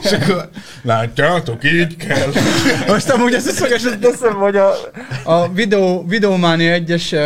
és 0.03 0.13
akkor, 0.13 0.49
látjátok, 0.83 1.65
így 1.65 1.97
kell. 1.97 2.33
Most 2.87 3.11
amúgy 3.11 3.35
ezt 3.35 3.51
szokás, 3.51 3.83
hogy 3.83 3.99
teszem, 3.99 4.35
hogy 4.35 4.57
a, 4.57 4.71
a 5.25 5.53
videó, 5.53 6.05
videómánia 6.09 6.73
egyes 6.73 7.13
uh, 7.13 7.21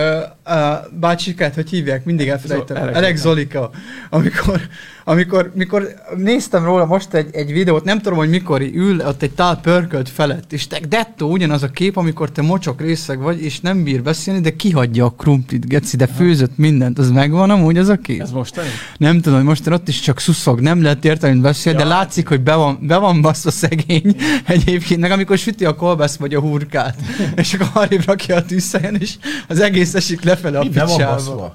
uh, 0.47 0.55
bácsikát, 0.91 1.55
hogy 1.55 1.69
hívják, 1.71 2.05
mindig 2.05 2.29
elfelejtem. 2.29 2.77
Zo- 2.77 2.85
Elek 2.87 2.95
Elek 2.97 3.17
Zolika. 3.17 3.71
Amikor, 4.11 4.61
amikor, 5.05 5.53
mikor 5.55 5.95
néztem 6.17 6.65
róla 6.65 6.85
most 6.85 7.15
egy, 7.15 7.29
egy 7.33 7.53
videót, 7.53 7.85
nem 7.85 8.01
tudom, 8.01 8.19
hogy 8.19 8.29
mikor 8.29 8.61
ül 8.61 9.01
ott 9.07 9.23
egy 9.23 9.31
tál 9.31 9.61
pörkölt 9.61 10.09
felett, 10.09 10.53
és 10.53 10.67
te 10.67 10.81
dettó 10.89 11.31
ugyanaz 11.31 11.63
a 11.63 11.69
kép, 11.69 11.97
amikor 11.97 12.31
te 12.31 12.43
mocsok 12.43 12.81
részeg 12.81 13.19
vagy, 13.19 13.43
és 13.43 13.61
nem 13.61 13.83
bír 13.83 14.03
beszélni, 14.03 14.41
de 14.41 14.57
kihagyja 14.57 15.05
a 15.05 15.11
krumplit, 15.11 15.69
geci, 15.69 15.97
de 15.97 16.07
főzött 16.07 16.57
mindent, 16.57 16.99
az 16.99 17.11
megvan 17.11 17.51
amúgy 17.51 17.79
az 17.79 17.89
a 17.89 17.97
kép? 17.97 18.21
Ez 18.21 18.31
mostani? 18.31 18.69
Nem 18.97 19.21
tudom, 19.21 19.39
hogy 19.39 19.49
most 19.49 19.67
ott 19.67 19.89
is 19.89 20.01
csak 20.01 20.21
szuszog, 20.21 20.61
nem 20.61 20.83
lehet 20.83 21.05
értelmét 21.05 21.41
beszélni, 21.41 21.79
Ja. 21.79 21.85
de 21.85 21.91
látszik, 21.91 22.29
hogy 22.29 22.41
be 22.41 22.55
van, 22.55 22.79
be 22.83 22.97
van 22.97 23.21
baszva 23.21 23.51
szegény 23.51 24.17
egyébként, 24.47 25.01
meg 25.01 25.11
amikor 25.11 25.39
süti 25.39 25.65
a 25.65 25.75
kolbász 25.75 26.17
vagy 26.17 26.35
a 26.35 26.41
hurkát, 26.41 26.97
és 27.37 27.55
akkor 27.55 27.83
arrébb 27.83 28.05
rakja 28.05 28.37
a 28.37 28.45
tűzhelyen, 28.45 28.97
és 28.97 29.15
az 29.49 29.61
egész 29.61 29.95
esik 29.95 30.23
lefele 30.23 30.59
a 30.59 30.63
Mi 30.63 30.69
picsába. 30.69 31.55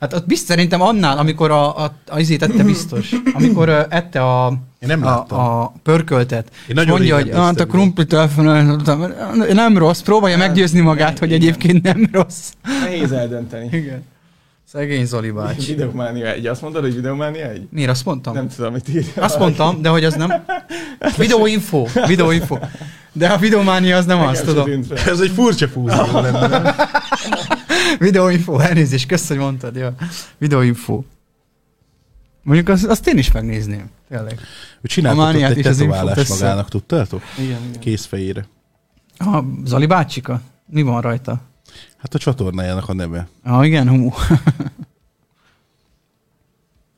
Hát 0.00 0.12
ott 0.12 0.26
biztos 0.26 0.48
szerintem 0.48 0.80
annál, 0.80 1.18
amikor 1.18 1.50
a, 1.50 1.84
a, 1.84 1.92
a 2.08 2.18
izét 2.18 2.42
ette 2.42 2.62
biztos, 2.64 3.14
amikor 3.34 3.68
ö, 3.68 3.80
ette 3.88 4.22
a, 4.22 4.48
Én 4.80 4.88
nem 4.88 5.02
a, 5.02 5.04
láttam. 5.06 5.38
a 5.38 5.72
pörköltet. 5.82 6.48
Én 6.52 6.62
És 6.66 6.74
nagyon 6.74 6.90
mondja, 6.96 7.14
hogy 7.14 7.30
hát 7.34 7.60
a 7.60 7.66
krumplit 7.66 8.12
elfelejtettem. 8.12 9.14
nem 9.52 9.78
rossz, 9.78 10.00
próbálja 10.00 10.36
meggyőzni 10.36 10.80
magát, 10.80 11.18
hogy 11.18 11.28
igen. 11.28 11.40
egyébként 11.40 11.82
nem 11.82 12.08
rossz. 12.12 12.52
Nehéz 12.82 13.12
eldönteni. 13.12 13.68
Igen. 13.76 14.02
Szegény 14.72 15.06
Zoli 15.06 15.30
bácsi. 15.30 15.66
Videománia 15.72 16.26
egy. 16.26 16.46
Azt 16.46 16.62
mondod, 16.62 16.82
hogy 16.82 16.94
videománia 16.94 17.50
egy? 17.50 17.66
Miért 17.70 17.90
azt 17.90 18.04
mondtam? 18.04 18.34
Nem 18.34 18.48
tudom, 18.48 18.72
mit 18.72 18.88
írja. 18.88 19.12
Azt 19.16 19.38
mondtam, 19.38 19.82
de 19.82 19.88
hogy 19.88 20.04
az 20.04 20.14
nem. 20.14 20.32
Videóinfo, 21.16 21.86
videóinfo. 22.06 22.58
De 23.12 23.28
a 23.28 23.36
videománia 23.36 23.96
az 23.96 24.04
nem 24.04 24.16
Nekem 24.16 24.32
azt, 24.32 24.44
tudom. 24.44 24.70
Ez 25.06 25.20
egy 25.20 25.30
furcsa 25.30 25.68
fúzió 25.68 26.20
lenne. 26.20 26.74
nem? 27.88 27.98
Videóinfo, 27.98 28.58
elnézést, 28.58 29.08
kösz, 29.08 29.28
hogy 29.28 29.36
mondtad, 29.36 29.76
ja. 29.76 29.94
Videóinfo. 30.38 31.02
Mondjuk 32.42 32.68
azt, 32.68 32.84
azt 32.84 33.08
én 33.08 33.18
is 33.18 33.32
megnézném, 33.32 33.90
tényleg. 34.08 34.40
Ő 34.80 34.86
csináltatott 34.88 35.42
egy 35.42 35.58
is 35.58 35.66
az 35.66 35.80
info 35.80 35.92
tetoválást 35.94 36.28
magának, 36.28 36.68
tudtátok? 36.68 37.22
Igen, 37.38 37.62
igen. 37.68 37.80
Kézfejére. 37.80 38.46
A 39.18 39.42
Zali 39.64 39.86
bácsika? 39.86 40.40
Mi 40.66 40.82
van 40.82 41.00
rajta? 41.00 41.40
Hát 41.96 42.14
a 42.14 42.18
csatornájának 42.18 42.88
a 42.88 42.92
neve. 42.92 43.28
Ah, 43.42 43.66
igen, 43.66 43.88
humú. 43.88 44.12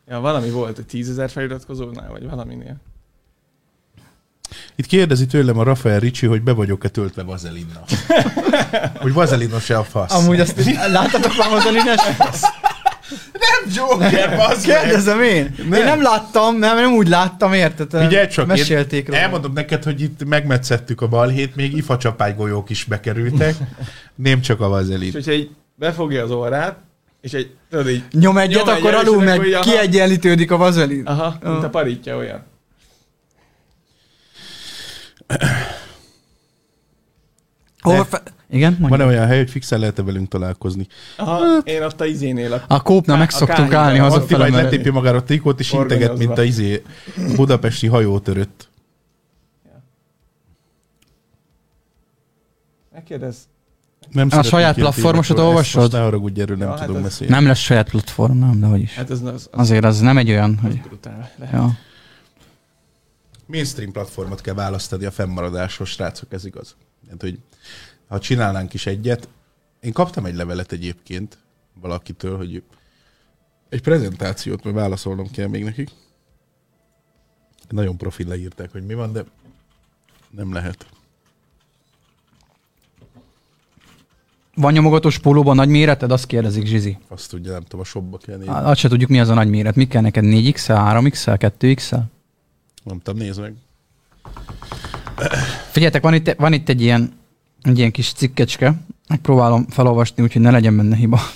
Ja, 0.06 0.20
valami 0.20 0.50
volt, 0.50 0.78
egy 0.78 0.86
tízezer 0.86 1.30
feliratkozónál, 1.30 2.10
vagy 2.10 2.28
valaminél. 2.28 2.76
Itt 4.76 4.86
kérdezi 4.86 5.26
tőlem 5.26 5.58
a 5.58 5.62
Rafael 5.62 5.98
Ricci, 5.98 6.26
hogy 6.26 6.42
be 6.42 6.52
vagyok-e 6.52 6.88
töltve 6.88 7.22
vazelinnal. 7.22 7.84
hogy 9.02 9.12
vazelina 9.12 9.58
se 9.60 9.78
a 9.78 9.84
fasz. 9.84 10.14
Amúgy 10.14 10.40
azt 10.40 10.64
láttatok 10.88 11.36
már 11.38 11.52
az 11.52 11.66
elines? 11.66 12.00
nem 13.32 13.72
Joker, 13.74 14.36
bazd 14.36 14.66
meg! 14.66 14.80
Kérdezem 14.80 15.22
én. 15.22 15.54
Nem. 15.68 15.72
Én 15.80 15.84
nem 15.84 16.02
láttam, 16.02 16.56
nem, 16.58 16.76
nem 16.76 16.92
úgy 16.92 17.08
láttam, 17.08 17.52
érted? 17.52 18.02
Figyelj 18.02 18.26
csak, 18.26 18.46
Mesélték 18.46 18.98
én 18.98 19.04
róla. 19.06 19.18
elmondom 19.20 19.52
neked, 19.52 19.84
hogy 19.84 20.00
itt 20.00 20.24
megmetszettük 20.24 21.00
a 21.00 21.08
balhét, 21.08 21.56
még 21.56 21.76
ifacsapály 21.76 22.34
golyók 22.34 22.70
is 22.70 22.84
bekerültek, 22.84 23.54
nem 24.14 24.40
csak 24.40 24.60
a 24.60 24.64
És 24.64 24.70
vazelin. 24.70 25.12
hogyha 25.12 25.32
így 25.32 25.50
befogja 25.74 26.22
az 26.22 26.30
orrát, 26.30 26.76
és 27.20 27.32
egy, 27.32 27.50
tudod 27.70 27.88
így, 27.88 28.02
Nyom 28.12 28.38
egyet, 28.38 28.64
Nyom 28.64 28.74
akkor 28.74 28.88
egyet, 28.90 29.02
és 29.02 29.08
alul 29.08 29.22
akkor 29.28 29.38
meg 29.38 29.52
aha. 29.52 29.62
kiegyenlítődik 29.62 30.50
a 30.50 30.56
vazelin. 30.56 31.06
aha, 31.06 31.38
mint 31.42 31.64
a 31.64 31.68
parítja 31.68 32.16
olyan. 32.16 32.48
Hol 37.80 38.04
fe... 38.04 38.22
Igen, 38.50 38.76
mondja. 38.78 38.98
Van-e 38.98 39.10
olyan 39.10 39.26
hely, 39.26 39.38
hogy 39.38 39.50
fixen 39.50 39.78
lehet-e 39.78 40.02
velünk 40.02 40.28
találkozni? 40.28 40.86
Aha, 41.16 41.58
én 41.64 41.82
ott 41.82 42.00
a 42.00 42.04
izénél 42.04 42.52
a... 42.52 42.62
A 42.68 42.82
kópnál 42.82 43.16
meg 43.18 43.30
szoktunk 43.30 43.72
állni 43.72 43.98
Attila 43.98 44.14
hazafele, 44.14 44.44
egy 44.44 44.52
mert... 44.52 44.64
letépje 44.64 44.92
magára 44.92 45.16
a 45.16 45.22
trikót, 45.22 45.60
és 45.60 45.72
integet, 45.72 46.18
mint 46.18 46.38
a 46.38 46.42
izé 46.42 46.82
budapesti 47.36 47.86
hajótörött. 47.86 48.68
Megkérdez. 52.92 53.36
Nem 54.12 54.28
A 54.30 54.42
saját 54.42 54.74
platformosat 54.74 55.38
olvasod? 55.38 55.82
Ezt 55.82 55.92
ne 55.92 55.98
haragudj, 56.00 56.40
erről 56.40 56.56
nem 56.56 56.68
Ja, 56.68 56.72
hát 56.76 56.80
tudunk 56.86 57.04
ez- 57.04 57.10
beszélni. 57.10 57.32
Nem 57.32 57.46
lesz 57.46 57.58
saját 57.58 57.90
platform, 57.90 58.38
nem, 58.38 58.60
de 58.60 58.66
hogy 58.66 58.80
is. 58.80 58.94
Hát 58.94 59.10
az, 59.10 59.22
az, 59.22 59.32
az, 59.32 59.48
Azért 59.50 59.84
az 59.84 60.00
nem 60.00 60.18
egy 60.18 60.30
olyan, 60.30 60.58
hogy... 60.62 60.80
brutál. 60.80 61.30
Lehet. 61.38 61.54
Ja. 61.54 61.76
Mainstream 63.50 63.92
platformot 63.92 64.40
kell 64.40 64.54
választani 64.54 65.04
a 65.04 65.10
fennmaradáshoz, 65.10 65.88
srácok, 65.88 66.32
ez 66.32 66.44
igaz. 66.44 66.76
Hát, 67.10 67.20
hogy 67.20 67.38
ha 68.08 68.18
csinálnánk 68.18 68.74
is 68.74 68.86
egyet, 68.86 69.28
én 69.80 69.92
kaptam 69.92 70.24
egy 70.24 70.34
levelet 70.34 70.72
egyébként 70.72 71.38
valakitől, 71.80 72.36
hogy 72.36 72.62
egy 73.68 73.82
prezentációt, 73.82 74.64
mert 74.64 74.76
válaszolnom 74.76 75.30
kell 75.30 75.46
még 75.46 75.64
nekik. 75.64 75.90
Nagyon 77.68 77.96
profil 77.96 78.26
leírták, 78.26 78.72
hogy 78.72 78.86
mi 78.86 78.94
van, 78.94 79.12
de 79.12 79.24
nem 80.30 80.52
lehet. 80.52 80.86
Van 84.54 84.72
nyomogatós 84.72 85.18
pólóban 85.18 85.56
nagy 85.56 85.68
méreted? 85.68 86.10
Azt 86.10 86.26
kérdezik 86.26 86.66
Zsizi. 86.66 86.98
Azt 87.08 87.30
tudja, 87.30 87.52
nem 87.52 87.62
tudom, 87.62 87.80
a 87.80 87.84
shopba 87.84 88.18
kell 88.18 88.36
nézni. 88.36 88.52
Azt 88.52 88.80
se 88.80 88.88
tudjuk, 88.88 89.10
mi 89.10 89.20
az 89.20 89.28
a 89.28 89.34
nagy 89.34 89.48
méret. 89.48 89.74
Mi 89.74 89.86
kell 89.86 90.02
neked? 90.02 90.24
4XL, 90.26 90.52
3XL, 90.66 91.52
2XL? 91.60 92.00
Nem 92.82 93.00
tudom, 93.02 93.20
nézd 93.20 93.40
meg. 93.40 93.54
Figyeljetek, 95.70 96.02
van 96.02 96.14
itt, 96.14 96.34
van 96.36 96.52
itt 96.52 96.68
egy 96.68 96.80
ilyen, 96.80 97.12
egy 97.62 97.78
ilyen 97.78 97.90
kis 97.90 98.12
cikkecske. 98.12 98.74
Megpróbálom 99.08 99.66
felolvasni, 99.68 100.22
úgyhogy 100.22 100.42
ne 100.42 100.50
legyen 100.50 100.76
benne 100.76 100.96
hiba. 100.96 101.20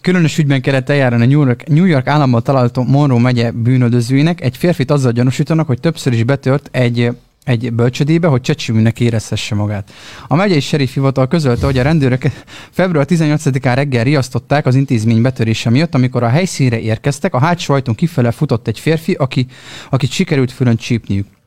Különös 0.00 0.38
ügyben 0.38 0.62
kellett 0.62 0.88
eljárni 0.88 1.22
a 1.22 1.26
New 1.26 1.44
York, 1.44 1.66
New 1.66 1.84
York 1.84 2.06
államban 2.06 2.42
található 2.42 2.82
Monroe 2.82 3.20
megye 3.20 3.50
bűnöldözőinek. 3.50 4.40
Egy 4.40 4.56
férfit 4.56 4.90
azzal 4.90 5.12
gyanúsítanak, 5.12 5.66
hogy 5.66 5.80
többször 5.80 6.12
is 6.12 6.24
betört 6.24 6.68
egy 6.72 7.16
egy 7.48 7.72
bölcsödébe, 7.72 8.26
hogy 8.26 8.40
csecsiműnek 8.40 9.00
érezhesse 9.00 9.54
magát. 9.54 9.92
A 10.26 10.34
megyei 10.34 10.60
sheriff 10.60 10.94
hivatal 10.94 11.28
közölte, 11.28 11.66
hogy 11.66 11.78
a 11.78 11.82
rendőrök 11.82 12.22
február 12.70 13.06
18-án 13.08 13.72
reggel 13.74 14.04
riasztották 14.04 14.66
az 14.66 14.74
intézmény 14.74 15.22
betörése 15.22 15.70
miatt, 15.70 15.94
amikor 15.94 16.22
a 16.22 16.28
helyszínre 16.28 16.80
érkeztek, 16.80 17.34
a 17.34 17.38
hátsó 17.38 17.74
ajtón 17.74 17.94
kifele 17.94 18.30
futott 18.30 18.68
egy 18.68 18.78
férfi, 18.78 19.12
aki, 19.12 19.46
akit 19.90 20.10
sikerült 20.10 20.52
fölön 20.52 20.76
csípniük. 20.76 21.37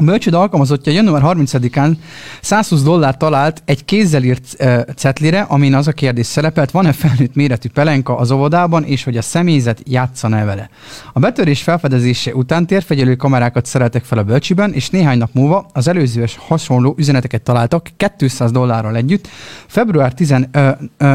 A 0.00 0.04
bölcsőd 0.04 0.34
alkalmazottja 0.34 0.92
január 0.92 1.22
30-án 1.24 1.92
120 2.40 2.82
dollár 2.82 3.16
talált 3.16 3.62
egy 3.64 3.84
kézzel 3.84 4.22
írt 4.22 4.56
uh, 4.58 4.80
cetlire, 4.96 5.40
amin 5.40 5.74
az 5.74 5.86
a 5.86 5.92
kérdés 5.92 6.26
szerepelt, 6.26 6.70
van-e 6.70 6.92
felnőtt 6.92 7.34
méretű 7.34 7.68
pelenka 7.68 8.16
az 8.16 8.30
óvodában, 8.30 8.84
és 8.84 9.04
hogy 9.04 9.16
a 9.16 9.22
személyzet 9.22 9.80
játszana 9.84 10.44
vele. 10.44 10.70
A 11.12 11.18
betörés 11.18 11.62
felfedezése 11.62 12.34
után 12.34 12.66
térfegyelő 12.66 13.16
kamerákat 13.16 13.66
szereltek 13.66 14.04
fel 14.04 14.18
a 14.18 14.22
bölcsiben, 14.22 14.72
és 14.72 14.90
néhány 14.90 15.18
nap 15.18 15.30
múlva 15.32 15.66
az 15.72 15.88
előzőes 15.88 16.36
hasonló 16.36 16.94
üzeneteket 16.98 17.42
találtak 17.42 17.88
200 18.16 18.50
dollárral 18.50 18.96
együtt. 18.96 19.28
Február 19.66 20.14
10, 20.14 20.34
ö, 20.50 20.70
ö, 20.96 21.14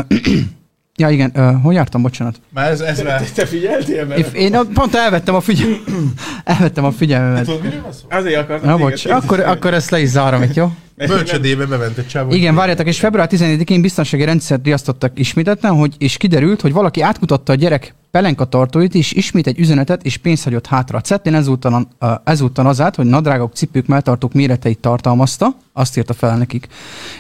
Ja 0.98 1.10
igen, 1.10 1.32
uh, 1.36 1.62
hol 1.62 1.74
jártam, 1.74 2.02
bocsánat. 2.02 2.42
Már 2.54 2.72
ez, 2.72 2.80
ez 2.80 3.02
már... 3.02 3.22
Te 3.22 3.46
figyeltél 3.46 4.12
Én, 4.12 4.26
én 4.34 4.56
a- 4.56 4.64
pont 4.74 4.96
elvettem 4.96 5.36
a 5.36 5.40
figyelmet. 5.42 5.80
elvettem 6.44 6.84
a 6.86 6.92
figyelmemet. 6.92 7.46
Tudod, 7.46 7.64
miről? 7.64 7.90
Azért 8.10 8.40
akartam 8.42 8.70
Na 8.70 8.78
bocs, 8.78 9.06
akkor, 9.06 9.40
akkor 9.40 9.74
ezt 9.74 9.90
le 9.90 10.00
is 10.02 10.10
zárom 10.10 10.42
itt, 10.42 10.54
jó? 10.54 10.72
Bölcsödébe 11.08 11.66
bement 11.66 11.98
egy 11.98 12.08
csávó. 12.08 12.32
Igen, 12.34 12.56
várjátok, 12.56 12.88
és 12.88 13.00
február 13.00 13.28
14-én 13.32 13.82
biztonsági 13.82 14.24
rendszert 14.24 14.66
riasztottak 14.66 15.20
ismételten, 15.20 15.72
hogy, 15.72 15.96
és 15.98 16.18
kiderült, 16.18 16.62
hogy 16.62 16.74
valaki 16.74 17.02
átkutatta 17.02 17.52
a 17.52 17.56
gyerek 17.56 17.96
pelenka 18.18 18.46
tartóit, 18.46 18.96
és 18.96 19.12
ismét 19.12 19.48
egy 19.48 19.60
üzenetet 19.60 20.04
és 20.04 20.18
pénzt 20.18 20.44
hagyott 20.44 20.68
hátra. 20.68 20.98
A 20.98 21.02
Cetlén 21.02 21.36
ezúttal, 21.36 21.88
ezúttal 22.24 22.68
az 22.68 22.82
állt, 22.82 22.96
hogy 22.96 23.06
nadrágok, 23.06 23.54
cipők, 23.54 23.88
melltartók 23.88 24.34
méreteit 24.34 24.80
tartalmazta, 24.80 25.56
azt 25.74 25.98
írta 25.98 26.14
fel 26.14 26.38
nekik. 26.38 26.68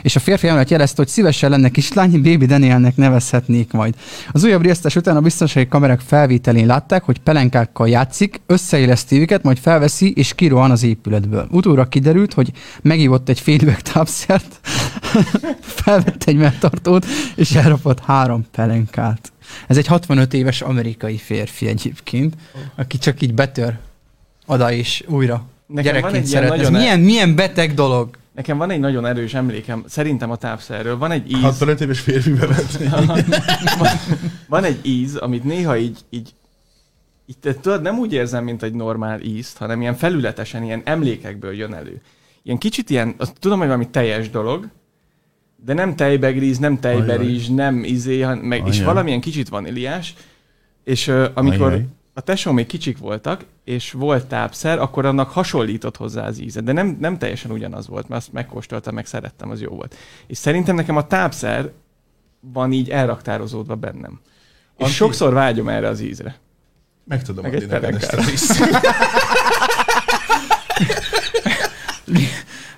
És 0.02 0.16
a 0.16 0.20
férfi 0.20 0.48
emellett 0.48 0.70
jelezte, 0.70 0.96
hogy 0.98 1.08
szívesen 1.08 1.50
lenne 1.50 1.70
kislány, 1.70 2.22
Baby 2.22 2.46
Danielnek 2.46 2.96
nevezhetnék 2.96 3.72
majd. 3.72 3.96
Az 4.32 4.44
újabb 4.44 4.62
riasztás 4.62 4.96
után 4.96 5.16
a 5.16 5.22
biztonsági 5.22 5.68
kamerák 5.68 6.00
felvételén 6.00 6.66
látták, 6.66 7.04
hogy 7.04 7.20
pelenkákkal 7.20 7.89
játszik, 7.89 8.41
összeéleszti 8.46 9.20
őket, 9.20 9.44
majd 9.44 9.58
felveszi 9.58 10.12
és 10.12 10.36
kirohan 10.36 10.72
az 10.72 10.84
épületből. 10.84 11.48
Utóra 11.52 11.88
kiderült, 11.88 12.34
hogy 12.34 12.52
megívott 12.82 13.30
egy 13.30 13.39
félüveg 13.39 13.82
tápszert, 13.82 14.60
felvett 15.84 16.24
egy 16.24 16.38
melltartót, 16.38 17.06
és 17.36 17.52
elrapott 17.52 18.00
három 18.00 18.46
pelenkát. 18.52 19.33
Ez 19.68 19.78
egy 19.78 19.88
65 19.88 20.34
éves 20.34 20.62
amerikai 20.62 21.18
férfi 21.18 21.68
egyébként, 21.68 22.36
aki 22.76 22.97
csak 22.97 23.22
így 23.22 23.34
betör 23.34 23.78
oda 24.45 24.72
és 24.72 25.04
újra. 25.08 25.45
Nekem 25.68 26.01
van 26.01 26.01
Gyerekként 26.01 26.24
egy 26.24 26.30
ilyen 26.30 26.43
szeretne. 26.43 26.64
Ez 26.64 26.70
nagyon, 26.70 26.82
milyen, 26.82 26.99
milyen 26.99 27.36
beteg 27.36 27.74
dolog. 27.74 28.18
nekem 28.34 28.58
van 28.58 28.70
egy 28.70 28.80
nagyon 28.80 29.06
erős 29.06 29.34
emlékem, 29.34 29.84
szerintem 29.88 30.32
a 30.32 30.36
tápszerről. 30.36 30.97
Van 30.97 31.12
egy 31.12 31.32
íz, 31.32 31.41
65 31.41 31.82
éves 31.82 31.99
férfi 31.99 32.32
bement. 32.32 32.78
van, 33.78 33.88
van 34.47 34.64
egy 34.64 34.80
íz, 34.82 35.16
amit 35.16 35.43
néha 35.43 35.78
így, 35.78 35.99
így 36.10 36.34
te 37.39 37.56
tudod, 37.56 37.82
nem 37.82 37.99
úgy 37.99 38.14
érzem, 38.14 38.43
mint 38.43 38.64
egy 38.64 38.74
normál 38.74 39.22
ízt, 39.22 39.58
hanem 39.58 39.82
ilyen 39.82 39.95
felületesen, 39.95 40.64
ilyen 40.64 40.82
emlékekből 40.86 41.54
jön 41.54 41.74
elő. 41.74 42.01
Ilyen 42.43 42.58
kicsit 42.58 42.89
ilyen, 42.89 43.16
azt 43.18 43.34
tudom, 43.39 43.58
hogy 43.58 43.68
valami 43.68 43.89
teljes 43.89 44.30
dolog, 44.30 44.68
de 45.66 45.74
nem 45.74 45.95
tejbegríz, 45.95 46.57
nem 46.57 46.80
tejberizs, 46.80 47.47
nem 47.47 47.84
izé, 47.84 48.26
meg, 48.41 48.68
és 48.68 48.74
Ajaj. 48.74 48.86
valamilyen 48.86 49.22
kicsit 49.22 49.49
vaníliás, 49.49 50.14
és 50.84 51.07
uh, 51.07 51.26
amikor 51.34 51.68
Ajaj. 51.68 51.86
a 52.14 52.22
tesó 52.22 52.51
még 52.51 52.66
kicsik 52.66 52.97
voltak, 52.97 53.45
és 53.64 53.91
volt 53.91 54.26
tápszer, 54.26 54.80
akkor 54.80 55.05
annak 55.05 55.30
hasonlított 55.30 55.97
hozzá 55.97 56.26
az 56.26 56.39
íze, 56.39 56.61
de 56.61 56.72
nem, 56.72 56.97
nem 56.99 57.18
teljesen 57.18 57.51
ugyanaz 57.51 57.88
volt, 57.88 58.07
mert 58.07 58.22
azt 58.22 58.34
megkóstoltam, 58.34 58.93
meg 58.93 59.05
szerettem, 59.05 59.49
az 59.49 59.61
jó 59.61 59.70
volt. 59.70 59.95
És 60.28 60.38
szerintem 60.38 60.76
nekem 60.76 60.95
a 60.95 61.07
tápszer 61.07 61.72
van 62.39 62.72
így 62.72 62.89
elraktározódva 62.89 63.76
bennem. 63.76 64.20
És 64.78 64.84
Anti- 64.84 64.93
sokszor 64.93 65.34
vágyom 65.34 65.70
erre 65.70 65.88
az 65.88 66.01
ízre. 66.01 66.36
Meg 67.03 67.24
tudom 67.24 67.43
Meg 67.43 67.53
adni 67.53 67.66
neked 67.66 67.95
ezt 67.95 68.59
a. 68.61 68.66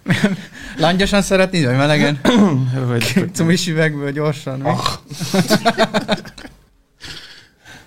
Langyosan 0.77 1.21
szeretnéd, 1.21 1.65
vagy 1.65 1.75
melegen? 1.75 2.19
Cumis 3.33 3.67
üvegből 3.67 4.11
gyorsan. 4.11 4.59
mi? 4.59 4.69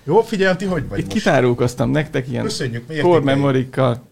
Jó, 0.03 0.21
figyelj, 0.21 0.55
ti 0.55 0.65
hogy 0.65 0.87
vagy 0.87 0.99
itt 0.99 1.05
most? 1.05 1.17
kitárulkoztam 1.17 1.89
nektek 1.89 2.27
ilyen 2.27 2.43
Köszönjük, 2.43 3.01
core 3.01 3.23
memorikkal. 3.23 4.07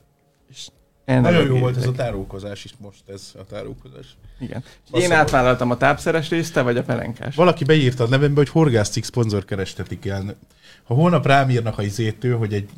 És 0.50 0.68
Nagyon 1.16 1.46
jó 1.46 1.58
volt 1.58 1.78
ez 1.78 1.88
a 1.88 1.92
tárulkozás 1.92 2.66
is 2.66 2.74
most, 2.78 3.02
ez 3.10 3.32
a 3.40 3.44
tárulkozás. 3.44 4.18
Igen. 4.40 4.64
Bassza 4.92 5.06
Én 5.06 5.12
átvállaltam 5.12 5.72
a 5.72 5.78
tápszeres 5.78 6.30
részt, 6.30 6.54
te 6.54 6.62
vagy 6.62 6.78
a 6.78 6.84
pelenkás. 6.84 7.36
Valaki 7.36 7.64
beírta 7.64 8.04
a 8.04 8.08
nevembe, 8.08 8.36
hogy 8.40 8.50
horgászcikk 8.50 9.04
szponzor 9.04 9.46
kerestetik 9.46 10.06
el. 10.06 10.36
Ha 10.84 10.94
holnap 10.94 11.26
rám 11.26 11.50
írnak 11.50 11.78
a 11.78 11.82
izétől, 11.82 12.38
hogy 12.38 12.54
egy 12.54 12.70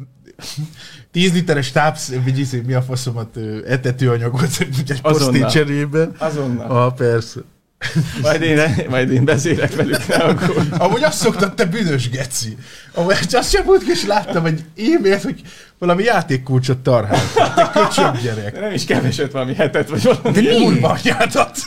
10 1.11 1.33
literes 1.33 1.71
tápsz, 1.71 2.13
vagy 2.23 2.63
mi 2.65 2.73
a 2.73 2.81
faszomat, 2.81 3.37
etetőanyagot 3.67 4.49
egy 4.59 4.99
Azonnal. 5.01 5.11
posztét 5.31 5.49
cserébe. 5.49 6.09
Azonnal. 6.17 6.71
Ah, 6.85 6.93
persze. 6.93 7.39
Majd 8.21 8.41
én, 8.41 8.85
majd 8.89 9.11
én 9.11 9.25
beszélek 9.25 9.75
velük, 9.75 10.07
ne 10.07 10.15
aggódj. 10.15 10.69
Amúgy 10.77 11.03
azt 11.03 11.17
szoktad, 11.17 11.53
te 11.53 11.65
büdös 11.65 12.09
geci. 12.09 12.57
Amúgy 12.93 13.15
azt 13.31 13.49
sem 13.49 13.63
múlt, 13.65 13.83
és 13.87 14.05
láttam 14.05 14.45
egy 14.45 14.63
e-mailt, 14.77 15.23
hogy 15.23 15.41
valami 15.77 16.03
játékkulcsot 16.03 16.77
tarhált. 16.77 17.33
Te 17.55 17.69
köcsög 17.73 18.21
gyerek. 18.21 18.53
De 18.53 18.59
nem 18.59 18.73
is 18.73 18.85
keveset, 18.85 19.31
valami 19.31 19.53
hetet, 19.53 19.89
vagy 19.89 20.03
valami. 20.03 20.41
De 20.41 20.55
kurva 20.55 20.87
anyádat! 20.87 21.57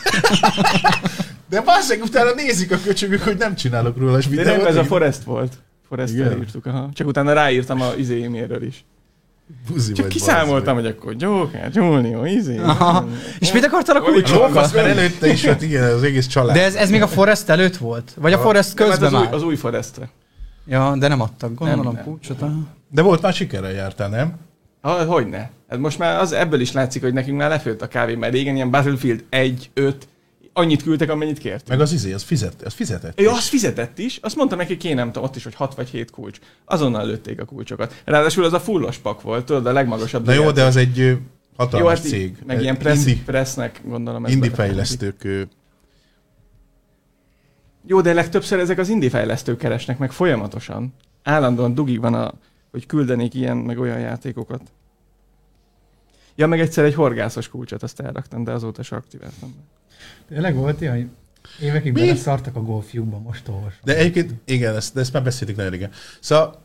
De 1.49 1.61
basszeg, 1.61 2.03
utána 2.03 2.33
nézik 2.35 2.73
a 2.73 2.79
köcsögök, 2.85 3.23
hogy 3.23 3.37
nem 3.37 3.55
csinálok 3.55 3.99
róla 3.99 4.19
és 4.19 4.27
De 4.27 4.45
nem, 4.45 4.67
ez 4.67 4.77
a 4.77 4.85
Forest 4.85 5.23
volt. 5.23 5.53
Forest 5.89 6.15
írtuk, 6.15 6.67
aha. 6.67 6.91
Csak 6.95 7.07
utána 7.07 7.33
ráírtam 7.33 7.81
a 7.81 7.93
izé 7.97 8.25
e-mailről 8.25 8.63
is. 8.63 8.85
Buzi 9.69 9.93
Csak 9.93 10.05
vagy, 10.05 10.15
kiszámoltam, 10.15 10.75
hogy 10.75 10.87
akkor 10.87 11.15
Joker, 11.19 11.71
Junior, 11.73 12.27
izé. 12.27 12.59
Aha. 12.59 13.07
És 13.39 13.53
mit 13.53 13.65
akartál 13.65 13.97
a 13.97 14.49
fasz, 14.49 14.73
mert 14.73 14.87
előtte 14.87 15.29
is 15.29 15.45
volt, 15.45 15.63
igen, 15.63 15.93
az 15.93 16.03
egész 16.03 16.27
család. 16.27 16.55
De 16.55 16.65
ez, 16.65 16.75
ez 16.75 16.91
még 16.91 17.03
a 17.03 17.09
Forest 17.09 17.49
előtt 17.49 17.77
volt? 17.77 18.13
Vagy 18.17 18.33
a. 18.33 18.39
Forest 18.39 18.79
Nem, 18.79 18.89
hát 18.89 18.99
közben 18.99 19.15
az, 19.15 19.21
új, 19.21 19.25
már? 19.25 19.35
az 19.35 19.43
új 19.43 19.57
Forestre. 19.57 20.09
Ja, 20.67 20.97
de 20.97 21.09
nem 21.09 21.21
adtak, 21.21 21.55
gondolom 21.55 21.85
Nem, 21.85 21.95
nem. 21.95 22.05
kulcsot. 22.05 22.45
De 22.91 23.03
volt 23.03 23.23
már 23.23 23.33
sikerrel 23.33 23.73
jártál, 23.73 24.09
nem? 24.09 24.35
Hogyne. 25.07 25.51
Hát 25.69 25.79
most 25.79 25.99
már 25.99 26.21
az, 26.21 26.33
ebből 26.33 26.61
is 26.61 26.73
látszik, 26.73 27.03
hogy 27.03 27.13
nekünk 27.13 27.39
már 27.39 27.49
lefőtt 27.49 27.83
a 27.83 27.89
kávé, 27.89 28.15
mert 28.15 28.33
régen 28.33 28.55
ilyen 28.55 28.71
Battlefield 28.71 29.25
1, 29.29 29.71
5, 29.75 30.09
annyit 30.53 30.83
küldtek, 30.83 31.11
amennyit 31.11 31.39
kért. 31.39 31.69
Meg 31.69 31.81
az 31.81 31.93
izé, 31.93 32.13
az, 32.13 32.23
fizet, 32.23 32.63
az 32.63 32.75
fizetett. 32.75 33.21
Ő 33.21 33.29
azt 33.29 33.49
fizetett 33.49 33.99
is, 33.99 34.19
azt 34.23 34.37
mondta 34.37 34.57
neki, 34.57 34.77
kéne, 34.77 34.95
nem 34.95 35.07
tudom, 35.13 35.29
ott 35.29 35.37
is, 35.37 35.45
hogy 35.45 35.55
6 35.55 35.75
vagy 35.75 35.89
7 35.89 36.11
kulcs. 36.11 36.39
Azonnal 36.65 37.07
lőtték 37.07 37.41
a 37.41 37.45
kulcsokat. 37.45 38.03
Ráadásul 38.05 38.45
az 38.45 38.53
a 38.53 38.61
fullos 38.61 38.99
pak 38.99 39.23
volt, 39.23 39.45
tudod, 39.45 39.67
a 39.67 39.73
legmagasabb. 39.73 40.25
Na 40.27 40.33
jó, 40.33 40.51
de 40.51 40.63
az 40.65 40.77
egy 40.77 41.01
ö, 41.01 41.09
jó, 41.09 41.17
hatalmas 41.57 41.99
hát 41.99 42.09
cég. 42.09 42.37
Meg 42.47 42.61
ilyen 42.61 42.79
press, 42.79 42.99
Indi, 42.99 43.17
pressnek 43.25 43.81
gondolom. 43.85 44.27
indi 44.27 44.49
fejlesztők. 44.49 45.25
ö, 45.25 45.43
Jó, 47.87 48.01
de 48.01 48.13
legtöbbször 48.13 48.59
ezek 48.59 48.79
az 48.79 48.89
indie 48.89 49.11
fejlesztők 49.11 49.59
keresnek 49.59 49.99
meg 49.99 50.13
folyamatosan. 50.13 50.95
Állandóan 51.23 51.75
dugig 51.75 52.01
van, 52.01 52.15
a, 52.15 52.33
hogy 52.71 52.87
küldenék 52.87 53.35
ilyen, 53.35 53.57
meg 53.57 53.79
olyan 53.79 53.99
játékokat. 53.99 54.61
Ja, 56.35 56.47
meg 56.47 56.61
egyszer 56.61 56.85
egy 56.85 56.95
horgászos 56.95 57.49
kulcsot, 57.49 57.83
azt 57.83 58.01
elraktam, 58.01 58.45
de 58.45 58.53
azóta 58.53 58.83
se 58.83 58.97
aktiváltam. 58.97 59.55
Tényleg 60.29 60.55
volt 60.55 60.81
ilyen, 60.81 60.95
hogy 60.95 61.09
évekig 61.61 61.93
Mi? 61.93 62.01
beleszartak 62.01 62.57
a 62.57 62.63
golfjukba, 62.63 63.19
most 63.19 63.49
olvasom. 63.49 63.81
De 63.85 63.97
egyébként, 63.97 64.35
igen, 64.45 64.77
ezt, 64.77 64.95
de 64.95 65.01
ezt 65.01 65.13
már 65.13 65.23
beszéltük 65.23 65.57
nagyon 65.57 65.71
régen. 65.71 65.91
Szóval 66.21 66.63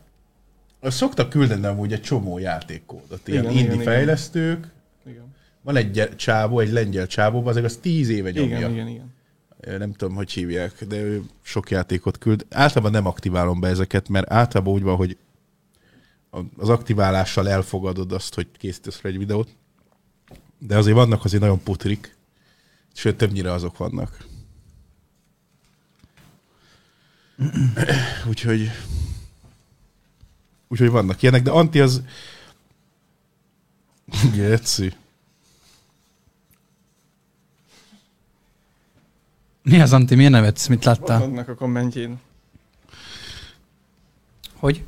szoktak 0.82 1.28
küldeni 1.28 1.66
amúgy 1.66 1.92
egy 1.92 2.02
csomó 2.02 2.38
játékkódot. 2.38 3.28
Ilyen 3.28 3.42
Igen, 3.42 3.56
indi 3.56 3.72
igen, 3.72 3.84
fejlesztők. 3.84 4.68
Igen, 5.06 5.34
Van 5.62 5.76
egy 5.76 5.90
gy- 5.90 6.16
csávó, 6.16 6.58
egy 6.60 6.72
lengyel 6.72 7.06
csávó, 7.06 7.46
az 7.46 7.56
az 7.56 7.76
tíz 7.76 8.08
éve 8.08 8.30
nyomja. 8.30 8.56
igen, 8.58 8.70
igen. 8.70 8.88
igen. 8.88 9.78
nem 9.78 9.92
tudom, 9.92 10.14
hogy 10.14 10.32
hívják, 10.32 10.84
de 10.84 10.96
ő 11.00 11.22
sok 11.42 11.70
játékot 11.70 12.18
küld. 12.18 12.46
Általában 12.50 12.92
nem 12.92 13.06
aktiválom 13.06 13.60
be 13.60 13.68
ezeket, 13.68 14.08
mert 14.08 14.30
általában 14.32 14.74
úgy 14.74 14.82
van, 14.82 14.96
hogy 14.96 15.16
az 16.56 16.68
aktiválással 16.68 17.48
elfogadod 17.48 18.12
azt, 18.12 18.34
hogy 18.34 18.46
készítesz 18.58 18.96
fel 18.96 19.10
egy 19.10 19.18
videót. 19.18 19.48
De 20.58 20.76
azért 20.76 20.96
vannak 20.96 21.24
azért 21.24 21.42
nagyon 21.42 21.62
putrik, 21.62 22.16
sőt, 22.94 23.16
többnyire 23.16 23.52
azok 23.52 23.76
vannak. 23.76 24.26
Úgyhogy 28.28 28.70
úgyhogy 30.68 30.90
vannak 30.90 31.22
ilyenek, 31.22 31.42
de 31.42 31.50
Anti 31.50 31.80
az 31.80 32.02
Geci. 34.34 34.94
Mi 39.62 39.80
az, 39.80 39.92
Anti, 39.92 40.14
miért 40.14 40.30
nevetsz, 40.30 40.66
mit 40.66 40.84
láttál? 40.84 41.18
Vannak 41.18 41.48
a 41.48 41.54
kommentjén. 41.54 42.20
Hogy? 44.54 44.84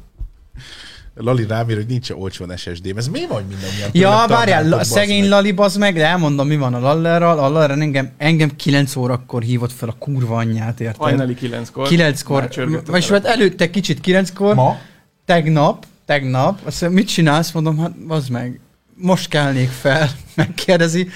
Lali 1.14 1.46
rám 1.46 1.70
ír, 1.70 1.76
hogy 1.76 1.86
nincs 1.86 2.10
olcsón 2.10 2.56
SSD-m. 2.56 2.96
Ez 2.96 3.08
mi 3.08 3.26
van 3.26 3.44
mindannyian? 3.48 3.88
Ja, 3.92 4.24
várjál, 4.28 4.68
bazd 4.68 4.92
szegény 4.92 5.20
meg. 5.20 5.28
Lali, 5.28 5.52
bazd 5.52 5.78
meg, 5.78 5.94
de 5.94 6.06
elmondom, 6.06 6.46
mi 6.46 6.56
van 6.56 6.74
a 6.74 6.78
Lallerral. 6.80 7.38
A 7.38 7.48
Laller 7.48 7.70
engem, 7.70 8.10
engem 8.16 8.56
9 8.56 8.96
órakor 8.96 9.42
hívott 9.42 9.72
fel 9.72 9.88
a 9.88 9.96
kurva 9.98 10.36
anyját, 10.36 10.80
érted? 10.80 10.96
Hajnali 10.96 11.34
kilenckor. 11.34 11.88
9-kor, 11.90 12.40
Már 12.40 12.48
csörgött 12.48 12.88
a 12.88 12.90
vagy 12.90 13.08
hát 13.08 13.24
előtte 13.24 13.70
kicsit 13.70 14.00
9-kor, 14.06 14.54
Ma? 14.54 14.78
tegnap, 15.24 15.86
tegnap, 16.06 16.58
azt 16.64 16.80
mondja, 16.80 16.98
mit 16.98 17.08
csinálsz? 17.08 17.50
Mondom, 17.50 17.78
hát 17.78 17.92
az 18.08 18.28
meg, 18.28 18.60
most 18.94 19.28
kelnék 19.28 19.68
fel, 19.68 20.10
megkérdezi. 20.34 21.08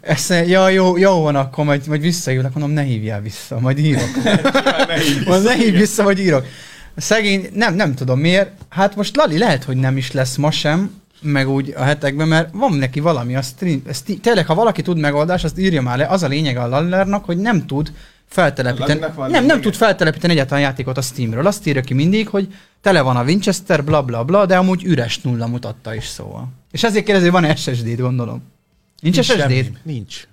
Ezt 0.00 0.34
ja, 0.46 0.68
jó, 0.68 0.96
jó 0.96 1.22
van, 1.22 1.36
akkor 1.36 1.64
majd, 1.64 1.86
majd 1.86 2.00
visszajövök, 2.00 2.52
mondom, 2.54 2.70
ne 2.72 2.82
hívjál 2.82 3.20
vissza, 3.20 3.60
majd 3.60 3.78
írok. 3.78 4.08
ne 4.88 4.98
hívj 4.98 5.24
Mondom, 5.24 5.42
ne 5.42 5.54
hívj 5.54 5.76
vissza, 5.76 6.02
vagy 6.02 6.18
írok. 6.18 6.46
Szegény, 6.96 7.48
nem, 7.54 7.74
nem 7.74 7.94
tudom 7.94 8.18
miért. 8.18 8.50
Hát 8.68 8.96
most 8.96 9.16
Lali 9.16 9.38
lehet, 9.38 9.64
hogy 9.64 9.76
nem 9.76 9.96
is 9.96 10.12
lesz 10.12 10.36
ma 10.36 10.50
sem, 10.50 11.00
meg 11.20 11.48
úgy 11.48 11.74
a 11.76 11.82
hetekben, 11.82 12.28
mert 12.28 12.48
van 12.52 12.72
neki 12.72 13.00
valami 13.00 13.36
a 13.36 13.42
stream. 13.42 13.82
Ezt, 13.86 14.08
í- 14.08 14.20
tényleg, 14.20 14.46
ha 14.46 14.54
valaki 14.54 14.82
tud 14.82 14.98
megoldást, 14.98 15.44
azt 15.44 15.58
írja 15.58 15.82
már 15.82 15.98
le. 15.98 16.06
Az 16.06 16.22
a 16.22 16.26
lényeg 16.28 16.56
a 16.56 16.66
Lallernak, 16.66 17.24
hogy 17.24 17.36
nem 17.38 17.66
tud 17.66 17.92
feltelepíteni. 18.28 19.00
Nem, 19.30 19.44
nem 19.44 19.60
tud 19.60 19.74
feltelepíteni 19.74 20.32
egyáltalán 20.32 20.62
játékot 20.62 20.96
a 20.98 21.02
Steamről. 21.02 21.46
Azt 21.46 21.66
írja 21.66 21.80
ki 21.80 21.94
mindig, 21.94 22.28
hogy 22.28 22.54
tele 22.80 23.00
van 23.00 23.16
a 23.16 23.22
Winchester, 23.22 23.84
bla 23.84 24.02
bla 24.02 24.24
bla, 24.24 24.46
de 24.46 24.56
amúgy 24.56 24.84
üres 24.84 25.18
nulla 25.20 25.46
mutatta 25.46 25.94
is 25.94 26.04
szóval. 26.06 26.48
És 26.70 26.82
ezért 26.82 27.04
kérdezi, 27.04 27.28
van 27.28 27.56
SSD-d, 27.56 28.00
gondolom. 28.00 28.42
Nincs, 29.00 29.20
SSD-d? 29.20 29.38
Semmi. 29.40 29.70
Nincs. 29.82 30.26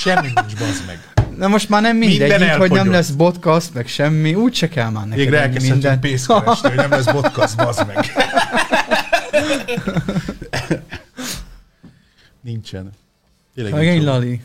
Semmi 0.00 0.26
nincs, 0.34 0.56
bazd 0.58 0.86
meg. 0.86 1.13
Na 1.38 1.48
most 1.48 1.68
már 1.68 1.82
nem 1.82 1.96
mindegy, 1.96 2.18
Minden 2.18 2.42
így, 2.42 2.54
hogy 2.56 2.70
nem 2.70 2.90
lesz 2.90 3.10
podcast, 3.16 3.74
meg 3.74 3.86
semmi, 3.86 4.34
úgy 4.34 4.54
se 4.54 4.68
kell 4.68 4.90
már 4.90 5.04
neked 5.04 5.18
Végre 5.18 5.40
elkezdhetünk 5.40 5.82
minden. 5.82 6.00
pénzt 6.00 6.26
keresni, 6.26 6.68
hogy 6.68 6.76
nem 6.76 6.90
lesz 6.90 7.12
podcast, 7.12 7.56
bazd 7.56 7.86
meg. 7.86 8.12
Nincsen. 12.40 12.90
Tényleg 13.54 13.72
Szegény 13.72 13.92
nincs. 13.92 14.04
Lali. 14.04 14.40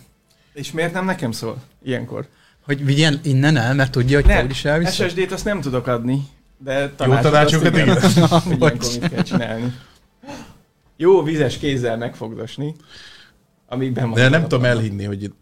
És 0.54 0.72
miért 0.72 0.94
nem 0.94 1.06
nekem 1.06 1.32
szól 1.32 1.58
ilyenkor? 1.84 2.28
Hogy 2.66 2.86
vigyen 2.86 3.20
innen 3.24 3.58
el, 3.58 3.74
mert 3.74 3.92
tudja, 3.92 4.18
hogy 4.18 4.26
te 4.26 4.44
úgyis 4.44 4.66
elviszed? 4.66 5.10
SSD-t 5.10 5.32
azt 5.32 5.46
nem 5.46 5.62
tudok 5.62 5.88
adni, 5.88 6.22
de 6.58 6.80
Jó 6.82 6.90
tanácsot 6.96 7.32
tanácsokat 7.32 7.76
azt 8.04 8.18
igen. 8.18 8.28
hogy 8.42 8.58
ilyenkor 8.58 9.00
mit 9.02 9.10
kell 9.10 9.24
csinálni. 9.24 9.74
Jó 10.98 11.24
vizes 11.24 11.58
kézzel 11.58 11.98
megfogdosni, 11.98 12.76
amíg. 13.68 13.92
De 14.14 14.30
nem 14.30 14.42
tudom 14.42 14.64
elhinni, 14.66 15.04
hogy, 15.04 15.34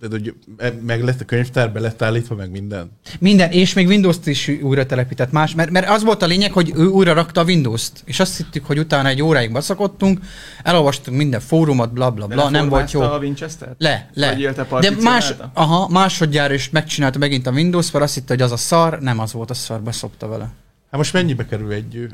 de, 0.00 0.08
hogy 0.10 0.34
meg 0.82 1.02
lett 1.02 1.20
a 1.20 1.24
könyvtár, 1.24 1.72
be 1.72 1.80
lett 1.80 2.02
állítva, 2.02 2.34
meg 2.34 2.50
minden. 2.50 2.90
Minden, 3.18 3.50
és 3.50 3.74
még 3.74 3.86
Windows-t 3.86 4.26
is 4.26 4.48
újra 4.48 4.86
telepített 4.86 5.32
más, 5.32 5.54
mert, 5.54 5.70
mert 5.70 5.88
az 5.88 6.02
volt 6.02 6.22
a 6.22 6.26
lényeg, 6.26 6.52
hogy 6.52 6.72
ő 6.76 6.86
újra 6.86 7.12
rakta 7.12 7.40
a 7.40 7.44
Windows-t, 7.44 8.02
és 8.04 8.20
azt 8.20 8.36
hittük, 8.36 8.64
hogy 8.64 8.78
utána 8.78 9.08
egy 9.08 9.22
óráig 9.22 9.52
baszakodtunk, 9.52 10.20
elolvastunk 10.62 11.16
minden 11.16 11.40
fórumot, 11.40 11.92
bla 11.92 12.10
bla 12.10 12.26
bla, 12.26 12.50
nem 12.50 12.68
volt 12.68 12.92
jó. 12.92 13.00
a 13.00 13.18
Winchester? 13.18 13.74
Le, 13.78 14.10
le. 14.14 14.28
Vagy 14.28 14.40
élte 14.40 14.66
De 14.80 14.90
más, 14.90 15.34
aha, 15.52 15.88
másodjára 15.88 16.54
is 16.54 16.70
megcsinálta 16.70 17.18
megint 17.18 17.46
a 17.46 17.50
Windows, 17.50 17.90
mert 17.90 18.04
azt 18.04 18.14
hitte, 18.14 18.32
hogy 18.32 18.42
az 18.42 18.52
a 18.52 18.56
szar, 18.56 18.98
nem 19.00 19.18
az 19.18 19.32
volt 19.32 19.50
a 19.50 19.54
szar, 19.54 19.82
beszopta 19.82 20.28
vele. 20.28 20.44
Hát 20.90 21.00
most 21.00 21.12
mennyibe 21.12 21.46
kerül 21.46 21.72
egy 21.72 22.08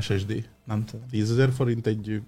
SSD? 0.00 0.44
Nem 0.64 0.84
tudom. 0.84 1.06
10 1.10 1.30
ezer 1.30 1.48
forint 1.56 1.86
egy 1.86 2.20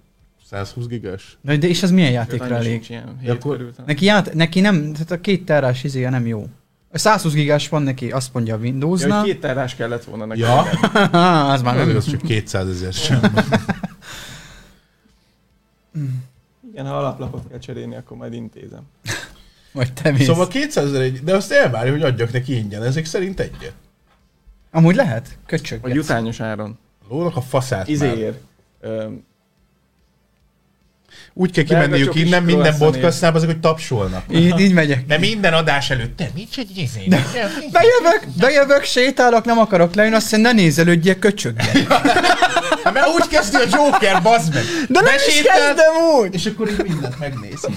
120 0.51 0.87
gigás? 0.87 1.39
De, 1.41 1.57
de 1.57 1.67
és 1.67 1.83
ez 1.83 1.91
milyen 1.91 2.11
játékra 2.11 2.45
annyi 2.45 2.55
elég? 2.55 2.87
ilyen, 2.89 3.19
akkor-. 3.29 3.73
Neki, 3.87 4.05
ját, 4.05 4.35
neki 4.35 4.61
nem, 4.61 4.93
tehát 4.93 5.11
a 5.11 5.21
két 5.21 5.45
terás 5.45 5.85
izéje 5.85 6.11
nem 6.11 6.27
jó. 6.27 6.47
A 6.93 6.99
120 6.99 7.33
gigás 7.33 7.69
van 7.69 7.83
neki, 7.83 8.11
azt 8.11 8.33
mondja 8.35 8.55
a 8.55 8.57
Ja, 8.57 8.63
Windowsnál. 8.63 9.25
két 9.25 9.41
terrás 9.41 9.75
kellett 9.75 10.05
volna 10.05 10.25
neki. 10.25 10.41
Ja. 10.41 10.59
az 11.53 11.63
már 11.63 11.79
Az, 11.79 11.87
nem. 11.87 11.97
az 11.97 12.11
csak 12.11 12.21
200 12.21 12.69
ezer 12.69 12.93
sem. 12.93 13.21
Igen, 16.73 16.87
ha 16.87 16.97
alaplapot 16.97 17.49
kell 17.49 17.59
cserélni, 17.59 17.97
akkor 17.97 18.17
majd 18.17 18.33
intézem. 18.33 18.83
Vagy 19.73 19.93
te 19.93 20.11
mész. 20.11 20.25
Szóval 20.25 20.49
200 20.49 20.85
ezer 20.87 21.01
egy, 21.01 21.21
de 21.23 21.35
azt 21.35 21.53
elvárja, 21.53 21.93
hogy 21.93 22.03
adjak 22.03 22.33
neki 22.33 22.57
ingyen, 22.57 22.83
ezek 22.83 23.05
szerint 23.05 23.41
egyet. 23.41 23.73
Amúgy 24.71 24.95
lehet? 24.95 25.39
Köcsög. 25.47 25.81
Vagy 25.81 25.95
jutányos 25.95 26.41
áron. 26.41 26.79
Lónak 27.09 27.37
a 27.37 27.41
faszát 27.41 27.79
már. 27.79 27.89
Izéért. 27.89 28.41
Úgy 31.39 31.51
kell 31.51 31.64
Belga 31.64 31.84
kimenniük 31.84 32.14
innen 32.14 32.43
minden 32.43 32.78
podcastnál, 32.78 33.34
azok, 33.34 33.49
hogy 33.49 33.61
tapsolnak. 33.61 34.24
Így, 34.30 34.61
így 34.61 34.72
megyek. 34.72 35.07
De 35.07 35.18
minden 35.18 35.53
adás 35.53 35.91
előtt, 35.91 36.16
te 36.16 36.28
nincs 36.34 36.59
egy 36.59 36.76
izé. 36.76 37.09
Bejövök, 37.72 38.26
bejövök, 38.39 38.84
sétálok, 38.84 39.45
nem 39.45 39.59
akarok 39.59 39.95
leülni, 39.95 40.16
azt 40.16 40.32
mondja, 40.32 40.53
ne 40.53 40.61
nézelődjél, 40.61 41.18
köcsögjen. 41.18 41.66
Hát 42.84 42.95
mert 42.95 43.07
úgy 43.07 43.28
kezdi 43.28 43.57
a 43.57 43.64
Joker, 43.72 44.22
bazd 44.22 44.55
meg. 44.55 44.64
De 44.89 45.01
nem 45.01 45.14
is 45.28 45.43
kezdem 45.43 45.95
úgy! 46.18 46.34
És 46.34 46.47
akkor 46.47 46.68
így 46.70 46.82
mindent 46.82 47.18
megnéz. 47.18 47.61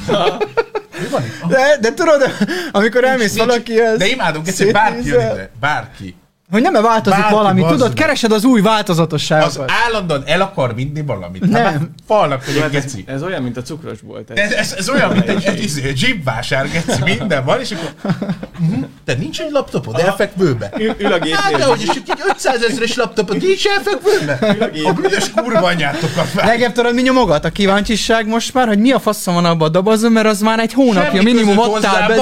De, 1.48 1.78
de 1.82 1.94
tudod, 1.94 2.34
amikor 2.72 3.04
elmész 3.04 3.38
valakihez, 3.38 3.98
De 3.98 4.08
imádom, 4.08 4.44
hogy 4.58 4.72
bárki 4.72 5.08
jön 5.08 5.20
ide. 5.20 5.52
Bárki. 5.60 6.16
Hogy 6.52 6.62
nem 6.62 6.74
változik 6.74 7.20
Bárki, 7.20 7.34
valami, 7.34 7.62
bazd 7.62 7.74
tudod, 7.76 7.94
keresed 7.94 8.32
az 8.32 8.44
új 8.44 8.60
Az 8.60 8.66
változatosságokat. 8.66 9.72
állandóan 9.86 10.24
el 10.26 10.42
akar 10.42 10.76
vinni 10.76 11.02
valamit. 11.02 11.42
Nem. 11.42 11.64
Hát 11.64 11.74
már 11.74 11.88
falnak, 12.08 12.44
hogy 12.46 12.56
egy 12.56 12.62
hát 12.62 12.76
ez, 12.76 12.84
geci. 12.84 13.04
ez, 13.08 13.24
olyan, 13.24 13.44
mint 13.44 13.58
a 13.58 13.62
cukros 13.62 13.98
volt. 14.04 14.34
De 14.34 14.44
Ez, 14.44 14.52
ez, 14.52 14.76
ez 14.78 14.90
olyan, 14.90 15.12
mint 15.12 15.28
egy, 15.30 15.46
egy, 15.60 15.72
egy 15.84 15.98
zsibvásár, 15.98 16.70
geci, 16.72 17.02
minden 17.04 17.46
van, 17.46 17.60
és 17.60 17.72
akkor... 17.72 18.14
Mhm. 18.60 18.84
Te 19.06 19.14
nincs 19.14 19.40
egy 19.42 19.52
laptopod, 19.52 20.00
elfekvőbe? 20.00 20.72
Ül, 20.78 20.90
a 21.06 21.10
Hát, 21.10 21.22
gépnél. 21.22 21.58
dehogy 21.58 21.82
is, 21.82 21.88
csak 21.88 22.04
egy 22.10 22.20
500 22.30 22.64
ezeres 22.64 22.96
laptopod, 22.96 23.42
nincs 23.42 23.66
elfekvőbe? 23.68 24.40
A 24.86 24.94
büdös 24.94 25.32
kurva 25.32 25.68
anyátokat 25.68 26.26
fel. 26.28 26.46
Legebb 26.46 26.72
tudod, 26.72 26.94
mi 26.94 27.02
nyomogat 27.02 27.46
a 27.46 27.50
kíváncsiság 27.50 28.28
most 28.28 28.54
már, 28.54 28.68
hogy 28.68 28.80
mi 28.80 28.92
a 28.92 29.00
faszom 29.00 29.34
van 29.34 29.46
abban 29.46 29.68
a 29.68 29.72
dobozon, 29.72 30.12
mert 30.12 30.28
az 30.28 30.40
már 30.42 30.60
egy 30.60 30.74
hónapja 30.74 31.12
Semmi 31.12 31.24
minimum 31.24 31.58
ott 31.58 31.84
áll 31.86 32.08
be. 32.08 32.16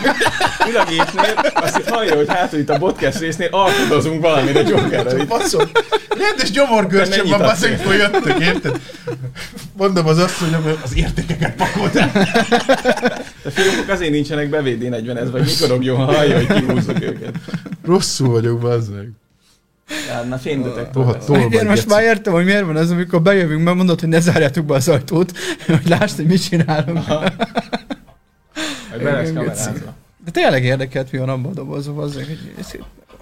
Ül 0.68 0.76
a 0.76 0.84
gépnél, 0.84 1.34
azt 1.54 1.78
itt 1.78 1.88
hallja, 1.88 2.14
hogy 2.16 2.28
hátul 2.28 2.58
itt 2.58 2.70
a 2.70 2.78
podcast 2.78 3.18
résznél 3.18 3.48
alkudozunk 3.50 4.20
valamire 4.22 4.60
Jokerrel. 4.60 5.18
itt. 5.18 5.26
Baszom. 5.38 5.62
Rendes 6.08 6.50
gyomorgörcsöm 6.50 7.24
Te 7.28 7.36
van, 7.36 7.48
adsz? 7.48 7.84
hogy 7.84 7.96
jöttök, 7.96 8.40
érted? 8.40 8.80
Mondom 9.76 10.06
az 10.06 10.18
azt, 10.18 10.34
hogy 10.38 10.76
az 10.84 10.96
értékeket 10.96 11.54
pakoltál. 11.54 12.10
De 13.42 13.50
fiókok 13.50 13.88
azért 13.88 14.10
nincsenek 14.10 14.48
bevédé 14.48 14.88
40 14.88 15.16
ez 15.16 15.30
vagy 15.30 15.44
nyikorogjon, 15.44 15.96
ha 15.96 16.04
hallja, 16.04 16.36
hogy 16.36 16.46
kihúzzuk 16.46 17.02
őket. 17.02 17.34
Rosszul 17.84 18.28
vagyok, 18.28 18.58
bazd 18.60 18.94
meg. 18.94 19.08
Ja, 20.08 20.22
na 20.22 20.38
fénydetektor. 20.38 21.02
Rohadt 21.02 21.16
lesz. 21.16 21.26
tol 21.26 21.60
Én 21.60 21.66
most 21.66 21.88
már 21.88 22.02
értem, 22.02 22.32
hogy 22.32 22.44
miért 22.44 22.64
van 22.64 22.76
az, 22.76 22.90
amikor 22.90 23.22
bejövünk, 23.22 23.62
mert 23.64 23.76
mondod, 23.76 24.00
hogy 24.00 24.08
ne 24.08 24.20
zárjátok 24.20 24.64
be 24.64 24.74
az 24.74 24.88
ajtót, 24.88 25.32
hogy 25.66 25.88
lásd, 25.88 26.16
hogy 26.16 26.26
mit 26.26 26.48
csinálunk. 26.48 26.98
Kamerázva. 28.98 29.94
De 30.24 30.30
tényleg 30.30 30.64
érdekelt, 30.64 31.12
mi 31.12 31.18
van 31.18 31.28
abban 31.28 31.50
a 31.50 31.54
dobozban, 31.54 32.04
az, 32.04 32.14
hogy 32.14 32.38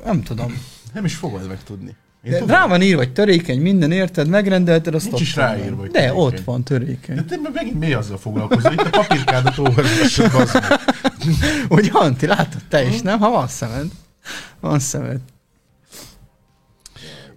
nem 0.04 0.22
tudom. 0.22 0.62
Nem 0.94 1.04
is 1.04 1.14
fogod 1.14 1.48
megtudni. 1.48 1.96
Én 2.22 2.30
De 2.32 2.38
tudom. 2.38 2.54
rá 2.56 2.66
van 2.66 2.82
írva, 2.82 2.98
hogy 2.98 3.12
törékeny, 3.12 3.60
minden 3.60 3.92
érted, 3.92 4.28
megrendelted, 4.28 4.94
azt 4.94 5.04
Nincs 5.04 5.16
ott 5.16 5.20
is 5.22 5.34
van. 5.34 5.44
ráírva, 5.46 5.76
hogy 5.80 5.90
De 5.90 5.98
törékeny. 6.00 6.18
ott 6.22 6.40
van 6.40 6.62
törékeny. 6.64 7.16
De 7.16 7.22
te 7.24 7.36
meg 7.42 7.52
megint 7.54 7.78
mi 7.78 7.92
azzal 7.92 8.18
foglalkozol? 8.18 8.72
Itt 8.72 8.80
a 8.80 8.90
papírkádat 8.90 9.58
olvasod, 9.58 10.32
meg. 10.32 10.48
Hogy 11.68 11.90
Anti, 11.92 12.26
látod 12.26 12.60
te 12.68 12.82
is, 12.84 13.00
nem? 13.00 13.18
Ha 13.18 13.30
van 13.30 13.48
szemed. 13.48 13.86
Van 14.60 14.78
szemed. 14.78 15.20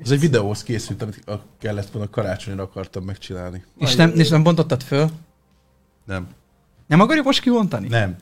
Ez 0.04 0.12
egy 0.12 0.20
videóhoz 0.20 0.64
készült, 0.64 1.02
amit 1.02 1.24
kellett 1.60 1.90
volna 1.90 2.10
karácsonyra 2.10 2.64
akartam 2.64 3.04
megcsinálni. 3.04 3.64
És 3.80 3.96
nem, 3.96 4.12
és 4.16 4.30
nem 4.30 4.44
bontottad 4.44 4.84
föl? 4.84 5.10
Nem. 6.06 6.28
Nem 6.94 7.02
akarjuk 7.02 7.26
most 7.26 7.42
kivontani? 7.42 7.88
Nem. 7.88 8.16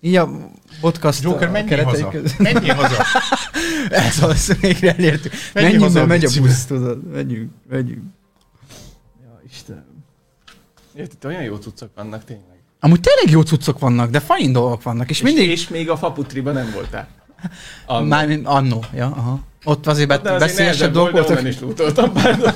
Így 0.00 0.16
a 0.16 0.28
podcast 0.80 1.22
Joker, 1.22 1.50
menjél 1.50 1.68
keretei 1.68 2.02
haza. 2.02 2.08
között. 2.08 2.38
Menjél 2.38 2.74
haza. 2.74 3.02
Ez 4.06 4.22
az, 4.22 4.56
végre 4.60 4.94
elértük. 4.94 5.32
Menjél 5.32 5.72
Menjünk, 5.72 5.82
haza 5.82 6.06
megy 6.06 6.24
a 6.24 6.30
busz, 6.40 6.64
tudod. 6.64 7.10
Menjünk, 7.12 7.50
menjünk. 7.68 8.02
Ja, 9.22 9.40
Istenem. 9.50 10.04
Itt 10.94 11.24
olyan 11.24 11.42
jó 11.42 11.56
cuccok 11.56 11.90
vannak 11.94 12.24
tényleg. 12.24 12.62
Amúgy 12.80 13.00
tényleg 13.00 13.30
jó 13.30 13.40
cuccok 13.42 13.78
vannak, 13.78 14.10
de 14.10 14.20
fajn 14.20 14.52
dolgok 14.52 14.82
vannak, 14.82 15.10
és 15.10 15.16
És, 15.16 15.22
mindig... 15.22 15.48
és 15.48 15.68
még 15.68 15.90
a 15.90 15.96
faputriba 15.96 16.52
nem 16.52 16.70
voltál. 16.74 17.08
Annó. 17.86 18.06
Már 18.06 18.40
annó, 18.44 18.84
ja, 18.94 19.06
aha. 19.06 19.40
Ott 19.64 19.86
azért, 19.86 20.08
de 20.08 20.16
bet, 20.16 20.26
azért 20.26 20.40
beszélyesebb 20.40 20.66
nehezebb 20.66 20.92
dolgok 20.92 21.12
volt, 21.12 21.26
de 21.26 21.34
voltak. 21.34 21.38
onnan 21.38 21.52
is 21.52 21.60
lútoltam 21.60 22.12
pár. 22.12 22.54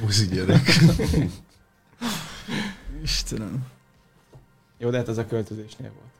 Buszi 0.00 0.26
gyerek. 0.26 0.78
Istenem. 3.06 3.66
Jó, 4.78 4.90
de 4.90 4.96
hát 4.96 5.08
ez 5.08 5.18
a 5.18 5.26
költözésnél 5.26 5.92
volt. 5.92 6.14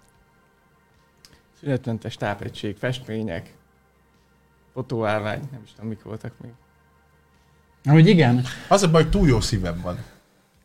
Szünetmentes 1.60 2.16
tápegység, 2.16 2.76
festmények, 2.76 3.54
fotóállvány, 4.72 5.48
nem 5.50 5.62
is 5.64 5.72
tudom, 5.72 5.88
mik 5.88 6.02
voltak 6.02 6.32
még. 6.40 6.50
Amúgy 7.84 8.06
igen. 8.06 8.44
Az 8.68 8.82
a 8.82 8.90
baj, 8.90 9.02
hogy 9.02 9.10
túl 9.10 9.28
jó 9.28 9.40
szívem 9.40 9.80
van. 9.80 10.04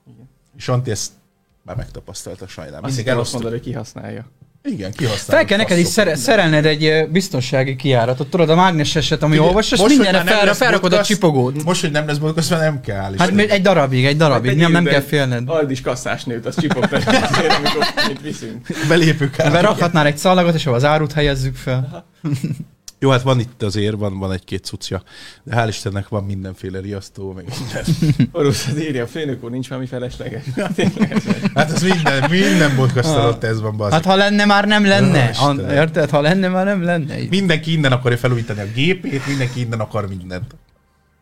Igen. 0.07 0.30
És 0.55 0.67
Antti 0.67 0.91
ezt 0.91 1.13
már 1.61 1.76
megtapasztalta 1.76 2.47
sajnálom. 2.47 2.84
Azt 2.84 3.03
kell 3.03 3.19
azt 3.19 3.34
mondani, 3.34 3.53
hogy 3.53 3.63
kihasználja. 3.63 4.30
Igen, 4.64 4.91
kihasználom. 4.91 5.26
Fel 5.26 5.45
kell 5.45 5.57
neked 5.57 5.78
is 5.78 5.88
szere- 5.88 6.16
szerelned 6.16 6.66
egy 6.66 7.07
biztonsági 7.09 7.76
kiáratot, 7.76 8.30
tudod, 8.30 8.49
a 8.49 8.55
mágneseset, 8.55 9.24
ami 9.24 9.39
olvas, 9.39 9.72
és 9.72 9.80
most, 9.80 9.97
mindenre 9.97 10.24
fel, 10.24 10.53
felrakod 10.53 10.93
a 10.93 11.03
csipogót. 11.03 11.64
Most, 11.64 11.82
hogy 11.82 11.91
nem 11.91 12.07
lesz 12.07 12.18
podcast, 12.18 12.49
már 12.49 12.59
nem 12.59 12.82
kell. 12.82 13.14
Hát 13.18 13.32
még 13.32 13.49
egy 13.49 13.62
darabig, 13.62 14.05
egy 14.05 14.18
darabig, 14.18 14.51
Meg 14.51 14.59
nem, 14.59 14.72
nem 14.72 14.84
kell 14.84 15.01
félned. 15.01 15.43
Aldis 15.49 15.82
kasszásnőt, 15.82 16.45
azt 16.45 16.59
csipogta 16.59 16.95
azért, 17.32 17.53
amikor 17.53 17.86
mit 18.07 18.22
viszünk. 18.22 18.68
belépők. 18.88 19.36
Berakhatnál 19.38 20.05
egy 20.05 20.18
szallagot, 20.18 20.53
és 20.55 20.66
ahol 20.66 20.78
az 20.78 20.86
árut 20.86 21.12
helyezzük 21.12 21.55
fel. 21.55 22.05
Jó, 23.04 23.10
hát 23.10 23.22
van 23.22 23.39
itt 23.39 23.64
azért, 23.64 23.95
van, 23.95 24.20
van 24.20 24.32
egy-két 24.32 24.66
cucja. 24.66 25.04
De 25.43 25.56
hál' 25.56 25.68
Istennek 25.68 26.08
van 26.08 26.24
mindenféle 26.24 26.80
riasztó, 26.80 27.32
meg 27.32 27.45
minden. 27.60 27.86
Orosz 28.41 28.68
az 28.68 28.80
írja, 28.80 29.04
a 29.04 29.08
főnök 29.08 29.43
úr 29.43 29.49
nincs 29.49 29.68
valami 29.68 29.88
felesleges. 29.88 30.43
Hát 31.56 31.72
ez 31.72 31.84
minden, 31.84 32.30
minden 32.30 32.76
podcast 32.76 33.08
alatt 33.08 33.43
ez 33.43 33.62
van, 33.62 33.78
bazd. 33.78 33.93
Hát 33.93 34.06
ha 34.06 34.16
lenne, 34.16 34.45
már 34.45 34.66
nem 34.66 34.86
lenne. 34.86 35.30
Istenem. 35.30 35.70
Érted? 35.70 36.10
Ha 36.10 36.22
lenne, 36.22 36.47
már 36.47 36.66
nem 36.66 36.84
lenne. 36.84 37.16
Mindenki 37.30 37.72
innen 37.72 37.91
akarja 37.91 38.18
felújítani 38.18 38.60
a 38.60 38.72
gépét, 38.74 39.28
mindenki 39.28 39.60
innen 39.60 39.80
akar 39.80 40.08
mindent. 40.08 40.56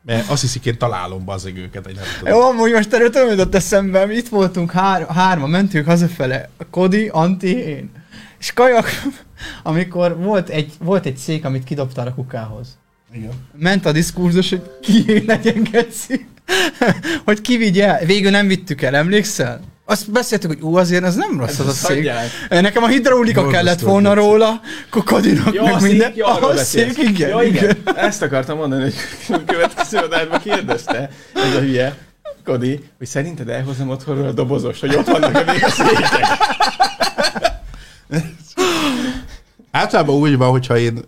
Mert 0.06 0.30
azt 0.30 0.42
hiszik, 0.42 0.66
én 0.66 0.78
találom 0.78 1.26
bazzeg 1.26 1.58
őket, 1.58 1.88
egy 1.88 1.96
nem 1.96 2.04
tudom. 2.20 2.34
Jó, 2.34 2.42
amúgy 2.42 2.72
most 2.72 2.94
erről 2.94 3.10
tudom, 3.10 3.30
jutott 3.30 3.56
eszembe, 3.56 4.14
itt 4.14 4.28
voltunk 4.28 4.72
hár, 4.72 5.08
hárma, 5.08 5.48
mentünk 5.48 5.86
hazafele, 5.86 6.50
Kodi, 6.72 7.08
Anti, 7.08 7.58
én. 7.58 7.92
És 8.40 8.54
kajak, 8.54 8.90
amikor 9.64 10.18
volt 10.18 10.50
egy, 10.50 10.74
volt 10.80 11.06
egy 11.06 11.18
szék, 11.18 11.46
amit 11.46 11.64
kidobtál 11.64 12.08
a 12.08 12.14
kukához. 12.14 12.78
Igen. 13.14 13.32
Ment 13.58 13.86
a 13.86 13.92
diskurzus, 13.92 14.50
hogy 14.50 14.62
ki 14.82 15.24
legyen 15.26 15.68
geci. 15.72 16.28
hogy 17.26 17.42
ki 17.42 17.58
vigye 17.58 17.88
el. 17.88 18.06
Végül 18.06 18.32
nem 18.32 18.48
vittük 18.48 18.82
el, 18.82 18.96
emlékszel? 18.96 19.60
Azt 19.86 20.12
beszéltük, 20.12 20.50
hogy 20.50 20.62
ú, 20.62 20.76
azért 20.76 21.04
ez 21.04 21.16
nem 21.16 21.40
rossz 21.40 21.60
az 21.60 21.68
a 21.68 21.72
szék. 21.72 21.96
Hagyják. 21.96 22.30
Nekem 22.50 22.84
a 22.84 22.88
hidraulika 22.88 23.48
kellett 23.48 23.80
volna 23.80 24.14
vicc. 24.14 24.24
róla, 24.24 24.62
kokodinak, 24.90 25.54
Ja, 25.54 25.64
meg 25.64 25.74
a 25.74 25.80
minden. 25.80 26.08
szék, 26.08 26.18
ja, 26.18 26.26
a 26.26 26.58
szék, 26.58 26.98
igen, 26.98 27.30
ja, 27.30 27.42
igen. 27.42 27.64
igen. 27.64 27.96
Ezt 27.96 28.22
akartam 28.22 28.58
mondani, 28.58 28.82
hogy 28.82 28.94
a 29.36 29.44
következő 29.46 29.98
adásban 29.98 30.40
kérdezte 30.40 31.10
ez 31.34 31.56
a 31.56 31.60
hülye, 31.60 31.98
Kodi, 32.46 32.84
hogy 32.98 33.08
szerinted 33.08 33.50
elhozom 33.50 33.90
otthonról 33.90 34.28
a 34.28 34.32
dobozost, 34.32 34.80
hogy 34.80 34.96
ott 34.96 35.08
vannak 35.08 35.46
még 35.46 35.64
a 35.64 35.70
székek. 35.70 36.28
Általában 39.72 40.16
úgy 40.16 40.38
van, 40.38 40.50
hogyha 40.50 40.78
én 40.78 41.00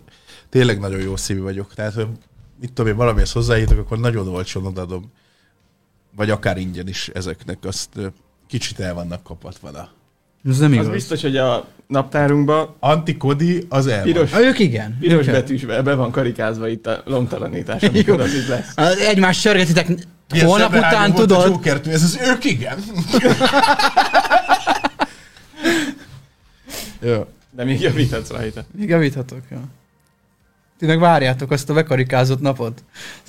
tényleg 0.50 0.78
nagyon 0.80 1.00
jó 1.00 1.16
szívű 1.16 1.40
vagyok. 1.40 1.74
Tehát, 1.74 1.94
hogy 1.94 2.06
mit 2.60 2.72
tudom 2.72 2.90
én, 2.90 2.96
valamihez 2.96 3.32
hozzájutok, 3.32 3.78
akkor 3.78 3.98
nagyon 3.98 4.28
olcsón 4.28 4.66
odaadom. 4.66 5.12
Vagy 6.16 6.30
akár 6.30 6.56
ingyen 6.58 6.88
is 6.88 7.08
ezeknek. 7.14 7.58
Azt 7.62 7.88
kicsit 8.48 8.80
el 8.80 8.94
vannak 8.94 9.22
kapatva. 9.22 9.70
Na. 9.70 9.88
Ez 10.50 10.58
nem 10.58 10.70
Az 10.70 10.76
igaz. 10.76 10.88
biztos, 10.88 11.22
hogy 11.22 11.36
a 11.36 11.66
naptárunkban 11.86 12.74
Antikodi 12.80 13.66
az 13.68 13.86
el 13.86 13.96
van. 13.96 14.12
piros, 14.12 14.32
Ah, 14.32 14.40
ők 14.40 14.58
igen. 14.58 14.96
piros 15.00 15.26
ők 15.26 15.32
betűsben 15.32 15.84
be 15.84 15.94
van 15.94 16.10
karikázva 16.10 16.68
itt 16.68 16.86
a 16.86 17.02
lomtalanítás, 17.04 17.82
amikor 17.88 18.20
az 18.20 18.34
itt 18.34 18.46
lesz. 18.46 18.76
Egymást 18.98 19.40
sörgetitek. 19.40 19.86
Milyen 20.32 20.46
Holnap 20.46 20.74
után 20.74 21.14
tudod, 21.14 21.46
Joker-tű, 21.46 21.90
ez 21.90 22.02
az 22.02 22.18
ők 22.26 22.44
igen. 22.44 22.78
Jó. 27.00 27.26
De 27.54 27.64
még 27.64 27.80
javíthatsz 27.80 28.30
rajta. 28.30 28.64
Még 28.70 28.88
javíthatok, 28.88 29.42
ja. 29.50 29.60
Ti 30.78 30.86
meg 30.86 30.98
várjátok 30.98 31.50
azt 31.50 31.70
a 31.70 31.74
bekarikázott 31.74 32.40
napot. 32.40 32.84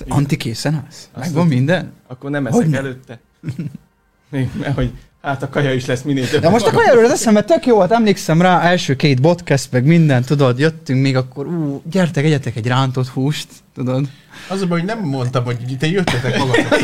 Anti 0.08 0.38
készen 0.38 0.74
állsz? 0.74 1.10
Megvan 1.18 1.48
minden? 1.48 1.94
Akkor 2.08 2.30
nem 2.30 2.46
eszek 2.48 2.62
Hogyne? 2.62 2.78
előtte. 2.78 3.20
Még, 4.30 4.50
mert 4.60 4.76
hogy 4.76 4.94
hát 5.24 5.44
a 5.44 5.50
kaja 5.50 5.74
is 5.74 5.86
lesz 5.86 6.02
minél 6.02 6.30
több. 6.30 6.42
De 6.42 6.50
most 6.50 6.66
a 6.66 6.72
kajáról 6.72 7.06
az 7.06 7.12
eszembe 7.12 7.44
tök 7.44 7.66
jó, 7.66 7.80
hát 7.80 7.92
emlékszem 7.92 8.42
rá, 8.42 8.62
első 8.62 8.96
két 8.96 9.20
podcast, 9.20 9.68
meg 9.72 9.86
minden, 9.86 10.24
tudod, 10.24 10.60
jöttünk 10.60 11.02
még 11.02 11.16
akkor, 11.16 11.48
ú, 11.48 11.82
gyertek, 11.92 12.24
egyetek 12.24 12.56
egy 12.56 12.68
rántott 12.68 13.08
húst, 13.08 13.48
tudod. 13.76 14.06
Az 14.48 14.62
a 14.62 14.68
baj, 14.68 14.80
hogy 14.80 14.88
nem 14.88 15.00
mondtam, 15.00 15.44
hogy 15.44 15.58
te 15.80 15.88
jöttetek 15.88 16.38
magatok. 16.38 16.72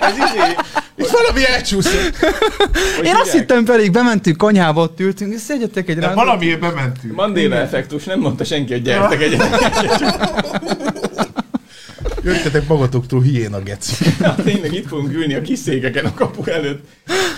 Ez 0.00 0.16
izé, 0.16 0.54
Itt 0.96 1.08
valami 1.08 1.46
elcsúszott. 1.46 2.16
hogy 2.96 3.04
Én 3.06 3.14
azt 3.14 3.24
hívják? 3.30 3.48
hittem 3.48 3.64
pedig, 3.64 3.90
bementünk 3.90 4.36
konyhába, 4.36 4.82
ott 4.82 5.00
ültünk, 5.00 5.32
és 5.34 5.40
szedjetek 5.40 5.88
egy 5.88 5.94
De 5.94 6.00
rántott 6.06 6.24
valamiért 6.24 6.60
bementünk. 6.60 7.14
Mandéla 7.14 7.56
effektus, 7.56 8.04
nem 8.04 8.20
mondta 8.20 8.44
senki, 8.44 8.72
hogy 8.72 8.82
gyertek 8.82 9.22
egyetek. 9.22 9.50
Jöttetek 12.24 12.68
magatoktól 12.68 13.22
hiéna 13.22 13.60
geci. 13.62 13.94
Hát 14.22 14.42
tényleg 14.42 14.72
itt 14.74 14.86
fogunk 14.88 15.12
ülni 15.12 15.34
a 15.34 15.40
kis 15.40 15.58
székeken 15.58 16.04
a 16.04 16.14
kapu 16.14 16.44
előtt. 16.50 16.84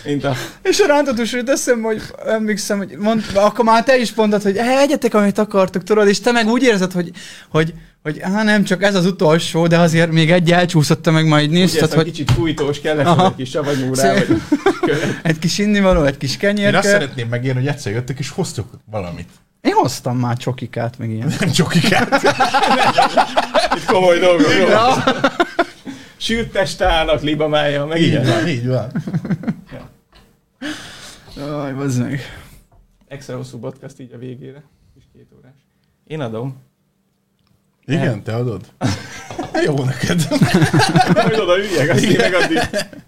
Mint 0.05 0.25
a... 0.25 0.35
És 0.63 0.81
a 0.81 0.87
rántott 0.87 1.17
hús, 1.17 1.33
hogy 1.35 1.49
eszembe, 1.49 1.87
hogy 1.87 2.03
emlékszem, 2.27 2.79
hogy 2.79 2.97
mond, 2.99 3.25
akkor 3.35 3.65
már 3.65 3.85
te 3.85 3.97
is 3.99 4.15
mondtad, 4.15 4.43
hogy 4.43 4.53
"Hé, 4.57 4.77
egyetek, 4.79 5.15
amit 5.15 5.39
akartok, 5.39 5.83
tudod, 5.83 6.09
és 6.09 6.21
te 6.21 6.33
meg 6.33 6.47
úgy 6.49 6.63
érzed, 6.63 6.93
hogy, 6.93 7.11
hogy, 7.49 7.75
hogy 8.03 8.19
hát 8.23 8.45
nem 8.45 8.65
csak 8.65 8.83
ez 8.83 8.95
az 8.95 9.07
utolsó, 9.07 9.67
de 9.67 9.79
azért 9.79 10.11
még 10.11 10.31
egy 10.31 10.53
elcsúszott, 10.53 11.03
te 11.03 11.11
meg 11.11 11.27
majd 11.27 11.49
Úgy 11.49 11.53
nézted, 11.55 11.83
érzem, 11.83 11.97
hogy 11.99 12.07
kicsit 12.07 12.31
fújtós, 12.31 12.81
kellett 12.81 13.07
Aha. 13.07 13.27
egy 13.27 13.35
kis 13.37 13.51
savanyú 13.51 13.95
rá, 13.95 14.15
Szép. 14.15 14.27
vagy 14.29 14.41
egy 15.23 15.39
kis 15.39 15.59
innivaló, 15.59 16.05
egy 16.05 16.17
kis 16.17 16.31
Én 16.31 16.35
azt 16.49 16.57
kenyérke. 16.57 16.83
szeretném 16.83 17.29
megérni, 17.29 17.61
hogy 17.61 17.69
egyszer 17.69 17.93
jöttek 17.93 18.19
és 18.19 18.29
hoztok 18.29 18.67
valamit. 18.91 19.29
Én 19.63 19.73
hoztam 19.73 20.19
már 20.19 20.37
csokikát, 20.37 20.99
meg 20.99 21.11
ilyen. 21.11 21.33
Nem 21.41 21.51
csokikát. 21.51 22.23
Itt 23.77 23.85
komoly 23.87 24.19
dolgok. 24.19 24.53
Ja. 24.69 24.95
Sült 26.17 26.53
testának, 26.53 27.21
libamája, 27.23 27.87
meg 27.87 28.01
Így 28.01 28.07
ilyen. 28.07 28.27
van, 28.27 28.49
így 28.49 28.67
van. 28.67 28.93
Aj, 31.37 31.73
bazd 31.73 32.01
meg. 32.01 32.21
Extra 33.09 33.37
hosszú 33.37 33.59
podcast 33.59 33.99
így 34.01 34.13
a 34.13 34.19
végére. 34.19 34.63
És 34.99 35.05
két 35.13 35.27
órás. 35.39 35.55
Én 36.07 36.21
adom. 36.21 36.57
Igen, 37.85 38.23
te 38.23 38.35
adod? 38.35 38.73
Jó 39.67 39.85
neked. 39.85 40.29
Majd 41.15 41.39
oda 41.39 41.59
üljek, 41.59 41.91
azt 41.91 42.03
én 42.05 42.17
meg 42.19 42.35
addig 42.35 42.59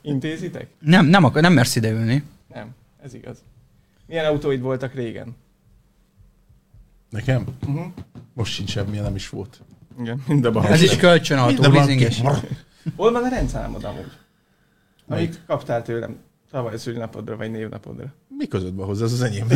intézitek? 0.03 0.67
Nem, 0.79 1.07
nem, 1.07 1.25
akar, 1.25 1.43
nem 1.43 1.53
mersz 1.53 1.77
ideülni. 1.77 2.23
Nem, 2.55 2.69
ez 3.05 3.15
igaz. 3.15 3.39
Milyen 4.07 4.25
autóid 4.25 4.61
voltak 4.61 4.95
régen? 4.95 5.37
Nekem? 7.15 7.47
Uh-huh. 7.67 7.87
Most 8.33 8.53
sincs 8.53 8.71
semmi, 8.71 8.99
nem 8.99 9.15
is 9.15 9.29
volt. 9.29 9.63
Igen, 10.01 10.23
mind 10.27 10.45
a 10.45 10.51
bal. 10.51 10.67
Ez 10.67 10.83
is 10.83 10.97
Minden 11.01 11.57
van 11.57 11.73
leasinges. 11.73 12.21
Hol 12.97 13.13
van 13.13 13.25
a 13.25 13.29
rendszámod 13.29 13.85
amúgy? 13.85 14.13
Melyik? 15.07 15.29
Amit 15.29 15.43
kaptál 15.47 15.83
tőlem 15.83 16.17
tavaly 16.51 16.79
szülinapodra, 16.79 17.37
vagy 17.37 17.51
névnapodra. 17.51 18.15
Mi 18.29 18.47
között 18.47 18.75
van 18.75 18.87
hozzá, 18.87 19.05
ez 19.05 19.13
az 19.13 19.23
enyém. 19.23 19.47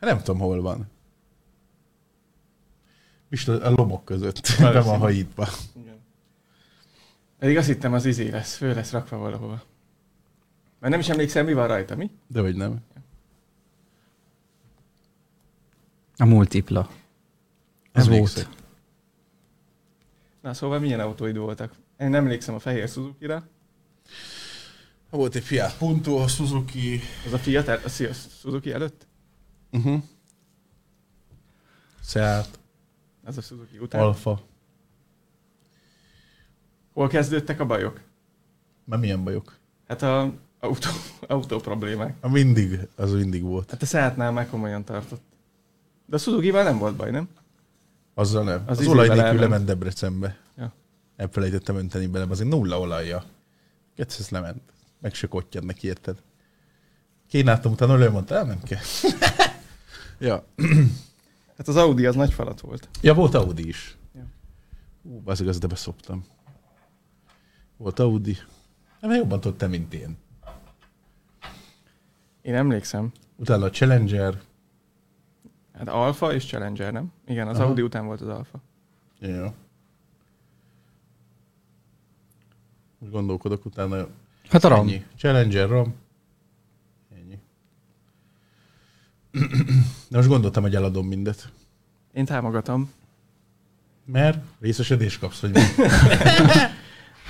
nem 0.00 0.18
tudom, 0.22 0.40
hol 0.40 0.60
van. 0.62 0.90
Most 3.30 3.48
a 3.48 3.70
lomok 3.70 4.04
között. 4.04 4.56
Be 4.60 4.80
van 4.80 4.98
hajítva. 4.98 5.48
Igen. 5.80 6.00
Pedig 7.38 7.56
azt 7.56 7.66
hittem 7.66 7.92
az 7.92 8.04
izé 8.04 8.28
lesz, 8.28 8.56
föl 8.56 8.74
lesz 8.74 8.90
rakva 8.90 9.16
valahova. 9.16 9.62
Mert 10.80 10.92
nem 10.92 11.00
is 11.00 11.08
emlékszem, 11.08 11.44
mi 11.44 11.52
van 11.52 11.66
rajta, 11.66 11.96
mi? 11.96 12.10
De 12.26 12.40
vagy 12.40 12.56
nem. 12.56 12.82
A 16.16 16.24
multipla. 16.24 16.90
Ez 17.92 18.08
volt. 18.08 18.48
Na 20.40 20.54
szóval 20.54 20.78
milyen 20.78 21.00
autóid 21.00 21.36
voltak? 21.36 21.72
Én 21.98 22.08
nem 22.08 22.14
emlékszem 22.24 22.54
a 22.54 22.58
fehér 22.58 22.88
Suzuki-ra. 22.88 23.46
Volt 25.10 25.34
egy 25.34 25.44
Fiat 25.44 25.76
Punto, 25.76 26.16
a 26.16 26.28
Suzuki. 26.28 27.00
Az 27.26 27.32
a 27.32 27.38
Fiat, 27.38 27.68
el- 27.68 27.80
a 27.84 27.88
Szia- 27.88 28.14
Suzuki 28.40 28.72
előtt? 28.72 29.06
Uh-huh. 29.72 30.02
Seat, 32.02 32.58
Az 33.24 33.36
a 33.36 33.40
Suzuki 33.40 33.78
után. 33.78 34.00
Alfa. 34.00 34.42
Hol 36.92 37.08
kezdődtek 37.08 37.60
a 37.60 37.66
bajok? 37.66 38.00
Már 38.84 38.98
milyen 38.98 39.24
bajok? 39.24 39.58
Hát 39.88 40.02
a 40.02 40.32
autó, 40.60 40.88
autó 41.28 41.58
problémák. 41.58 42.16
A 42.20 42.28
mindig, 42.28 42.78
az 42.96 43.12
mindig 43.12 43.42
volt. 43.42 43.70
Hát 43.70 43.82
a 43.82 43.86
Seatnál 43.86 44.32
már 44.32 44.48
komolyan 44.48 44.84
tartott. 44.84 45.22
De 46.06 46.16
a 46.16 46.18
Suzuki-val 46.18 46.62
nem 46.62 46.78
volt 46.78 46.96
baj, 46.96 47.10
nem? 47.10 47.28
Azzal 48.14 48.44
nem. 48.44 48.62
Az 48.66 48.78
Az, 48.78 48.86
olaj 48.86 49.08
nélkül 49.08 49.38
lement 49.40 49.64
Debrecenbe. 49.64 50.36
Ja. 50.56 50.72
Elfelejtettem 51.16 51.76
önteni 51.76 52.06
bele, 52.06 52.26
azért 52.30 52.48
nulla 52.48 52.80
olajja. 52.80 53.24
Ketsz, 53.96 54.18
ez 54.18 54.28
lement. 54.28 54.62
Meg 55.00 55.14
se 55.14 55.26
kottyan 55.26 55.64
neki, 55.64 55.86
érted? 55.86 56.22
Kínáltam, 57.28 57.72
utána 57.72 57.98
ő 57.98 58.10
mondta, 58.10 58.36
"Á, 58.38 58.42
nem 58.42 58.62
kell. 58.62 58.80
ja. 60.28 60.44
Hát 61.56 61.68
az 61.68 61.76
Audi 61.76 62.06
az 62.06 62.14
nagy 62.14 62.32
falat 62.32 62.60
volt. 62.60 62.88
ja, 63.02 63.14
volt 63.14 63.34
Audi 63.34 63.68
is. 63.68 63.96
Ja. 64.14 64.26
Ú, 65.02 65.22
az 65.24 65.40
igaz, 65.40 65.58
de 65.58 65.66
beszoptam. 65.66 66.24
Volt 67.76 67.98
Audi. 67.98 68.36
Nem, 69.00 69.10
jobban 69.10 69.40
tudod 69.40 69.56
te, 69.56 69.66
mint 69.66 69.94
én. 69.94 70.16
Én 72.42 72.54
emlékszem. 72.54 73.12
Utána 73.36 73.64
a 73.64 73.70
Challenger. 73.70 74.40
Hát 75.78 75.88
Alfa 75.88 76.34
és 76.34 76.46
Challenger, 76.46 76.92
nem? 76.92 77.12
Igen, 77.26 77.48
az 77.48 77.58
Aha. 77.58 77.66
Audi 77.66 77.82
után 77.82 78.06
volt 78.06 78.20
az 78.20 78.28
Alfa. 78.28 78.60
Ja. 79.20 79.54
Úgy 82.98 83.10
gondolkodok 83.10 83.64
utána. 83.64 84.06
Hát 84.48 84.64
a 84.64 84.68
RAM. 84.68 84.80
Ennyi. 84.88 85.04
Challenger, 85.16 85.68
RAM. 85.68 85.94
Ennyi. 87.14 87.38
De 90.10 90.16
most 90.16 90.28
gondoltam, 90.28 90.62
hogy 90.62 90.74
eladom 90.74 91.06
mindet. 91.06 91.52
Én 92.12 92.24
támogatom. 92.24 92.90
Mert 94.04 94.44
részesedés 94.60 95.18
kapsz, 95.18 95.40
mi? 95.40 95.50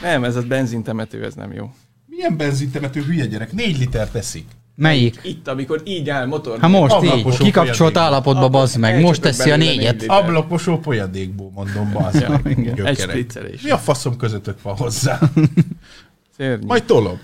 Nem, 0.02 0.24
ez 0.24 0.36
a 0.36 0.42
benzintemető, 0.42 1.24
ez 1.24 1.34
nem 1.34 1.52
jó. 1.52 1.74
Milyen 2.06 2.36
benzintemető 2.36 3.02
hülye 3.02 3.26
gyerek? 3.26 3.52
Négy 3.52 3.78
liter 3.78 4.10
teszik. 4.10 4.48
Melyik? 4.76 5.20
Itt, 5.22 5.48
amikor 5.48 5.80
így 5.84 6.10
áll 6.10 6.26
motor. 6.26 6.58
Hát 6.60 6.70
most 6.70 7.02
így, 7.02 7.36
kikapcsolt 7.36 7.96
állapotba, 7.96 8.48
bazd 8.48 8.78
meg. 8.78 9.00
Most 9.00 9.20
teszi 9.20 9.50
a 9.50 9.56
négyet. 9.56 10.04
Ablakosó 10.06 10.80
folyadékból 10.82 11.50
mondom, 11.54 11.92
bazd 11.92 12.28
meg. 12.28 12.68
Egy. 12.84 13.60
Mi 13.62 13.70
a 13.70 13.78
faszom 13.78 14.16
közöttök 14.16 14.62
van 14.62 14.76
hozzá? 14.76 15.18
Szörnyű. 16.36 16.66
Majd 16.66 16.84
tolom. 16.84 17.20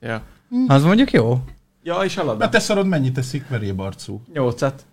Ja. 0.00 0.22
Az 0.66 0.82
mondjuk 0.82 1.10
jó. 1.10 1.40
Ja, 1.82 2.00
és 2.04 2.14
halad. 2.14 2.38
Mert 2.38 2.50
te 2.50 2.58
szarod 2.58 2.86
mennyit 2.86 3.12
teszik 3.12 3.48
verébarcú? 3.48 4.22
Nyolcat. 4.32 4.86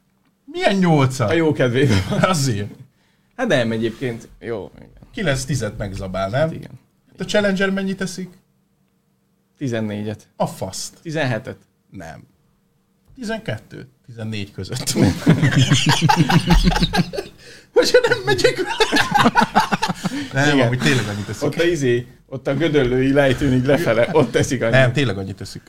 Milyen 0.46 0.76
nyolca? 0.76 1.26
A 1.26 1.34
jó 1.34 1.52
kedvében. 1.52 1.98
Azért. 2.22 2.70
Hát 3.36 3.48
nem 3.48 3.72
egyébként. 3.72 4.28
Jó, 4.40 4.72
igen. 5.16 5.36
9-10-et 5.36 5.78
megzabál, 5.78 6.30
nem? 6.30 6.40
Hát 6.40 6.54
igen. 6.54 6.72
A 7.18 7.24
Challenger 7.24 7.70
mennyit 7.70 7.98
teszik? 7.98 8.30
14-et. 9.60 10.20
A 10.36 10.48
faszt. 10.48 10.98
17-et. 11.04 11.56
Nem. 11.90 12.24
12, 13.16 13.88
14 14.06 14.52
között. 14.52 14.94
Most 17.74 18.00
nem 18.08 18.18
megyek 18.26 18.62
Nem, 20.34 20.56
Igen. 20.56 20.66
amúgy 20.66 20.80
tényleg 20.80 21.08
annyit 21.08 21.26
teszik. 21.26 21.44
Ott 21.44 21.56
a 21.56 21.64
izé, 21.64 22.08
ott 22.26 22.48
a 22.48 22.56
gödöllői 22.56 23.12
lejtőnig 23.12 23.66
lefele, 23.66 24.10
ott 24.12 24.32
teszik 24.32 24.62
annyit. 24.62 24.74
Nem, 24.74 24.92
tényleg 24.92 25.18
annyit 25.18 25.36
teszik. 25.36 25.62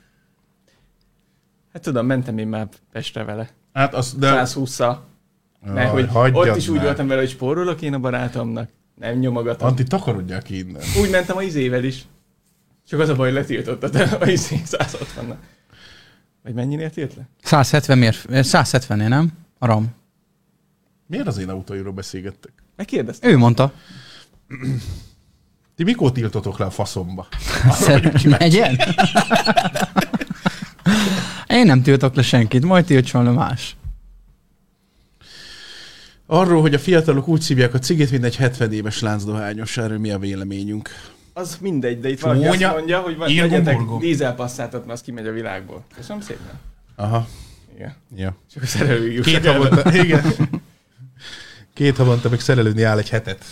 Hát 1.73 1.83
tudom, 1.83 2.07
mentem 2.07 2.39
én 2.39 2.47
már 2.47 2.69
Pestre 2.93 3.25
vele. 3.25 3.49
Hát 3.73 3.95
az, 3.95 4.15
de... 4.15 4.43
120-szal. 4.45 4.97
Mert 5.61 6.11
hogy 6.11 6.31
ott 6.35 6.57
is 6.57 6.69
úgy 6.69 6.77
már. 6.77 6.85
voltam 6.85 7.07
vele, 7.07 7.21
hogy 7.21 7.31
spórolok 7.31 7.83
én 7.83 7.95
a 7.95 7.99
barátomnak. 7.99 8.71
Nem 8.95 9.19
nyomogatom. 9.19 9.69
Anti, 9.69 9.83
takarodjál 9.83 10.43
ki 10.43 10.59
innen. 10.59 10.83
Úgy 11.01 11.11
mentem 11.11 11.37
a 11.37 11.43
izével 11.43 11.85
is. 11.85 12.05
Csak 12.89 13.01
az 13.01 13.09
a 13.09 13.15
baj, 13.15 13.33
hogy 13.33 13.39
letiltottad 13.39 13.95
a 14.21 14.27
izé 14.27 14.61
160 14.65 15.39
Vagy 16.43 16.55
mennyinél 16.55 16.91
tilt 16.91 17.15
le? 17.15 17.29
170 17.43 17.99
mérf... 17.99 18.27
170 18.31 19.09
nem? 19.09 19.33
A 19.59 19.67
RAM. 19.67 19.95
Miért 21.07 21.27
az 21.27 21.39
én 21.39 21.49
autóiról 21.49 21.93
beszélgettek? 21.93 22.53
Megkérdeztem. 22.77 23.31
Ő 23.31 23.37
mondta. 23.37 23.73
Ti 25.75 25.85
mikor 25.85 26.13
tiltotok 26.13 26.59
le 26.59 26.65
a 26.65 26.71
faszomba? 26.71 27.29
Megyen? 28.39 28.79
Én 31.49 31.67
nem 31.67 31.83
tiltok 31.83 32.15
le 32.15 32.23
senkit, 32.23 32.65
majd 32.65 32.85
tiltson 32.85 33.25
le 33.25 33.31
más. 33.31 33.77
Arról, 36.27 36.61
hogy 36.61 36.75
a 36.75 36.79
fiatalok 36.79 37.29
úgy 37.29 37.41
szívják 37.41 37.75
a 37.75 37.79
cigit, 37.79 38.11
mint 38.11 38.25
egy 38.25 38.37
70 38.37 38.73
éves 38.73 39.01
láncdohányos, 39.01 39.77
erről 39.77 39.99
mi 39.99 40.11
a 40.11 40.19
véleményünk? 40.19 40.91
Az 41.37 41.59
mindegy, 41.61 42.01
de 42.01 42.09
itt 42.09 42.21
valaki 42.21 42.41
Csúnya, 42.41 42.67
azt 42.69 42.77
mondja, 42.77 43.01
hogy 43.01 43.17
vegyetek 43.17 43.77
burgom. 43.77 43.99
dízelpasszátot, 43.99 44.81
mert 44.87 44.99
az 44.99 45.03
kimegy 45.05 45.27
a 45.27 45.33
világból. 45.33 45.85
Köszönöm 45.95 46.23
szépen. 46.23 46.61
Aha, 46.97 47.27
Igen. 47.75 47.95
ja. 48.17 48.37
Csak 48.53 48.63
a 48.63 48.67
szerelőig 48.67 49.21
Két 49.21 49.47
havonta, 49.47 49.95
igen. 50.05 50.23
Két 51.73 51.97
havonta 51.97 52.29
meg 52.29 52.41
szerelődni 52.41 52.83
áll 52.83 52.99
egy 52.99 53.09
hetet. 53.09 53.45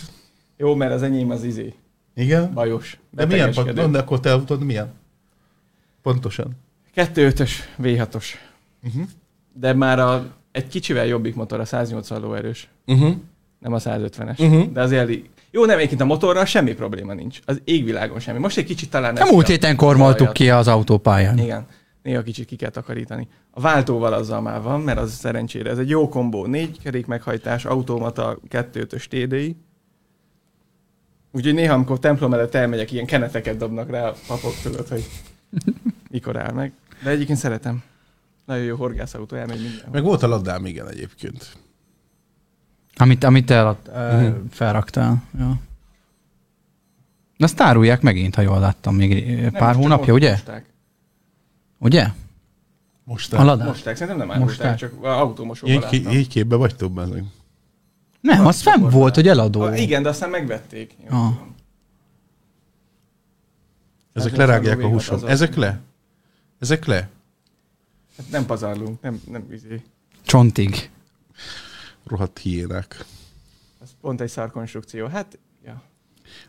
Jó, 0.57 0.75
mert 0.75 0.93
az 0.93 1.01
enyém 1.03 1.29
az 1.29 1.43
izé. 1.43 1.73
Igen? 2.15 2.53
Bajos. 2.53 2.97
De 3.09 3.25
milyen? 3.25 3.53
pont- 3.53 3.95
akkor 3.95 4.19
te 4.19 4.31
autód 4.33 4.63
milyen? 4.63 4.91
Pontosan. 6.01 6.51
2.5-ös, 6.95 7.51
V6-os. 7.81 8.25
Uh-huh. 8.83 9.03
De 9.53 9.73
már 9.73 9.99
a, 9.99 10.33
egy 10.51 10.67
kicsivel 10.67 11.05
jobbik 11.05 11.35
motor, 11.35 11.59
a 11.59 11.65
180 11.65 12.21
lóerős. 12.21 12.67
Uh-huh. 12.85 13.15
Nem 13.59 13.73
a 13.73 13.79
150-es. 13.79 14.39
Uh-huh. 14.39 14.71
De 14.71 14.81
azért 14.81 15.01
elég. 15.01 15.29
Jó, 15.55 15.65
nem, 15.65 15.77
egyébként 15.77 16.01
a 16.01 16.05
motorral 16.05 16.45
semmi 16.45 16.73
probléma 16.73 17.13
nincs. 17.13 17.39
Az 17.45 17.61
égvilágon 17.63 18.19
semmi. 18.19 18.39
Most 18.39 18.57
egy 18.57 18.65
kicsit 18.65 18.89
talán... 18.89 19.15
A 19.15 19.21
eszi 19.21 19.33
múlt 19.33 19.47
héten 19.47 19.75
kormoltuk 19.75 20.33
ki 20.33 20.49
az 20.49 20.67
autópályán. 20.67 21.37
Igen. 21.37 21.65
Néha 22.03 22.21
kicsit 22.21 22.45
ki 22.45 22.55
kell 22.55 22.69
takarítani. 22.69 23.27
A 23.51 23.59
váltóval 23.59 24.13
azzal 24.13 24.41
már 24.41 24.61
van, 24.61 24.81
mert 24.81 24.97
az 24.97 25.13
szerencsére 25.13 25.69
ez 25.69 25.77
egy 25.77 25.89
jó 25.89 26.09
kombó. 26.09 26.45
Négy 26.45 26.81
kerék 26.81 27.05
meghajtás, 27.05 27.65
automata, 27.65 28.39
2.5-ös 28.49 29.05
TDI. 29.05 29.57
Úgyhogy 31.31 31.53
néha, 31.53 31.73
amikor 31.73 31.99
templom 31.99 32.33
előtt 32.33 32.55
elmegyek, 32.55 32.91
ilyen 32.91 33.05
keneteket 33.05 33.57
dobnak 33.57 33.89
rá 33.89 34.07
a 34.07 34.15
papok, 34.27 34.53
tudod, 34.63 34.87
hogy 34.87 35.09
mikor 36.11 36.37
áll 36.37 36.51
meg. 36.51 36.71
De 37.03 37.09
egyébként 37.09 37.37
szeretem. 37.37 37.83
Nagyon 38.45 38.63
jó 38.63 38.75
horgászautó, 38.75 39.35
elmegy 39.35 39.61
minden. 39.61 39.87
Meg 39.91 40.03
volt 40.03 40.23
a 40.23 40.27
ladám, 40.27 40.65
igen, 40.65 40.89
egyébként. 40.89 41.62
Amit, 42.95 43.23
amit 43.23 43.51
el, 43.51 43.77
Mhm. 43.93 44.25
uh, 44.25 44.35
felraktál. 44.51 45.23
Ja. 45.39 45.59
De 47.37 47.45
azt 47.45 47.61
árulják 47.61 48.01
megint, 48.01 48.35
ha 48.35 48.41
jól 48.41 48.59
láttam, 48.59 48.95
még 48.95 49.41
Nem, 49.41 49.51
pár 49.51 49.75
hónapja, 49.75 50.13
ugye? 50.13 50.29
Mosták. 50.31 50.65
Ugye? 51.77 52.07
Most 53.03 53.33
A 53.33 53.43
ladás. 53.43 53.67
Mosták, 53.67 53.95
szerintem 53.95 54.27
nem 54.27 54.39
Mosták. 54.39 54.65
árulták, 54.65 54.89
csak 54.91 55.03
autómosóban 55.03 55.79
láttam. 55.79 56.11
így 56.11 56.27
képbe 56.27 56.55
vagytok 56.55 56.91
benne. 56.91 57.23
Nem, 58.21 58.45
az 58.45 58.61
fenn 58.61 58.89
volt, 58.89 59.15
hogy 59.15 59.27
eladó. 59.27 59.61
Ah, 59.61 59.81
igen, 59.81 60.03
de 60.03 60.09
aztán 60.09 60.29
megvették. 60.29 60.95
Jó, 61.09 61.17
Ah. 61.17 61.31
Ezek 64.13 64.29
Hát, 64.29 64.39
lerágják 64.39 64.83
a 64.83 64.89
az- 64.89 65.23
Ezek 65.23 65.55
le? 65.55 65.79
Ezek 66.59 66.85
le? 66.85 67.09
Hát 68.17 68.29
nem 68.31 68.45
pazarlunk, 68.45 69.01
nem, 69.01 69.21
nem 69.31 69.45
izé. 69.51 69.81
Csontig. 70.25 70.89
Rohadt 72.07 72.39
hiénák. 72.39 73.05
Ez 73.83 73.89
pont 74.01 74.21
egy 74.21 74.29
szar 74.29 74.51
konstrukció. 74.51 75.07
Hát, 75.07 75.39
ja. 75.65 75.81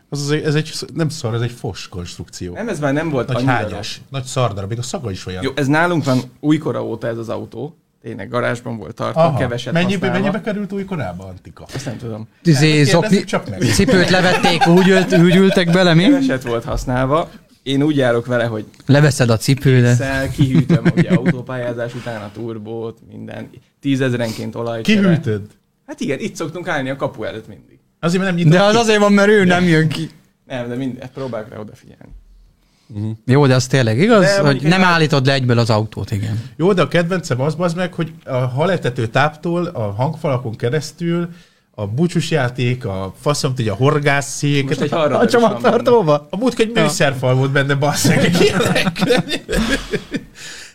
Az, 0.09 0.21
az, 0.21 0.31
ez 0.31 0.55
egy, 0.55 0.73
nem 0.93 1.09
szar, 1.09 1.33
ez 1.33 1.41
egy 1.41 1.51
fos 1.51 1.87
konstrukció. 1.87 2.53
Nem, 2.53 2.69
ez 2.69 2.79
már 2.79 2.93
nem 2.93 3.09
volt 3.09 3.27
Nagy 3.27 3.43
hányas, 3.45 4.01
nagy 4.09 4.23
szardara, 4.23 4.67
még 4.67 4.77
a 4.77 4.81
szaga 4.81 5.11
is 5.11 5.25
olyan. 5.25 5.43
Jó, 5.43 5.51
ez 5.55 5.67
nálunk 5.67 6.03
van 6.03 6.19
újkora 6.39 6.85
óta 6.85 7.07
ez 7.07 7.17
az 7.17 7.29
autó. 7.29 7.77
Tényleg 8.01 8.29
garázsban 8.29 8.77
volt 8.77 8.95
tartva, 8.95 9.23
Aha. 9.23 9.37
keveset 9.37 9.73
mennyibe, 9.73 9.93
használva. 10.07 10.19
mennyibe 10.19 10.41
került 10.41 10.71
új 10.71 10.85
korábban, 10.85 11.27
Antika? 11.27 11.65
Azt 11.73 11.85
nem 11.85 11.97
tudom. 11.97 12.27
Izé, 12.43 12.67
Kérdezzük 12.67 12.91
zokni, 12.93 13.23
csak 13.23 13.49
meg. 13.49 13.61
cipőt 13.61 14.09
levették, 14.09 14.67
úgy, 14.67 14.87
ült, 14.89 15.17
úgy 15.17 15.35
ültek 15.35 15.71
bele, 15.71 15.93
mi? 15.93 16.03
Keveset 16.03 16.43
volt 16.43 16.63
használva. 16.63 17.29
Én 17.65 17.81
úgy 17.83 17.95
járok 17.97 18.25
vele, 18.25 18.43
hogy 18.45 18.65
Leveszed 18.85 19.29
a 19.29 19.37
cipődet. 19.37 19.95
szel, 19.95 20.29
kihűtöm 20.29 20.83
ugye 20.95 21.09
autópályázás 21.09 21.93
után 21.95 22.21
a 22.21 22.31
turbót, 22.33 22.97
minden. 23.11 23.49
Tízezerenként 23.81 24.55
olaj. 24.55 24.81
Kihűtöd? 24.81 25.41
Hát 25.87 25.99
igen, 25.99 26.19
itt 26.19 26.35
szoktunk 26.35 26.67
állni 26.67 26.89
a 26.89 26.95
kapu 26.95 27.23
előtt 27.23 27.47
mindig. 27.47 27.79
Azért, 27.99 28.23
mert 28.23 28.35
nem 28.35 28.49
De 28.49 28.63
az 28.63 28.71
ki. 28.71 28.77
azért 28.77 28.99
van, 28.99 29.13
mert 29.13 29.29
ő 29.29 29.43
nem 29.43 29.63
jön 29.63 29.87
ki. 29.87 30.09
Nem, 30.47 30.67
de 30.67 30.75
mindig, 30.75 31.03
próbálok 31.13 31.49
rá 31.49 31.57
odafigyelni. 31.57 32.11
Jó, 33.25 33.47
de 33.47 33.55
az 33.55 33.67
tényleg 33.67 33.97
igaz, 33.99 34.21
De 34.23 34.39
hogy 34.39 34.61
nem 34.61 34.81
egy- 34.81 34.87
állítod 34.87 35.25
le 35.25 35.33
egyből 35.33 35.57
az 35.59 35.69
autót, 35.69 36.11
igen. 36.11 36.41
Jó, 36.55 36.73
de 36.73 36.81
a 36.81 36.87
kedvencem 36.87 37.41
az 37.41 37.55
bazd 37.55 37.75
meg, 37.75 37.93
hogy 37.93 38.11
a 38.25 38.35
haletető 38.35 39.07
táptól 39.07 39.65
a 39.65 39.91
hangfalakon 39.91 40.55
keresztül 40.55 41.29
a 41.75 41.87
búcsúsjáték, 41.87 42.85
a 42.85 43.13
faszom, 43.21 43.55
tudja, 43.55 43.73
a 43.73 43.75
horgászszék, 43.75 44.67
Most 44.67 44.81
egy 44.81 44.93
a, 44.93 45.19
A 45.19 45.27
csomagtartóba? 45.27 46.27
a 46.29 46.37
múltkor 46.37 46.65
egy 46.65 46.71
műszerfal 46.73 47.35
volt 47.35 47.51
benne, 47.51 47.75
bassz 47.75 48.07
meg, 48.07 48.35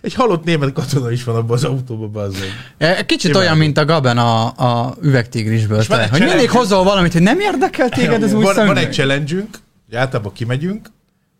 egy 0.00 0.14
halott 0.14 0.44
német 0.44 0.72
katona 0.72 1.10
is 1.10 1.24
van 1.24 1.36
abban 1.36 1.56
az 1.56 1.64
autóban, 1.64 2.12
bazd 2.12 2.36
meg. 2.38 2.48
E, 2.96 3.04
Kicsit 3.06 3.24
Imádom. 3.30 3.42
olyan, 3.46 3.56
mint 3.58 3.78
a 3.78 3.84
Gaben 3.84 4.18
a, 4.18 4.44
a 4.46 4.96
üvegtigrisből. 5.02 5.78
És 5.78 5.86
Te, 5.86 5.96
hogy 5.96 6.10
mindig 6.10 6.26
challenge- 6.28 6.50
hozol 6.50 6.84
valamit, 6.84 7.12
hogy 7.12 7.22
nem 7.22 7.40
érdekel 7.40 7.88
téged 7.88 8.22
ez 8.22 8.32
új 8.32 8.42
van, 8.44 8.66
van 8.66 8.76
egy 8.76 8.92
challenge-ünk, 8.92 9.58
hogy 9.88 9.96
általában 9.98 10.32
kimegyünk 10.32 10.88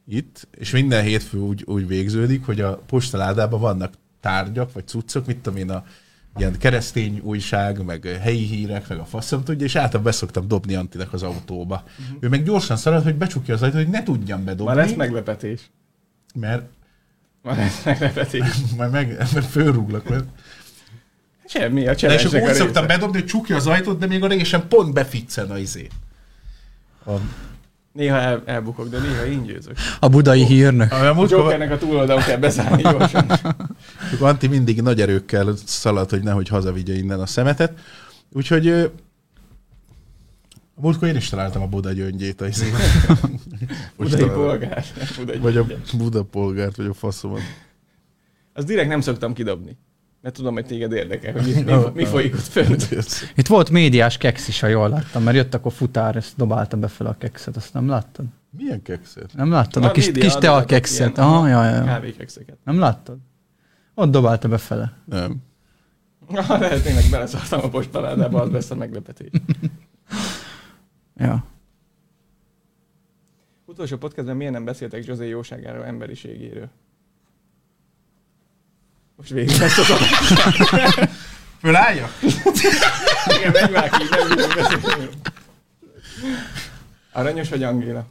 itt, 0.09 0.49
és 0.59 0.71
minden 0.71 1.03
hétfő 1.03 1.39
úgy, 1.39 1.63
úgy 1.67 1.87
végződik, 1.87 2.45
hogy 2.47 2.61
a 2.61 2.81
postaládában 2.87 3.61
vannak 3.61 3.93
tárgyak, 4.21 4.73
vagy 4.73 4.87
cuccok, 4.87 5.27
mit 5.27 5.37
tudom 5.37 5.59
én, 5.59 5.71
a 5.71 5.85
ilyen 6.37 6.59
keresztény 6.59 7.21
újság, 7.23 7.85
meg 7.85 8.05
helyi 8.05 8.45
hírek, 8.45 8.89
meg 8.89 8.99
a 8.99 9.05
faszom 9.05 9.45
tudja, 9.45 9.67
és 9.67 9.75
általában 9.75 10.03
beszoktam 10.03 10.49
dobni 10.49 10.75
Antinak 10.75 11.13
az 11.13 11.23
autóba. 11.23 11.85
Uh-huh. 12.01 12.17
Ő 12.21 12.29
meg 12.29 12.43
gyorsan 12.43 12.77
szalad, 12.77 13.03
hogy 13.03 13.15
becsukja 13.15 13.55
az 13.55 13.63
ajtót, 13.63 13.83
hogy 13.83 13.91
ne 13.91 14.03
tudjam 14.03 14.45
bedobni, 14.45 14.75
Ma 14.75 14.81
lesz 14.81 14.95
meglepetés. 14.95 15.71
mert 16.35 16.69
Ma 17.43 17.55
lesz 17.55 17.85
meglepetés. 17.85 18.47
majd 18.77 18.91
meg, 18.91 19.17
meg 19.35 19.43
fölrúglak. 19.43 20.09
Mert... 20.09 20.25
Semmi, 21.47 21.87
a 21.87 21.95
De 21.95 22.15
és 22.15 22.25
úgy 22.25 22.55
szoktam 22.55 22.87
bedobni, 22.87 23.19
hogy 23.19 23.29
csukja 23.29 23.57
az 23.57 23.67
ajtót, 23.67 23.99
de 23.99 24.07
még 24.07 24.23
a 24.23 24.27
régesen 24.27 24.69
pont 24.69 24.93
beficcen 24.93 25.51
a 25.51 25.59
izé. 25.59 25.89
A, 27.07 27.13
Néha 27.93 28.17
el, 28.17 28.43
elbukok, 28.45 28.89
de 28.89 28.99
néha 28.99 29.27
én 29.27 29.43
győzök. 29.43 29.77
A 30.01 30.09
budai 30.09 30.45
hírnök. 30.45 30.93
a, 30.93 31.19
a 31.19 31.27
Jokernek 31.29 31.71
a 31.71 31.79
túloldalon 31.79 32.23
kell 32.23 32.39
beszállni 32.39 32.83
gyorsan. 32.83 33.31
Anti 34.21 34.47
mindig 34.47 34.83
nagy 34.83 35.01
erőkkel 35.01 35.55
szalad, 35.65 36.11
hogy 36.11 36.23
nehogy 36.23 36.49
hazavigye 36.49 36.95
innen 36.95 37.21
a 37.21 37.27
szemetet. 37.27 37.79
Úgyhogy 38.33 38.69
a 38.69 38.91
múltkor 40.81 41.09
én 41.09 41.17
is 41.17 41.29
találtam 41.29 41.63
a 41.63 41.67
Buda 41.67 41.93
gyöngyét. 41.93 42.41
A 42.41 42.47
izé. 42.47 42.71
Budai 43.97 44.29
polgár. 44.29 44.85
Budai 45.19 45.39
Vagy 45.39 45.57
a 45.57 45.65
polgár. 45.65 45.81
Buda 45.97 46.23
polgárt, 46.23 46.77
vagy 46.77 46.87
a 46.87 46.95
faszomat. 46.95 47.41
Az 48.53 48.65
direkt 48.65 48.89
nem 48.89 49.01
szoktam 49.01 49.33
kidobni. 49.33 49.77
Mert 50.21 50.35
tudom, 50.35 50.55
hogy 50.55 50.67
téged 50.67 50.93
érdekel, 50.93 51.33
hogy 51.33 51.55
mi, 51.55 51.63
mi, 51.73 51.75
mi 51.95 52.05
folyik 52.05 52.35
ott 52.35 52.41
fönt. 52.41 52.89
Itt 53.35 53.47
volt 53.47 53.71
médiás 53.71 54.17
keksz 54.17 54.49
is, 54.49 54.61
ha 54.61 54.67
jól 54.67 54.89
láttam, 54.89 55.23
mert 55.23 55.37
jött 55.37 55.55
akkor 55.55 55.73
futár, 55.73 56.17
ezt 56.17 56.37
dobálta 56.37 56.77
be 56.77 56.89
fel 56.89 57.07
a 57.07 57.17
kekszet, 57.19 57.57
azt 57.57 57.75
nem 57.75 57.89
láttad? 57.89 58.25
Milyen 58.51 58.83
kekszet? 58.83 59.35
Nem 59.35 59.51
láttad? 59.51 59.83
A 59.83 59.87
Van 59.87 59.95
kis, 59.95 60.07
média 60.07 60.23
kis 60.23 60.33
teal 60.33 60.53
adatok, 60.55 60.69
kekszet. 60.71 61.17
ilyen, 61.17 61.29
Aha, 61.29 61.49
ja, 61.49 61.65
ja, 61.65 61.75
ja. 61.75 61.85
Kávékekszeket. 61.85 62.57
Nem 62.65 62.79
láttad? 62.79 63.19
Ott 63.95 64.11
dobálta 64.11 64.49
befele. 64.49 64.93
Nem. 65.05 65.37
Ah, 66.35 66.61
lehet, 66.61 66.83
tényleg 66.83 67.05
beleszartam 67.11 67.61
a 67.63 67.69
postaládába, 67.69 68.41
az 68.41 68.51
lesz 68.51 68.71
a 68.71 68.75
meglepetés. 68.75 69.31
Ja. 71.17 71.45
Utolsó 73.65 73.97
podcastben 73.97 74.37
miért 74.37 74.53
nem 74.53 74.65
beszéltek 74.65 75.05
José 75.07 75.29
jóságáról, 75.29 75.85
emberiségéről? 75.85 76.69
Most 79.21 79.33
végig 79.33 79.59
lesz 79.59 79.79
az. 79.79 79.87
Fölállja? 81.61 82.11
Igen, 82.21 83.53
ki, 83.91 84.05
nem 84.35 84.49
beszélni. 84.55 85.09
Aranyos 87.13 87.49
vagy 87.49 87.63
Angéla? 87.63 88.07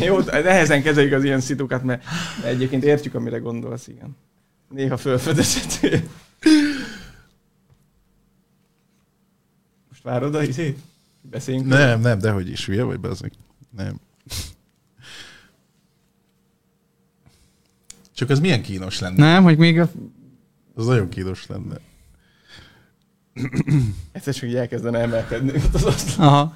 Jó, 0.00 0.20
nehezen 0.20 0.82
kezeljük 0.82 1.12
az 1.12 1.24
ilyen 1.24 1.40
szitukat, 1.40 1.82
mert 1.82 2.04
egyébként 2.44 2.84
értjük, 2.84 3.14
amire 3.14 3.38
gondolsz, 3.38 3.88
igen. 3.88 4.16
Néha 4.68 4.96
fölfedezhető. 4.96 6.08
Most 9.88 10.02
várod 10.02 10.34
a 10.34 10.42
izét? 10.42 10.78
Beszéljünk? 11.20 11.66
Nem, 11.66 12.00
nem, 12.00 12.18
dehogy 12.18 12.48
is, 12.48 12.66
hülye 12.66 12.82
vagy 12.82 13.00
bezzeg. 13.00 13.32
Nem. 13.76 14.00
Csak 18.14 18.30
az 18.30 18.40
milyen 18.40 18.62
kínos 18.62 19.00
lenne? 19.00 19.32
Nem, 19.32 19.42
hogy 19.42 19.58
még 19.58 19.80
a... 19.80 19.90
Az 20.74 20.86
nagyon 20.86 21.08
kínos 21.08 21.46
lenne. 21.46 21.74
Egyszer 24.12 24.34
csak 24.34 24.48
így 24.48 24.54
elkezdene 24.54 24.98
emelkedni 24.98 25.52
ott 25.64 25.74
az 25.74 25.84
asztal. 25.84 26.26
Aha. 26.26 26.54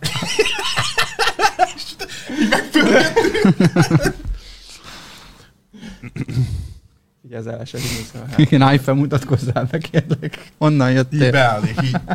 Így 7.26 7.32
az 7.32 7.46
hát. 7.46 8.38
Igen, 8.38 8.62
állj 8.62 8.78
fel, 8.78 8.94
mutatkozzál 8.94 9.68
meg, 9.70 9.88
kérlek. 9.90 10.52
Honnan 10.58 10.88
Így 10.90 10.94
jöttél? 10.94 11.30
beállni, 11.30 11.74
így. 11.84 11.96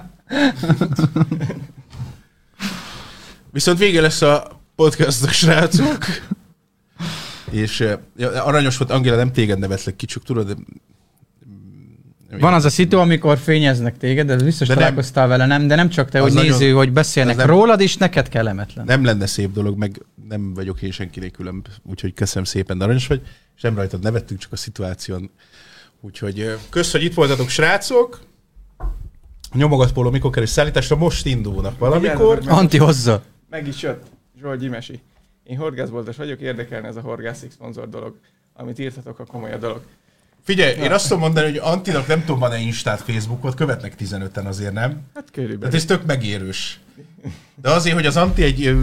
Viszont 3.51 3.77
vége 3.77 4.01
lesz 4.01 4.21
a 4.21 4.61
podcastnak, 4.75 5.31
srácok. 5.31 6.05
És 7.53 7.79
eh, 7.81 7.97
ja, 8.17 8.43
aranyos 8.43 8.77
volt, 8.77 8.91
Angela, 8.91 9.15
nem 9.15 9.31
téged 9.31 9.59
nevetlek 9.59 9.95
ki, 9.95 10.05
csak 10.05 10.23
tudod, 10.23 10.47
de... 10.47 10.53
Van 12.39 12.53
az 12.53 12.65
a 12.65 12.69
szitu, 12.69 12.97
amikor 12.97 13.37
fényeznek 13.37 13.97
téged, 13.97 14.27
de 14.27 14.35
biztos 14.35 14.67
De 14.67 14.73
de 14.73 14.79
nem. 14.79 14.89
találkoztál 14.89 15.27
vele, 15.27 15.45
nem? 15.45 15.67
De 15.67 15.75
nem 15.75 15.89
csak 15.89 16.09
te, 16.09 16.19
hogy 16.19 16.33
nagyon- 16.33 16.51
néző, 16.51 16.71
hogy 16.71 16.91
beszélnek 16.91 17.35
nem- 17.35 17.47
rólad, 17.47 17.79
és 17.81 17.97
neked 17.97 18.29
kellemetlen. 18.29 18.85
Nem 18.85 19.03
lenne 19.05 19.25
szép 19.25 19.51
dolog, 19.51 19.77
meg 19.77 20.01
nem 20.29 20.53
vagyok 20.53 20.81
én 20.81 20.91
senkinek 20.91 21.31
külön, 21.31 21.61
úgyhogy 21.89 22.13
köszönöm 22.13 22.43
szépen, 22.43 22.77
de 22.77 22.83
aranyos 22.83 23.07
vagy, 23.07 23.21
és 23.55 23.61
nem 23.61 23.75
rajtad 23.75 24.01
nevettünk, 24.03 24.39
csak 24.39 24.51
a 24.51 24.55
szituáción. 24.55 25.29
Úgyhogy 26.01 26.39
ö, 26.39 26.53
kösz, 26.69 26.91
hogy 26.91 27.03
itt 27.03 27.13
voltatok, 27.13 27.49
srácok. 27.49 28.19
Nyomogatpóló 29.53 30.09
mikor 30.09 30.31
kerül 30.31 30.47
szállításra? 30.47 30.95
Most 30.95 31.25
indulnak 31.25 31.77
valamikor. 31.77 32.37
Igen, 32.41 32.53
Anti 32.53 32.77
hozza. 32.77 33.23
Meg 33.49 33.67
is 33.67 33.81
jött. 33.81 34.03
Zsolt 34.41 34.59
Gyimesi. 34.59 35.01
Én 35.43 35.57
horgászboltos 35.57 36.15
vagyok, 36.15 36.41
érdekelne 36.41 36.87
ez 36.87 36.95
a 36.95 37.01
horgászik 37.01 37.51
szponzor 37.51 37.89
dolog. 37.89 38.15
Amit 38.53 38.79
írtatok, 38.79 39.19
a 39.19 39.25
komoly 39.25 39.51
a 39.51 39.57
dolog. 39.57 39.81
Figyelj, 40.43 40.75
én 40.75 40.91
azt 40.91 41.07
tudom 41.07 41.19
mondani, 41.19 41.45
hogy 41.45 41.57
Antinak 41.57 42.07
nem 42.07 42.19
tudom, 42.19 42.39
van-e 42.39 42.57
Instát, 42.57 43.01
Facebookot, 43.01 43.55
követnek 43.55 43.93
15-en 43.99 44.45
azért, 44.45 44.73
nem? 44.73 45.01
Hát 45.13 45.27
körülbelül. 45.31 45.59
Tehát 45.59 45.75
ez 45.75 45.85
tök 45.85 46.05
megérős. 46.05 46.79
De 47.55 47.69
azért, 47.69 47.95
hogy 47.95 48.05
az 48.05 48.17
Anti 48.17 48.43
egy, 48.43 48.75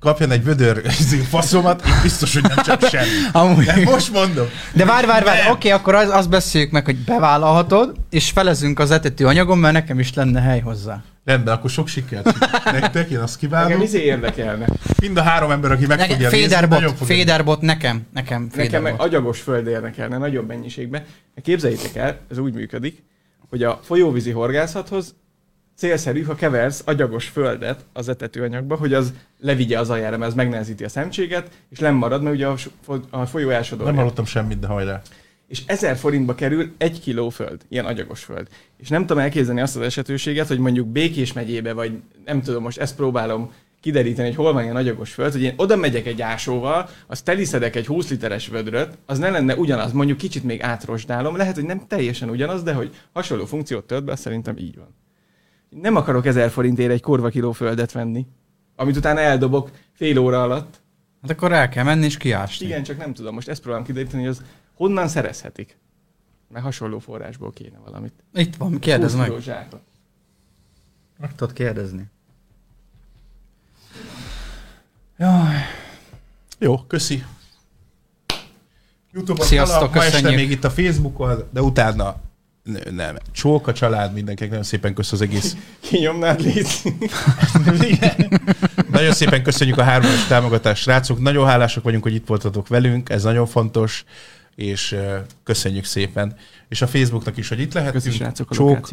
kapjon 0.00 0.30
egy 0.30 0.44
vödör 0.44 0.82
izé, 1.00 1.16
faszomat, 1.16 1.86
én 1.86 1.92
biztos, 2.02 2.32
hogy 2.34 2.42
nem 2.42 2.64
csak 2.64 2.82
semmi. 2.82 3.08
Amúgy. 3.32 3.64
De 3.64 3.82
most 3.84 4.12
mondom. 4.12 4.46
De 4.74 4.84
várj, 4.84 5.06
várj, 5.06 5.24
várj, 5.24 5.40
Nem. 5.42 5.50
oké, 5.50 5.70
akkor 5.70 5.94
az, 5.94 6.08
azt 6.08 6.28
beszéljük 6.28 6.70
meg, 6.70 6.84
hogy 6.84 6.96
bevállalhatod, 6.96 7.96
és 8.10 8.30
felezünk 8.30 8.78
az 8.78 8.90
etető 8.90 9.26
anyagon, 9.26 9.58
mert 9.58 9.74
nekem 9.74 9.98
is 9.98 10.14
lenne 10.14 10.40
hely 10.40 10.60
hozzá. 10.60 11.02
Rendben, 11.26 11.54
akkor 11.54 11.70
sok 11.70 11.88
sikert 11.88 12.38
nektek, 12.64 13.10
én 13.10 13.18
azt 13.18 13.38
kívánom. 13.38 13.80
izé 13.80 14.02
érdekelne. 14.04 14.66
Mind 15.00 15.16
a 15.16 15.22
három 15.22 15.50
ember, 15.50 15.70
aki 15.70 15.86
meg 15.86 16.00
fogja 16.00 16.16
nézni, 16.16 16.38
nagyon 16.40 16.48
Féderbot, 16.48 17.06
féderbot 17.06 17.60
nekem, 17.60 18.06
nekem 18.12 18.42
Nekem 18.54 18.82
meg 18.82 18.90
féderbot. 18.92 19.00
agyagos 19.06 19.40
föld 19.40 19.66
érdekelne 19.66 20.18
nagyobb 20.18 20.46
mennyiségben. 20.46 21.04
Képzeljétek 21.42 21.94
el, 21.96 22.18
ez 22.30 22.38
úgy 22.38 22.52
működik, 22.54 23.02
hogy 23.48 23.62
a 23.62 23.80
folyóvízi 23.82 24.30
horgászathoz 24.30 25.14
célszerű, 25.76 26.22
ha 26.22 26.34
keversz 26.34 26.82
agyagos 26.84 27.28
földet 27.28 27.84
az 27.92 28.08
etetőanyagba, 28.08 28.76
hogy 28.76 28.94
az 28.94 29.12
levigye 29.40 29.78
az 29.78 29.90
aljára, 29.90 30.16
mert 30.16 30.30
ez 30.30 30.36
megnehezíti 30.36 30.84
a 30.84 30.88
szemcséget, 30.88 31.48
és 31.70 31.78
nem 31.78 31.94
marad, 31.94 32.22
mert 32.22 32.34
ugye 32.34 32.46
a, 32.46 33.26
folyó 33.26 33.46
Nem 33.48 33.56
elsodorja. 33.56 33.94
hallottam 33.94 34.24
semmit, 34.24 34.58
de 34.58 34.66
hajrá. 34.66 35.02
És 35.48 35.62
1000 35.66 35.96
forintba 35.96 36.34
kerül 36.34 36.74
egy 36.78 37.00
kiló 37.00 37.28
föld, 37.28 37.60
ilyen 37.68 37.84
agyagos 37.84 38.24
föld. 38.24 38.48
És 38.76 38.88
nem 38.88 39.00
tudom 39.00 39.22
elképzelni 39.22 39.60
azt 39.60 39.76
az 39.76 39.82
esetőséget, 39.82 40.48
hogy 40.48 40.58
mondjuk 40.58 40.86
Békés 40.86 41.32
megyébe, 41.32 41.72
vagy 41.72 41.92
nem 42.24 42.42
tudom, 42.42 42.62
most 42.62 42.78
ezt 42.78 42.96
próbálom 42.96 43.52
kideríteni, 43.80 44.28
hogy 44.28 44.36
hol 44.36 44.52
van 44.52 44.62
ilyen 44.62 44.76
agyagos 44.76 45.12
föld, 45.12 45.32
hogy 45.32 45.42
én 45.42 45.54
oda 45.56 45.76
megyek 45.76 46.06
egy 46.06 46.22
ásóval, 46.22 46.88
azt 47.06 47.24
teliszedek 47.24 47.76
egy 47.76 47.86
20 47.86 48.10
literes 48.10 48.48
vödröt, 48.48 48.98
az 49.06 49.18
ne 49.18 49.30
lenne 49.30 49.54
ugyanaz, 49.54 49.92
mondjuk 49.92 50.18
kicsit 50.18 50.44
még 50.44 50.62
átrosdálom, 50.62 51.36
lehet, 51.36 51.54
hogy 51.54 51.64
nem 51.64 51.86
teljesen 51.86 52.30
ugyanaz, 52.30 52.62
de 52.62 52.72
hogy 52.72 52.94
hasonló 53.12 53.44
funkciót 53.44 53.86
tölt 53.86 54.04
be, 54.04 54.16
szerintem 54.16 54.56
így 54.56 54.76
van. 54.76 54.94
Nem 55.68 55.96
akarok 55.96 56.26
1000 56.26 56.50
forintért 56.50 56.90
egy 56.90 57.00
korva 57.00 57.28
kiló 57.28 57.52
földet 57.52 57.92
venni, 57.92 58.26
amit 58.76 58.96
utána 58.96 59.20
eldobok 59.20 59.70
fél 59.92 60.18
óra 60.18 60.42
alatt. 60.42 60.80
Hát 61.22 61.30
akkor 61.30 61.52
el 61.52 61.68
kell 61.68 61.84
menni 61.84 62.04
és 62.04 62.16
kiásni. 62.16 62.66
Igen, 62.66 62.82
csak 62.82 62.98
nem 62.98 63.14
tudom, 63.14 63.34
most 63.34 63.48
ezt 63.48 63.60
próbálom 63.60 63.86
kideríteni, 63.86 64.22
hogy 64.22 64.30
az 64.30 64.42
honnan 64.76 65.08
szerezhetik. 65.08 65.78
Mert 66.48 66.64
hasonló 66.64 66.98
forrásból 66.98 67.52
kéne 67.52 67.78
valamit. 67.84 68.12
Itt 68.34 68.56
van, 68.56 68.78
kérdezz 68.78 69.14
20 69.14 69.28
meg. 69.28 69.40
zsákot. 69.40 69.80
Meg 71.18 71.34
tudod 71.34 71.52
kérdezni. 71.52 72.04
Jaj. 75.18 75.54
Jó, 76.58 76.78
köszi. 76.78 77.24
Youtube-on 79.12 79.46
Sziasztok, 79.46 79.78
talál, 79.78 79.94
ma 79.94 80.04
este 80.04 80.16
köszönjük. 80.16 80.40
még 80.40 80.50
itt 80.50 80.64
a 80.64 80.70
Facebookon, 80.70 81.44
de 81.50 81.62
utána 81.62 82.16
nem. 82.90 83.16
Csók 83.32 83.66
a 83.66 83.72
család, 83.72 84.12
mindenkinek 84.12 84.50
nagyon 84.50 84.64
szépen 84.64 84.94
kösz 84.94 85.12
az 85.12 85.20
egész. 85.20 85.56
Kinyomnád 85.80 86.40
légy. 86.40 86.68
Igen. 87.80 88.40
nagyon 88.90 89.12
szépen 89.12 89.42
köszönjük 89.42 89.78
a 89.78 89.82
hármas 89.82 90.26
támogatást, 90.26 90.82
srácok. 90.82 91.18
Nagyon 91.18 91.46
hálásak 91.46 91.82
vagyunk, 91.82 92.02
hogy 92.02 92.14
itt 92.14 92.26
voltatok 92.26 92.68
velünk, 92.68 93.08
ez 93.08 93.22
nagyon 93.22 93.46
fontos, 93.46 94.04
és 94.56 94.96
köszönjük 95.42 95.84
szépen. 95.84 96.36
És 96.68 96.82
a 96.82 96.86
Facebooknak 96.86 97.36
is, 97.36 97.48
hogy 97.48 97.60
itt 97.60 97.72
lehetünk. 97.72 98.02
Köszi 98.02 98.16
srácok 98.16 98.50
a 98.50 98.54
Csók, 98.54 98.92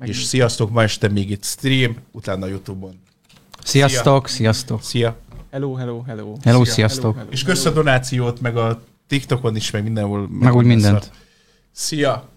és 0.00 0.22
sziasztok, 0.22 0.70
ma 0.70 0.82
este 0.82 1.08
még 1.08 1.30
itt 1.30 1.44
stream, 1.44 1.96
utána 2.10 2.46
Youtube-on. 2.46 3.00
Sziasztok, 3.64 4.28
sziasztok. 4.28 4.82
Szia! 4.82 5.16
Hello, 5.50 5.74
hello, 5.74 6.02
hello. 6.02 6.34
Hello, 6.42 6.64
Szia. 6.64 6.72
sziasztok. 6.74 7.16
hello, 7.16 7.30
És 7.30 7.42
kösz 7.42 7.64
a 7.64 7.70
donációt, 7.70 8.40
meg 8.40 8.56
a 8.56 8.82
TikTokon 9.06 9.56
is, 9.56 9.70
meg 9.70 9.82
mindenhol. 9.82 10.28
Meg 10.28 10.54
úgy 10.54 10.64
mindent. 10.64 11.10
Szia! 11.72 12.28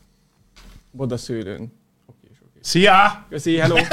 Boda 0.91 1.17
szőlőn. 1.17 1.73
Szia! 2.61 3.25
Köszi, 3.29 3.57
hello. 3.57 3.75